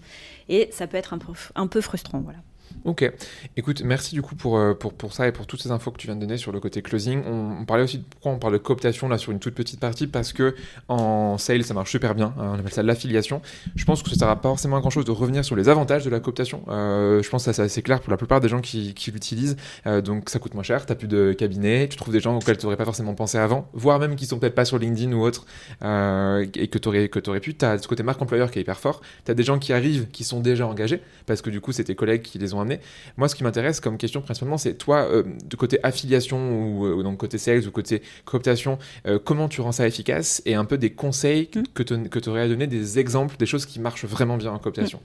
[0.49, 2.39] Et ça peut être un peu, un peu frustrant, voilà.
[2.85, 3.11] Ok.
[3.57, 5.99] Écoute, merci du coup pour, euh, pour, pour ça et pour toutes ces infos que
[5.99, 7.23] tu viens de donner sur le côté closing.
[7.27, 10.09] On, parlait aussi de pourquoi on parle de cooptation là sur une toute petite partie
[10.09, 10.57] parce que
[10.89, 12.35] en sales ça marche super bien.
[12.39, 13.41] hein, on appelle ça l'affiliation.
[13.77, 15.69] Je pense que ça ne sert pas forcément à grand chose de revenir sur les
[15.69, 16.65] avantages de la cooptation.
[16.69, 19.57] Euh, je pense que c'est assez clair pour la plupart des gens qui, l'utilisent.
[19.87, 22.59] Euh, donc ça coûte moins cher, tu plus de cabinet, tu trouves des gens auxquels
[22.59, 25.23] tu n'aurais pas forcément pensé avant, voire même qui sont peut-être pas sur LinkedIn ou
[25.23, 25.47] autre
[25.83, 27.55] et que tu aurais, aurais pu.
[27.55, 29.03] Tu as ce côté marque employeur qui est hyper fort.
[29.25, 31.85] Tu as des gens qui arrivent qui sont déjà engagés parce que du coup c'est
[31.85, 32.81] tes collègues qui les ont amenés.
[33.17, 37.03] Moi, ce qui m'intéresse comme question principalement, c'est toi, euh, de côté affiliation ou euh,
[37.03, 40.79] donc côté sales ou côté cooptation, euh, comment tu rends ça efficace et un peu
[40.79, 41.63] des conseils Mm.
[41.75, 44.59] que tu que aurais à donner, des exemples, des choses qui marchent vraiment bien en
[44.59, 45.01] cooptation.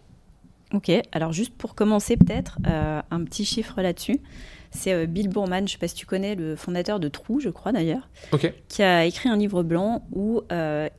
[0.73, 4.19] Ok, alors juste pour commencer, peut-être, euh, un petit chiffre là-dessus.
[4.71, 7.49] C'est euh, Bill Bourman, je sais pas si tu connais, le fondateur de True, je
[7.49, 8.09] crois d'ailleurs,
[8.67, 10.41] qui a écrit un livre blanc où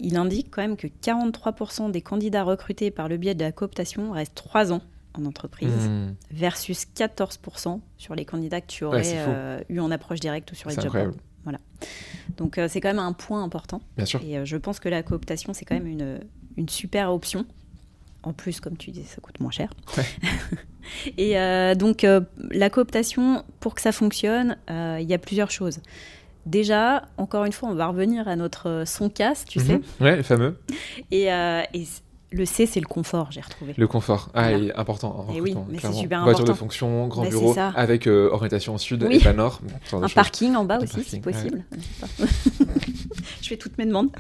[0.01, 4.12] il indique quand même que 43% des candidats recrutés par le biais de la cooptation
[4.12, 4.80] restent 3 ans
[5.19, 6.14] en entreprise, Mm.
[6.31, 10.69] versus 14% sur les candidats que tu aurais euh, eu en approche directe ou sur
[10.71, 11.12] les job boards.
[12.37, 13.81] Donc euh, c'est quand même un point important.
[13.97, 14.21] Bien sûr.
[14.23, 16.21] Et euh, je pense que la cooptation, c'est quand même une,
[16.57, 17.47] une super option.
[18.23, 19.71] En plus, comme tu dis, ça coûte moins cher.
[19.97, 20.05] Ouais.
[21.19, 22.05] Et donc,
[22.51, 25.81] la cooptation, pour que ça fonctionne, il y a plusieurs choses.
[26.47, 29.75] Déjà, encore une fois, on va revenir à notre son casse, tu sais.
[29.79, 29.83] Mhm.
[30.01, 30.59] Ouais, le fameux.
[31.11, 31.29] Et,
[32.31, 33.74] le C, c'est le confort, j'ai retrouvé.
[33.76, 34.29] Le confort.
[34.35, 34.59] Ah, Voilà.
[34.66, 37.55] est important en Eh oui, mais c'est super Voiture de fonction, grand Bah, c'est bureau,
[37.74, 39.16] avec euh, orientation sud Oui.
[39.16, 39.61] et pas nord.
[39.93, 41.64] Un parking en bas Un aussi, parking, si possible.
[43.43, 44.11] Je fais toutes mes demandes.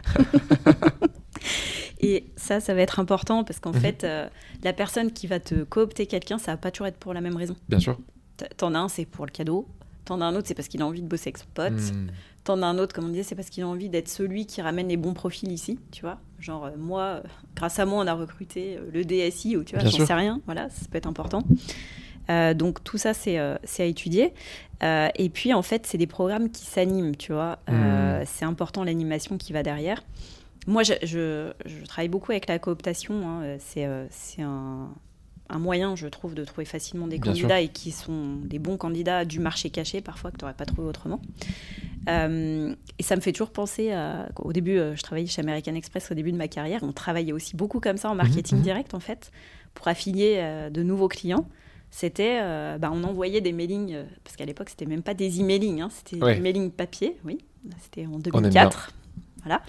[2.00, 3.80] Et ça, ça va être important parce qu'en Mhm.
[3.80, 4.28] fait, euh,
[4.62, 7.36] la personne qui va te coopter quelqu'un, ça va pas toujours être pour la même
[7.36, 7.56] raison.
[7.68, 7.98] Bien sûr.
[8.56, 9.66] T'en as un, c'est pour le cadeau.
[10.04, 11.72] T'en as un autre, c'est parce qu'il a envie de bosser avec son pote.
[11.72, 12.06] Mm.
[12.48, 14.62] T'en as un autre, comme on disait, c'est parce qu'il a envie d'être celui qui
[14.62, 16.18] ramène les bons profils ici, tu vois.
[16.40, 17.20] Genre, euh, moi, euh,
[17.54, 20.40] grâce à moi, on a recruté euh, le DSI, ou tu vois, j'en sais rien.
[20.46, 21.42] Voilà, ça peut être important.
[22.30, 24.32] Euh, donc, tout ça, c'est euh, à étudier.
[24.82, 27.58] Euh, et puis, en fait, c'est des programmes qui s'animent, tu vois.
[27.68, 30.02] Euh, c'est important l'animation qui va derrière.
[30.66, 33.28] Moi, je, je- je travaille beaucoup avec la cooptation.
[33.28, 33.56] hein.
[33.58, 34.88] C'est c'est un,
[35.48, 38.76] un moyen, je trouve, de trouver facilement des Bien candidats et qui sont des bons
[38.76, 41.20] candidats du marché caché, parfois, que tu n'aurais pas trouvé autrement.
[42.08, 44.28] Euh, et ça me fait toujours penser à.
[44.36, 46.80] Au début, euh, je travaillais chez American Express au début de ma carrière.
[46.82, 48.64] On travaillait aussi beaucoup comme ça en marketing mhm.
[48.64, 49.30] direct, en fait,
[49.74, 51.46] pour affilier euh, de nouveaux clients.
[51.90, 52.38] C'était.
[52.42, 55.80] euh, bah, on envoyait des mailings, euh, parce qu'à l'époque, c'était même pas des emailing,
[55.80, 56.34] hein, c'était Ouais.
[56.34, 57.38] des mailings papier, oui.
[57.82, 58.92] C'était en aime 2004.
[59.48, 59.62] Voilà.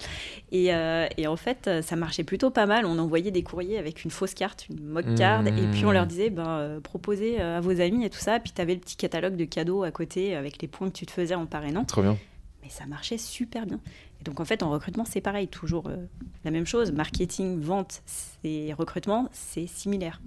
[0.52, 2.86] Et, euh, et en fait, euh, ça marchait plutôt pas mal.
[2.86, 5.94] On envoyait des courriers avec une fausse carte, une mock card, et puis on Mmh.
[5.94, 8.40] leur disait, ben, euh, proposez à vos amis et tout ça.
[8.42, 11.06] Puis tu avais le petit catalogue de cadeaux à côté avec les points que tu
[11.06, 11.86] te faisais en parrainant.
[11.86, 12.18] Trop bien.
[12.62, 13.80] Mais ça marchait super bien.
[14.20, 15.96] Et donc en fait, en recrutement, c'est pareil, toujours euh,
[16.44, 16.92] la même chose.
[16.92, 18.02] Marketing, vente
[18.44, 20.20] et recrutement, c'est similaire.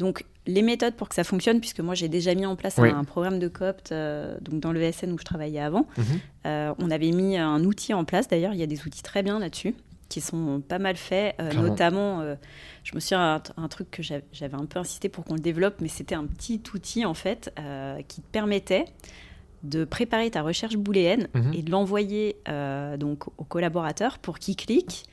[0.00, 2.88] Donc les méthodes pour que ça fonctionne, puisque moi j'ai déjà mis en place Oui.
[2.88, 6.04] un, programme de coopte euh, donc dans le SN où je travaillais avant, Mhm.
[6.46, 8.26] euh, on avait mis un outil en place.
[8.26, 9.74] D'ailleurs, il y a des outils très bien là-dessus
[10.08, 12.34] qui sont pas mal faits, euh, notamment, euh,
[12.82, 15.76] je me souviens un, un truc que j'avais un peu insisté pour qu'on le développe,
[15.80, 17.52] mais c'était un petit outil en fait
[18.08, 18.86] qui te permettait
[19.62, 21.52] de préparer ta recherche booléenne Mhm.
[21.54, 22.36] et de l'envoyer
[22.98, 25.04] donc aux collaborateurs pour qu'ils cliquent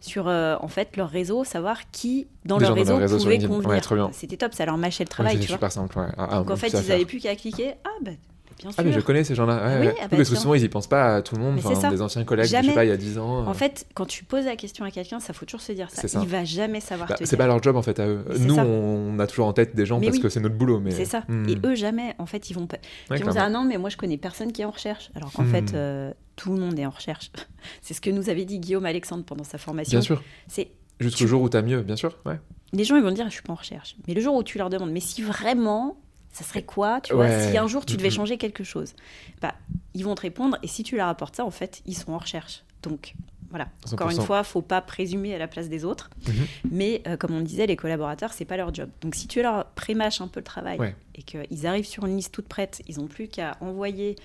[0.00, 3.16] sur euh, en fait leur réseau, savoir qui dans leur gens dans réseau leur réseau
[3.18, 3.38] pouvait.
[3.38, 4.10] Ouais, convenir.
[4.12, 5.56] C'était top, ça leur mâchait le Ouais, travail, tu vois.
[5.56, 5.98] super simple.
[5.98, 6.06] Ouais.
[6.16, 7.74] Ah, ah, Donc en fait, ils n'avaient plus qu'à cliquer.
[7.84, 8.12] Ah bah
[8.58, 8.74] bien sûr.
[8.78, 9.56] Ah, mais je connais ces gens-là.
[9.66, 9.94] Ouais, Oui, ouais.
[9.98, 11.56] ah bah, parce que souvent, ils y pensent pas à tout le monde.
[11.90, 13.46] Des anciens collègues, je sais pas, il y a 10 ans.
[13.46, 15.90] En euh, fait, quand tu poses la question à quelqu'un, ça faut toujours se dire
[15.90, 16.06] ça.
[16.08, 16.20] Ça.
[16.22, 18.24] Il va jamais savoir bah, c'est pas leur job en fait à eux.
[18.30, 20.22] Mais Nous, on a toujours en tête des gens Mais parce oui.
[20.22, 20.80] que c'est notre boulot.
[20.80, 20.90] Mais...
[20.90, 21.22] C'est ça.
[21.28, 21.48] Hmm.
[21.48, 22.14] Et eux, jamais.
[22.18, 22.78] En fait, ils vont pas.
[23.10, 25.10] Ils vont dire ah non, mais moi je connais personne qui est en recherche.
[25.14, 25.50] Alors qu'en Hmm.
[25.50, 27.30] fait, euh, tout le monde est en recherche.
[27.82, 29.98] c'est ce que nous avait dit Guillaume Alexandre pendant sa formation.
[29.98, 30.22] Bien sûr.
[30.48, 32.16] C'est Jusqu'au Tu- jour où t'as mieux, bien sûr.
[32.24, 32.40] Ouais.
[32.72, 33.96] les gens ils vont dire je suis pas en recherche.
[34.08, 35.98] Mais le jour où tu leur demandes mais si vraiment
[36.36, 38.94] ça serait quoi, tu vois, si un jour tu devais changer quelque chose,
[39.40, 39.54] bah
[39.94, 42.18] ils vont te répondre et si tu leur apportes ça, en fait, ils sont en
[42.18, 42.62] recherche.
[42.82, 43.14] Donc
[43.48, 43.68] voilà.
[43.92, 44.24] Encore une 100%.
[44.26, 46.10] fois, faut pas présumer à la place des autres.
[46.28, 46.34] Mhm.
[46.72, 48.90] Mais euh, comme on disait, les collaborateurs, c'est pas leur job.
[49.00, 50.94] Donc si tu leur prémâches un peu le travail Ouais.
[51.14, 54.16] et qu'ils arrivent sur une liste toute prête, ils ont plus qu'à envoyer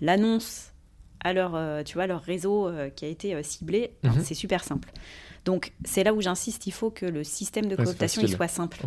[0.00, 0.72] l'annonce
[1.24, 3.90] à leur, euh, tu vois, leur réseau euh, qui a été ciblé.
[4.04, 4.22] Mhm.
[4.22, 4.90] C'est super simple.
[5.44, 8.78] Donc c'est là où j'insiste, il faut que le système de cooptation il soit simple.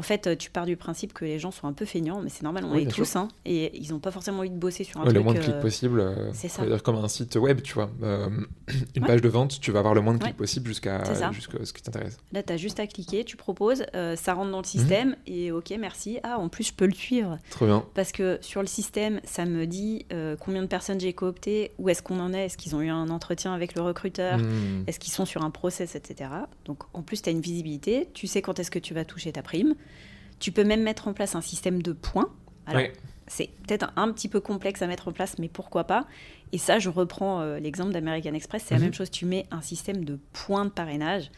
[0.00, 2.30] En fait, euh, tu pars du principe que les gens sont un peu feignants, mais
[2.30, 4.82] c'est normal, on Oui, est tous, hein, et ils n'ont pas forcément envie de bosser
[4.82, 5.16] sur un Ouais, truc.
[5.18, 6.00] le moins de euh, clics possible.
[6.00, 6.62] euh, c'est ça.
[6.62, 7.90] c'est-à-dire comme un site web, tu vois.
[8.02, 8.30] euh,
[8.96, 9.06] une Ouais.
[9.08, 10.36] page de vente, tu vas avoir le moins de clics Ouais.
[10.38, 12.16] possible jusqu'à ce qui t'intéresse.
[12.32, 14.62] Là, tu as juste à cliquer, tu proposes, euh, ça rentre dans Mhm.
[14.62, 16.18] le système, et ok, merci.
[16.22, 17.36] Ah, en plus, je peux le suivre.
[17.50, 17.84] Trop bien.
[17.94, 21.90] Parce que sur le système, ça me dit euh, combien de personnes j'ai cooptées, où
[21.90, 24.84] est-ce qu'on en est, est-ce qu'ils ont eu un entretien avec le recruteur, Hmm.
[24.86, 26.30] est-ce qu'ils sont sur un process, etc.
[26.64, 29.32] Donc en plus, tu as une visibilité, tu sais quand est-ce que tu vas toucher
[29.32, 29.74] ta prime.
[30.38, 32.28] Tu peux même mettre en place un système de points.
[32.66, 32.82] Alors,
[33.26, 36.06] c'est peut-être un, un petit peu complexe à mettre en place, mais pourquoi pas
[36.52, 38.80] Et ça, je reprends euh, l'exemple d'American Express, c'est Mhm.
[38.80, 41.30] la même chose, tu mets un système de points de parrainage,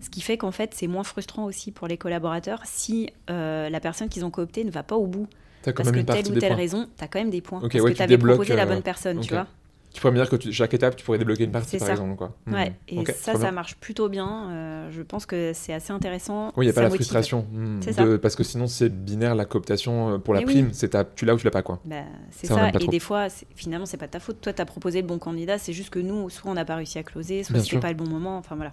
[0.00, 3.80] ce qui fait qu'en fait, c'est moins frustrant aussi pour les collaborateurs si euh, la
[3.80, 5.26] personne qu'ils ont cooptée ne va pas au bout.
[5.64, 6.56] Quand Parce même que telle ou telle points.
[6.56, 7.60] raison, tu as quand même des points.
[7.60, 9.46] Parce ouais, que tu avais proposé la euh, bonne personne, tu vois.
[9.92, 11.88] Tu pourrais me dire que tu- chaque étape, tu pourrais débloquer une partie, C'est par
[11.88, 11.92] ça.
[11.94, 12.14] exemple.
[12.16, 12.36] Quoi.
[12.46, 12.54] Hmm.
[12.54, 14.48] Ouais, et Ok, ça, ça marche plutôt bien.
[14.50, 16.52] euh, je pense que c'est assez intéressant.
[16.56, 16.98] Oui, il n'y a pas Ça la motive.
[17.06, 17.46] frustration.
[17.50, 20.46] hmm, C'est de- Parce que sinon, c'est binaire la cooptation euh, pour la oui.
[20.46, 20.68] prime.
[20.72, 21.80] C'est ta- tu l'as ou tu l'as pas, quoi.
[21.84, 21.96] Bah,
[22.30, 22.70] c'est Ça, ça.
[22.80, 24.40] Et des fois, c'est- finalement, c'est pas ta faute.
[24.40, 25.58] Toi, tu as proposé le bon candidat.
[25.58, 27.96] C'est juste que nous, soit on n'a pas réussi à closer, soit c'était pas le
[27.96, 28.36] bon moment.
[28.38, 28.72] Enfin voilà.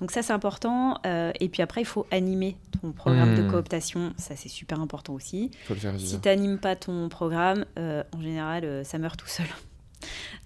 [0.00, 0.98] Donc ça, c'est important.
[1.06, 3.44] Euh, et puis après, il faut animer ton programme Hmm.
[3.46, 4.12] de cooptation.
[4.16, 5.50] Ça, c'est super important aussi.
[5.66, 5.92] faut le faire.
[5.98, 9.46] Si tu n'animes pas ton programme, euh, en général, ça meurt tout seul.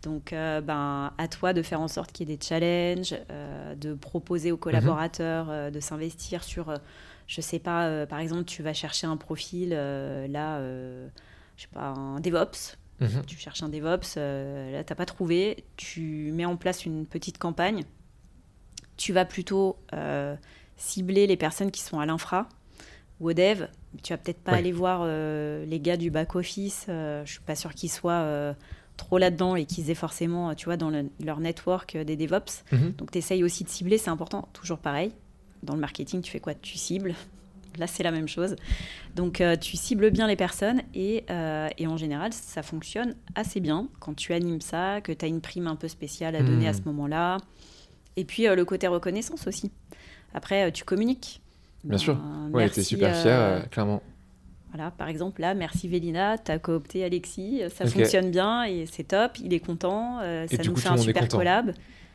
[0.03, 3.75] Donc, euh, ben, à toi de faire en sorte qu'il y ait des challenges, euh,
[3.75, 6.75] de proposer aux collaborateurs euh, de s'investir sur,
[7.27, 10.61] je sais pas, par exemple, tu vas chercher un profil, là,
[11.57, 12.77] je sais pas, un DevOps.
[13.01, 13.25] Mhm.
[13.27, 17.39] Tu cherches un DevOps, là, tu n'as pas trouvé, tu mets en place une petite
[17.39, 17.85] campagne.
[18.97, 19.79] Tu vas plutôt
[20.77, 22.49] cibler les personnes qui sont à l'infra
[23.21, 23.67] ou au dev.
[24.03, 24.59] Tu vas peut-être pas Ouais.
[24.59, 26.87] aller voir les gars du back-office.
[26.89, 28.55] je suis pas sûre qu'ils soient
[28.97, 32.63] trop là-dedans et qu'ils aient forcément, tu vois, dans le- leur network euh, des DevOps.
[32.73, 32.93] Mhm.
[32.99, 35.13] Donc, tu essayes aussi de cibler, c'est important, toujours pareil.
[35.63, 36.55] Dans le marketing, tu fais quoi?
[36.55, 37.15] Tu cibles.
[37.79, 38.55] Là, c'est la même chose.
[39.17, 43.61] Donc, euh, tu cibles bien les personnes et, euh, et en général, ça fonctionne assez
[43.61, 46.69] bien quand tu animes ça, que tu as une prime un peu spéciale à donner
[46.69, 47.39] à ce moment-là.
[48.17, 49.71] Et puis, euh, le côté reconnaissance aussi.
[50.35, 51.41] Après, tu communiques.
[51.85, 52.15] Bien sûr.
[52.17, 54.03] Ben, Ouais, merci, t'es super fier, clairement.
[54.73, 57.91] Voilà, par exemple, là, merci Vélina, tu as coopté Alexis, ça Ok.
[57.91, 61.29] fonctionne bien et c'est top, il est content, euh, ça nous coup, fait un super
[61.29, 61.73] collab.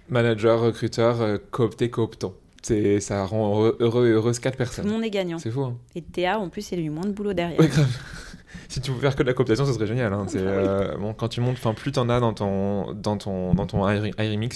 [0.09, 2.33] Manager, recruteur, euh, coopté, cooptant.
[2.63, 4.87] C'est- Ça rend heureux, heureux et heureuse quatre Tout le personnes.
[4.89, 5.37] monde est gagnant.
[5.37, 5.61] C'est fou.
[5.63, 5.77] Hein.
[5.95, 7.59] Et Théa, en plus, il a eu moins de boulot derrière.
[7.59, 7.87] Ouais, grave.
[8.69, 10.11] si tu pouvais faire que de la cooptation, ce serait génial.
[10.13, 10.25] Hein.
[10.27, 13.83] C'est, euh, bon, quand tu montes, plus t'en as dans ton, dans ton, dans ton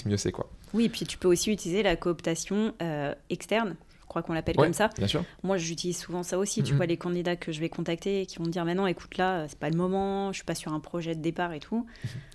[0.06, 0.48] mieux c'est quoi.
[0.74, 3.76] Oui, et puis tu peux aussi utiliser la cooptation euh, externe.
[4.02, 4.66] Je crois qu'on l'appelle Ouais.
[4.66, 4.90] comme ça.
[4.98, 5.24] Bien sûr.
[5.42, 6.62] Moi, j'utilise souvent ça aussi.
[6.62, 6.76] Tu Mhm.
[6.76, 9.58] vois, les candidats que je vais contacter qui vont me dire Maintenant, écoute, là, c'est
[9.58, 11.86] pas le moment, je suis pas sur un projet de départ et tout.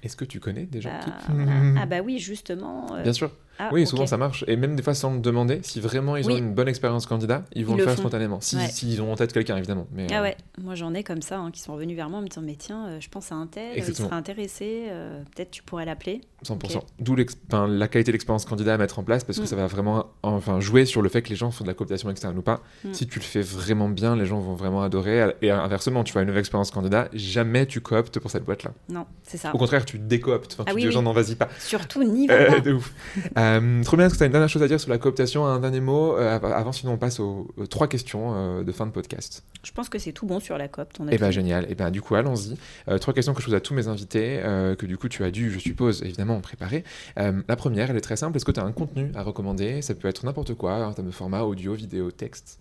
[0.02, 1.12] Est-ce que tu connais Bah, qui.
[1.32, 1.52] voilà.
[1.78, 2.96] Ah, bah oui, justement.
[2.96, 3.32] euh, Bien sûr.
[3.60, 4.44] Ah, oui, souvent ça marche.
[4.48, 6.38] Et même des fois sans le demander, si vraiment ils ont Oui.
[6.40, 8.40] une bonne expérience candidat, ils vont Ils le, le faire spontanément.
[8.42, 8.68] Si- Ouais.
[8.70, 9.88] S'ils ont en tête quelqu'un, évidemment.
[9.94, 12.20] Mais, Ah euh, ouais, moi j'en ai comme ça hein, qui sont revenus vers moi
[12.20, 14.08] en me disant mais tiens, euh, je pense à un tel, il Exactement.
[14.10, 16.22] serait intéressé, euh, peut-être tu pourrais l'appeler.
[16.44, 16.78] 100%.
[16.78, 16.84] Ok.
[17.00, 19.48] D'où la qualité d'expérience candidat à mettre en place parce que Mm.
[19.48, 22.10] ça va vraiment enfin, jouer sur le fait que les gens font de la cooptation
[22.12, 22.62] externe ou pas.
[22.84, 22.94] Mm.
[22.94, 25.34] Si tu le fais vraiment bien, les gens vont vraiment adorer.
[25.42, 28.72] Et inversement, tu vois une nouvelle expérience candidat, jamais tu cooptes pour cette boîte-là.
[28.90, 29.54] Non, c'est ça.
[29.54, 30.54] Au contraire, tu décooptes.
[30.54, 31.06] Enfin, Ah tu oui, dis aux gens oui.
[31.06, 31.48] non, vas-y pas.
[31.60, 32.60] Surtout n'y va pas.
[32.60, 32.94] de ouf.
[33.48, 35.46] Euh, trop bien, est-ce que tu as une dernière chose à dire sur la cooptation
[35.46, 38.72] Un dernier mot euh, av- avant, sinon on passe aux, aux trois questions euh, de
[38.72, 39.44] fin de podcast?
[39.64, 41.32] Je pense que c'est tout bon sur la a Eh tout.
[41.32, 41.66] génial.
[41.70, 42.56] Eh ben du coup, allons-y.
[43.00, 44.40] Trois questions que je pose à tous mes invités,
[44.78, 46.84] que du coup tu as dû, je suppose, évidemment préparer.
[47.16, 48.38] La première, elle est très simple.
[48.38, 49.82] Est-ce que tu as un contenu à recommander?
[49.82, 52.60] Ça peut être n'importe quoi, en termes de format, audio, vidéo, texte.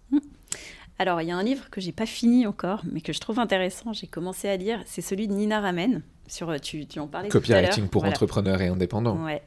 [0.98, 3.38] Alors, il y a un livre que j'ai pas fini encore, mais que je trouve
[3.38, 3.92] intéressant.
[3.92, 4.80] J'ai commencé à lire.
[4.86, 6.02] C'est celui de Nina Ramen.
[6.26, 7.40] Sur, tu, tu en parlais tout à.
[7.40, 8.14] Copywriting pour Voilà.
[8.14, 9.22] entrepreneurs et indépendants.
[9.22, 9.42] Ouais.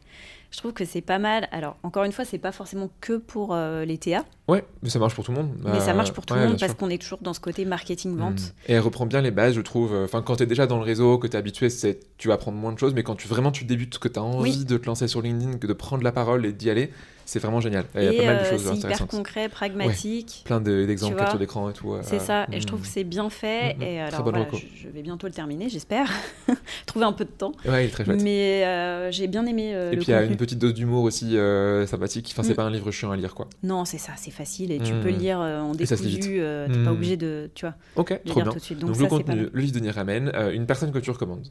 [0.52, 1.48] Je trouve que c'est pas mal.
[1.52, 4.98] Alors, encore une fois, c'est pas forcément que pour euh, les TA, Ouais, mais ça
[4.98, 5.52] marche pour tout le monde.
[5.64, 7.40] mais ça Euh, marche pour tout ouais, le monde parce qu'on est toujours dans ce
[7.40, 8.40] côté marketing-vente.
[8.40, 8.52] Mm.
[8.68, 9.94] Et elle reprend bien les bases, je trouve.
[9.94, 12.34] Enfin, quand tu es déjà dans le réseau, que tu es habitué, c'est tu vas
[12.34, 14.66] apprendre moins de choses, mais quand tu vraiment tu débutes, que tu as envie Oui.
[14.66, 16.92] de te lancer sur LinkedIn, que de prendre la parole et d'y aller,
[17.30, 17.86] c'est vraiment génial.
[17.96, 19.10] Il y a pas mal de euh, choses c'est hyper intéressantes.
[19.12, 20.42] concret, pragmatique.
[20.46, 21.94] Plein de- d'exemples vois, capture d'écran et tout.
[21.94, 22.66] euh, C'est ça, et je mm.
[22.66, 23.76] trouve que c'est bien fait.
[23.76, 23.82] Mhm.
[23.84, 26.10] Et Très alors, voilà, je, je vais bientôt le terminer, j'espère.
[26.88, 27.52] Trouver un peu de temps.
[27.68, 28.22] Ouais, il est très chouette.
[28.24, 31.04] Mais euh, j'ai bien aimé Et le puis il y a une petite dose d'humour
[31.04, 31.38] aussi
[31.86, 32.30] sympathique.
[32.34, 32.56] Enfin, c'est Mm.
[32.56, 33.48] pas un livre chiant à lire, quoi.
[33.64, 36.20] Non, c'est ça, c'est facile et tu peux le lire en décousu.
[36.20, 38.52] T'es pas obligé de, tu vois, Ok, trop lire bien.
[38.54, 38.80] tout de suite.
[38.80, 41.48] Donc, le contenu, le livre de Niramen, une personne que tu recommandes.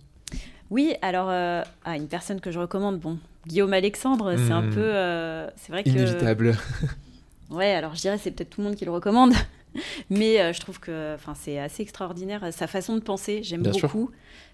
[0.71, 4.71] Oui, alors euh, ah, une personne que je recommande, bon, Guillaume Alexandre, c'est un Mm.
[4.75, 6.57] peu, euh, c'est vrai que Inévitable.
[7.51, 9.33] Ouais, alors je dirais c'est peut-être tout le monde qui le recommande,
[10.11, 13.43] mais euh, je trouve que enfin c'est assez extraordinaire sa façon de penser.
[13.43, 14.11] J'aime beaucoup.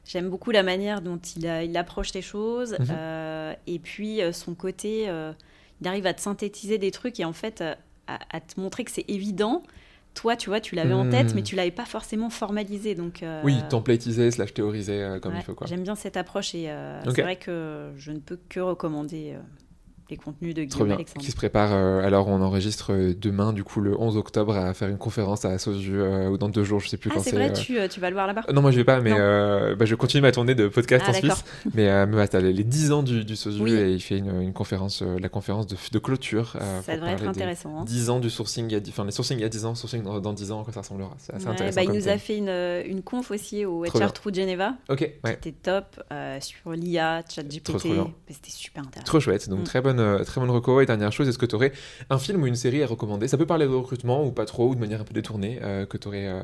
[0.06, 3.56] J'aime beaucoup la manière dont il, a- il approche les choses Mhm.
[3.66, 5.10] et puis son côté.
[5.80, 7.62] il arrive à te synthétiser des trucs et en fait
[8.06, 9.64] à, à te montrer que c'est évident,
[10.14, 11.36] toi, tu vois, tu l'avais en tête, Hmm.
[11.36, 12.94] mais tu l'avais pas forcément formalisé.
[12.94, 15.66] Donc, euh, Oui, templatisé slash théorisé euh, comme ouais, il faut quoi.
[15.66, 19.36] J'aime bien cette approche et euh, c'est vrai que je ne peux que recommander
[20.10, 20.96] les contenus de Guillaume bien.
[20.96, 21.24] Alexandre.
[21.24, 24.74] Qui se prépare, euh, alors on enregistre euh, demain, du coup le 11 octobre, à
[24.74, 27.22] faire une conférence à Saussure, euh, ou dans deux jours, je sais plus Ah, quand
[27.22, 27.36] c'est c'est.
[27.36, 28.42] vrai, tu, tu vas le voir là-bas?
[28.52, 31.14] Non, moi je vais pas, mais bah, je continue ma tournée de podcast Ah, en.
[31.14, 31.44] Suisse.
[31.74, 31.86] Mais,
[32.28, 33.72] t'as les, les 10 ans du, du Oui.
[33.72, 36.56] et il fait une, une conférence, la conférence de, de clôture.
[36.84, 37.80] Ça devrait être intéressant.
[37.80, 37.84] hein.
[37.84, 40.32] 10 ans du sourcing, enfin les sourcings il y a 10 ans, sourcing dans, dans
[40.32, 41.14] 10 ans, quoi ça ressemblera.
[41.18, 41.76] C'est assez Ouais, intéressant.
[41.76, 42.48] bah, il nous a fait une,
[42.90, 43.84] une conf aussi au.
[43.84, 44.74] HR True Geneva.
[44.88, 45.38] Ok, ouais.
[45.42, 47.88] C'était top euh, sur l'IA, ChatGPT.
[47.96, 49.04] Bah, C'était super intéressant.
[49.06, 49.64] Trop chouette, donc Mm.
[49.64, 50.80] très bonne, euh, très bonne reco.
[50.80, 51.72] Et dernière chose, est-ce que tu aurais
[52.10, 53.28] un film ou une série à recommander?
[53.28, 55.86] Ça peut parler de recrutement ou pas trop, ou de manière un peu détournée, euh,
[55.86, 56.40] que tu aurais à,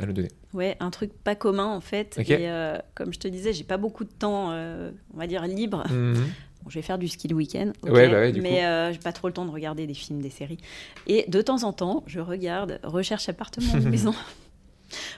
[0.00, 0.30] à nous donner.
[0.52, 2.18] Ouais, un truc pas commun en fait.
[2.18, 5.46] Et euh, comme je te disais, j'ai pas beaucoup de temps, euh, on va dire,
[5.46, 5.84] libre.
[5.90, 6.14] Mhm.
[6.62, 9.12] Bon, je vais faire du ski le week-end, Ouais, bah ouais, mais euh, j'ai pas
[9.12, 10.58] trop le temps de regarder des films, des séries.
[11.06, 14.14] Et de temps en temps, je regarde Recherche appartement ou maison.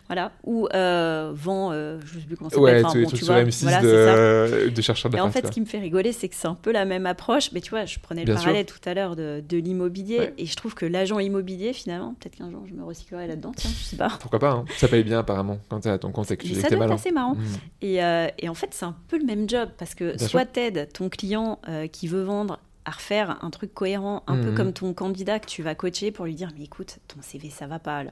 [0.09, 2.75] Voilà, ou euh, Vent, euh, je sais plus comment ça s'appelle.
[2.77, 4.65] Ouais, Enfin, bon, tu sur vois, M6 voilà, c'est ça.
[4.65, 6.55] de, de chercheurs Et en fait, ce qui me fait rigoler, c'est que c'est un
[6.55, 7.51] peu la même approche.
[7.53, 8.45] Mais tu vois, je prenais Bien le sûr.
[8.47, 10.19] parallèle tout à l'heure de, de l'immobilier.
[10.19, 10.35] Ouais.
[10.39, 13.71] Et je trouve que l'agent immobilier, finalement, peut-être qu'un jour je me recyclerai là-dedans, tiens,
[13.79, 14.17] je sais pas.
[14.21, 14.65] Pourquoi pas hein.
[14.77, 16.93] Ça paye bien apparemment quand t'es à ton compte et que tu ça doit être
[16.93, 17.35] assez marrant.
[17.35, 17.45] Mhm.
[17.83, 20.45] Et, euh, et en fait, c'est un peu le même job parce que Bien soit
[20.45, 24.55] t'aides ton client euh, qui veut vendre à refaire un truc cohérent, un peu Mhm.
[24.55, 27.67] comme ton candidat que tu vas coacher pour lui dire mais écoute, ton CV ça
[27.67, 28.11] va pas là.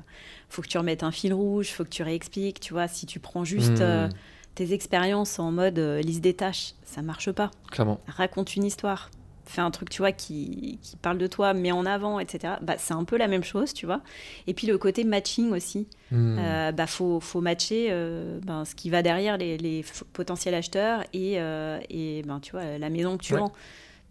[0.48, 3.18] Faut que tu remettes un fil rouge, faut que tu réexpliques, tu vois, si tu
[3.20, 3.86] prends juste Mhm.
[3.86, 4.08] euh,
[4.54, 7.50] tes expériences en mode euh, liste des tâches, ça marche pas.
[7.70, 8.00] Clairement.
[8.06, 9.10] Raconte une histoire.
[9.44, 12.54] Fais un truc, tu vois, qui, qui parle de toi, mets en avant, etc.
[12.62, 14.00] Bah, c'est un peu la même chose, tu vois.
[14.46, 15.88] Et puis le côté matching aussi.
[16.12, 17.88] Euh, bah, faut, faut matcher
[18.44, 21.34] ben, ce qui va derrière les, potentiels acheteurs et,
[21.90, 23.40] et ben, tu vois, la maison que tu Ouais.
[23.40, 23.52] vends.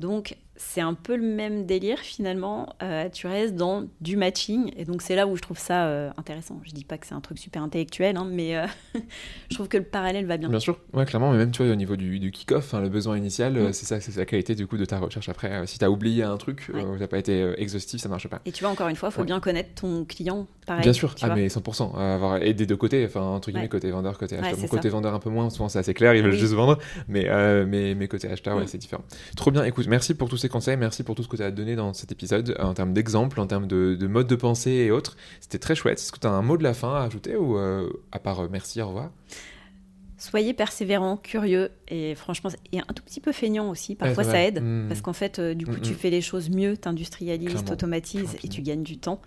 [0.01, 2.75] Donc, c'est un peu le même délire finalement.
[2.83, 4.73] Euh, tu restes dans du matching.
[4.75, 6.59] Et donc, c'est là où je trouve ça euh, intéressant.
[6.65, 8.65] Je dis pas que c'est un truc super intellectuel, hein, mais euh,
[9.49, 10.49] je trouve que le parallèle va bien.
[10.49, 12.89] Bien sûr, ouais, clairement, mais même tu vois, au niveau du, du kick-off, hein, le
[12.89, 13.73] besoin initial, Mm.
[13.73, 15.65] c'est ça, c'est la qualité du coup de ta recherche après.
[15.65, 16.83] Si t'as oublié un truc, Ouais.
[16.83, 18.41] ou t'as pas été exhaustif, ça marche pas.
[18.45, 19.25] Et tu vois, encore une fois, il faut Ouais.
[19.27, 20.45] bien connaître ton client.
[20.65, 21.35] Pareil, Bien sûr, tu ah vois.
[21.37, 24.59] mais 100%, euh, avoir et des deux côtés, enfin entre guillemets côté vendeur, côté acheteur.
[24.59, 24.93] Mon côté ça.
[24.93, 26.37] vendeur un peu moins, souvent c'est assez clair, ils veulent Oui.
[26.37, 27.27] juste vendre, mais
[27.65, 28.67] mais mes côtés acheteur, ouais, Mm.
[28.67, 29.03] c'est différent.
[29.37, 31.51] Trop bien, écoute, merci pour tous ces conseils, merci pour tout ce que tu as
[31.51, 34.91] donné dans cet épisode en termes d'exemples, en termes de, de mode de pensée et
[34.91, 35.15] autres.
[35.39, 35.99] C'était très chouette.
[35.99, 38.39] Est-ce que tu as un mot de la fin à ajouter ou euh, à part
[38.41, 39.11] euh, merci, au revoir?
[40.17, 43.95] Soyez persévérant, curieux et franchement, et un tout petit peu feignant aussi.
[43.95, 44.61] Parfois, ça aide.
[44.61, 44.87] Mm.
[44.89, 45.95] Parce qu'en fait, euh, du coup, Mm, tu mm.
[45.95, 49.21] fais les choses mieux, t'industrialises, t'automatises et tu gagnes du temps.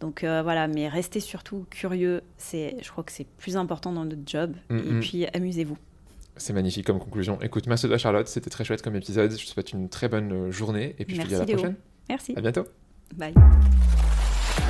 [0.00, 2.22] Donc euh, voilà, mais restez surtout curieux.
[2.38, 4.54] C'est, je crois que c'est plus important dans notre job.
[4.70, 5.78] Et puis amusez-vous.
[6.36, 7.40] C'est magnifique comme conclusion.
[7.40, 9.30] Écoute, merci toi Charlotte, c'était très chouette comme épisode.
[9.30, 11.44] Je te souhaite une très bonne euh, journée et puis je te dis à la
[11.44, 11.56] Léo.
[11.56, 11.76] prochaine.
[12.08, 12.34] Merci.
[12.36, 12.64] À bientôt.
[13.14, 13.34] Bye.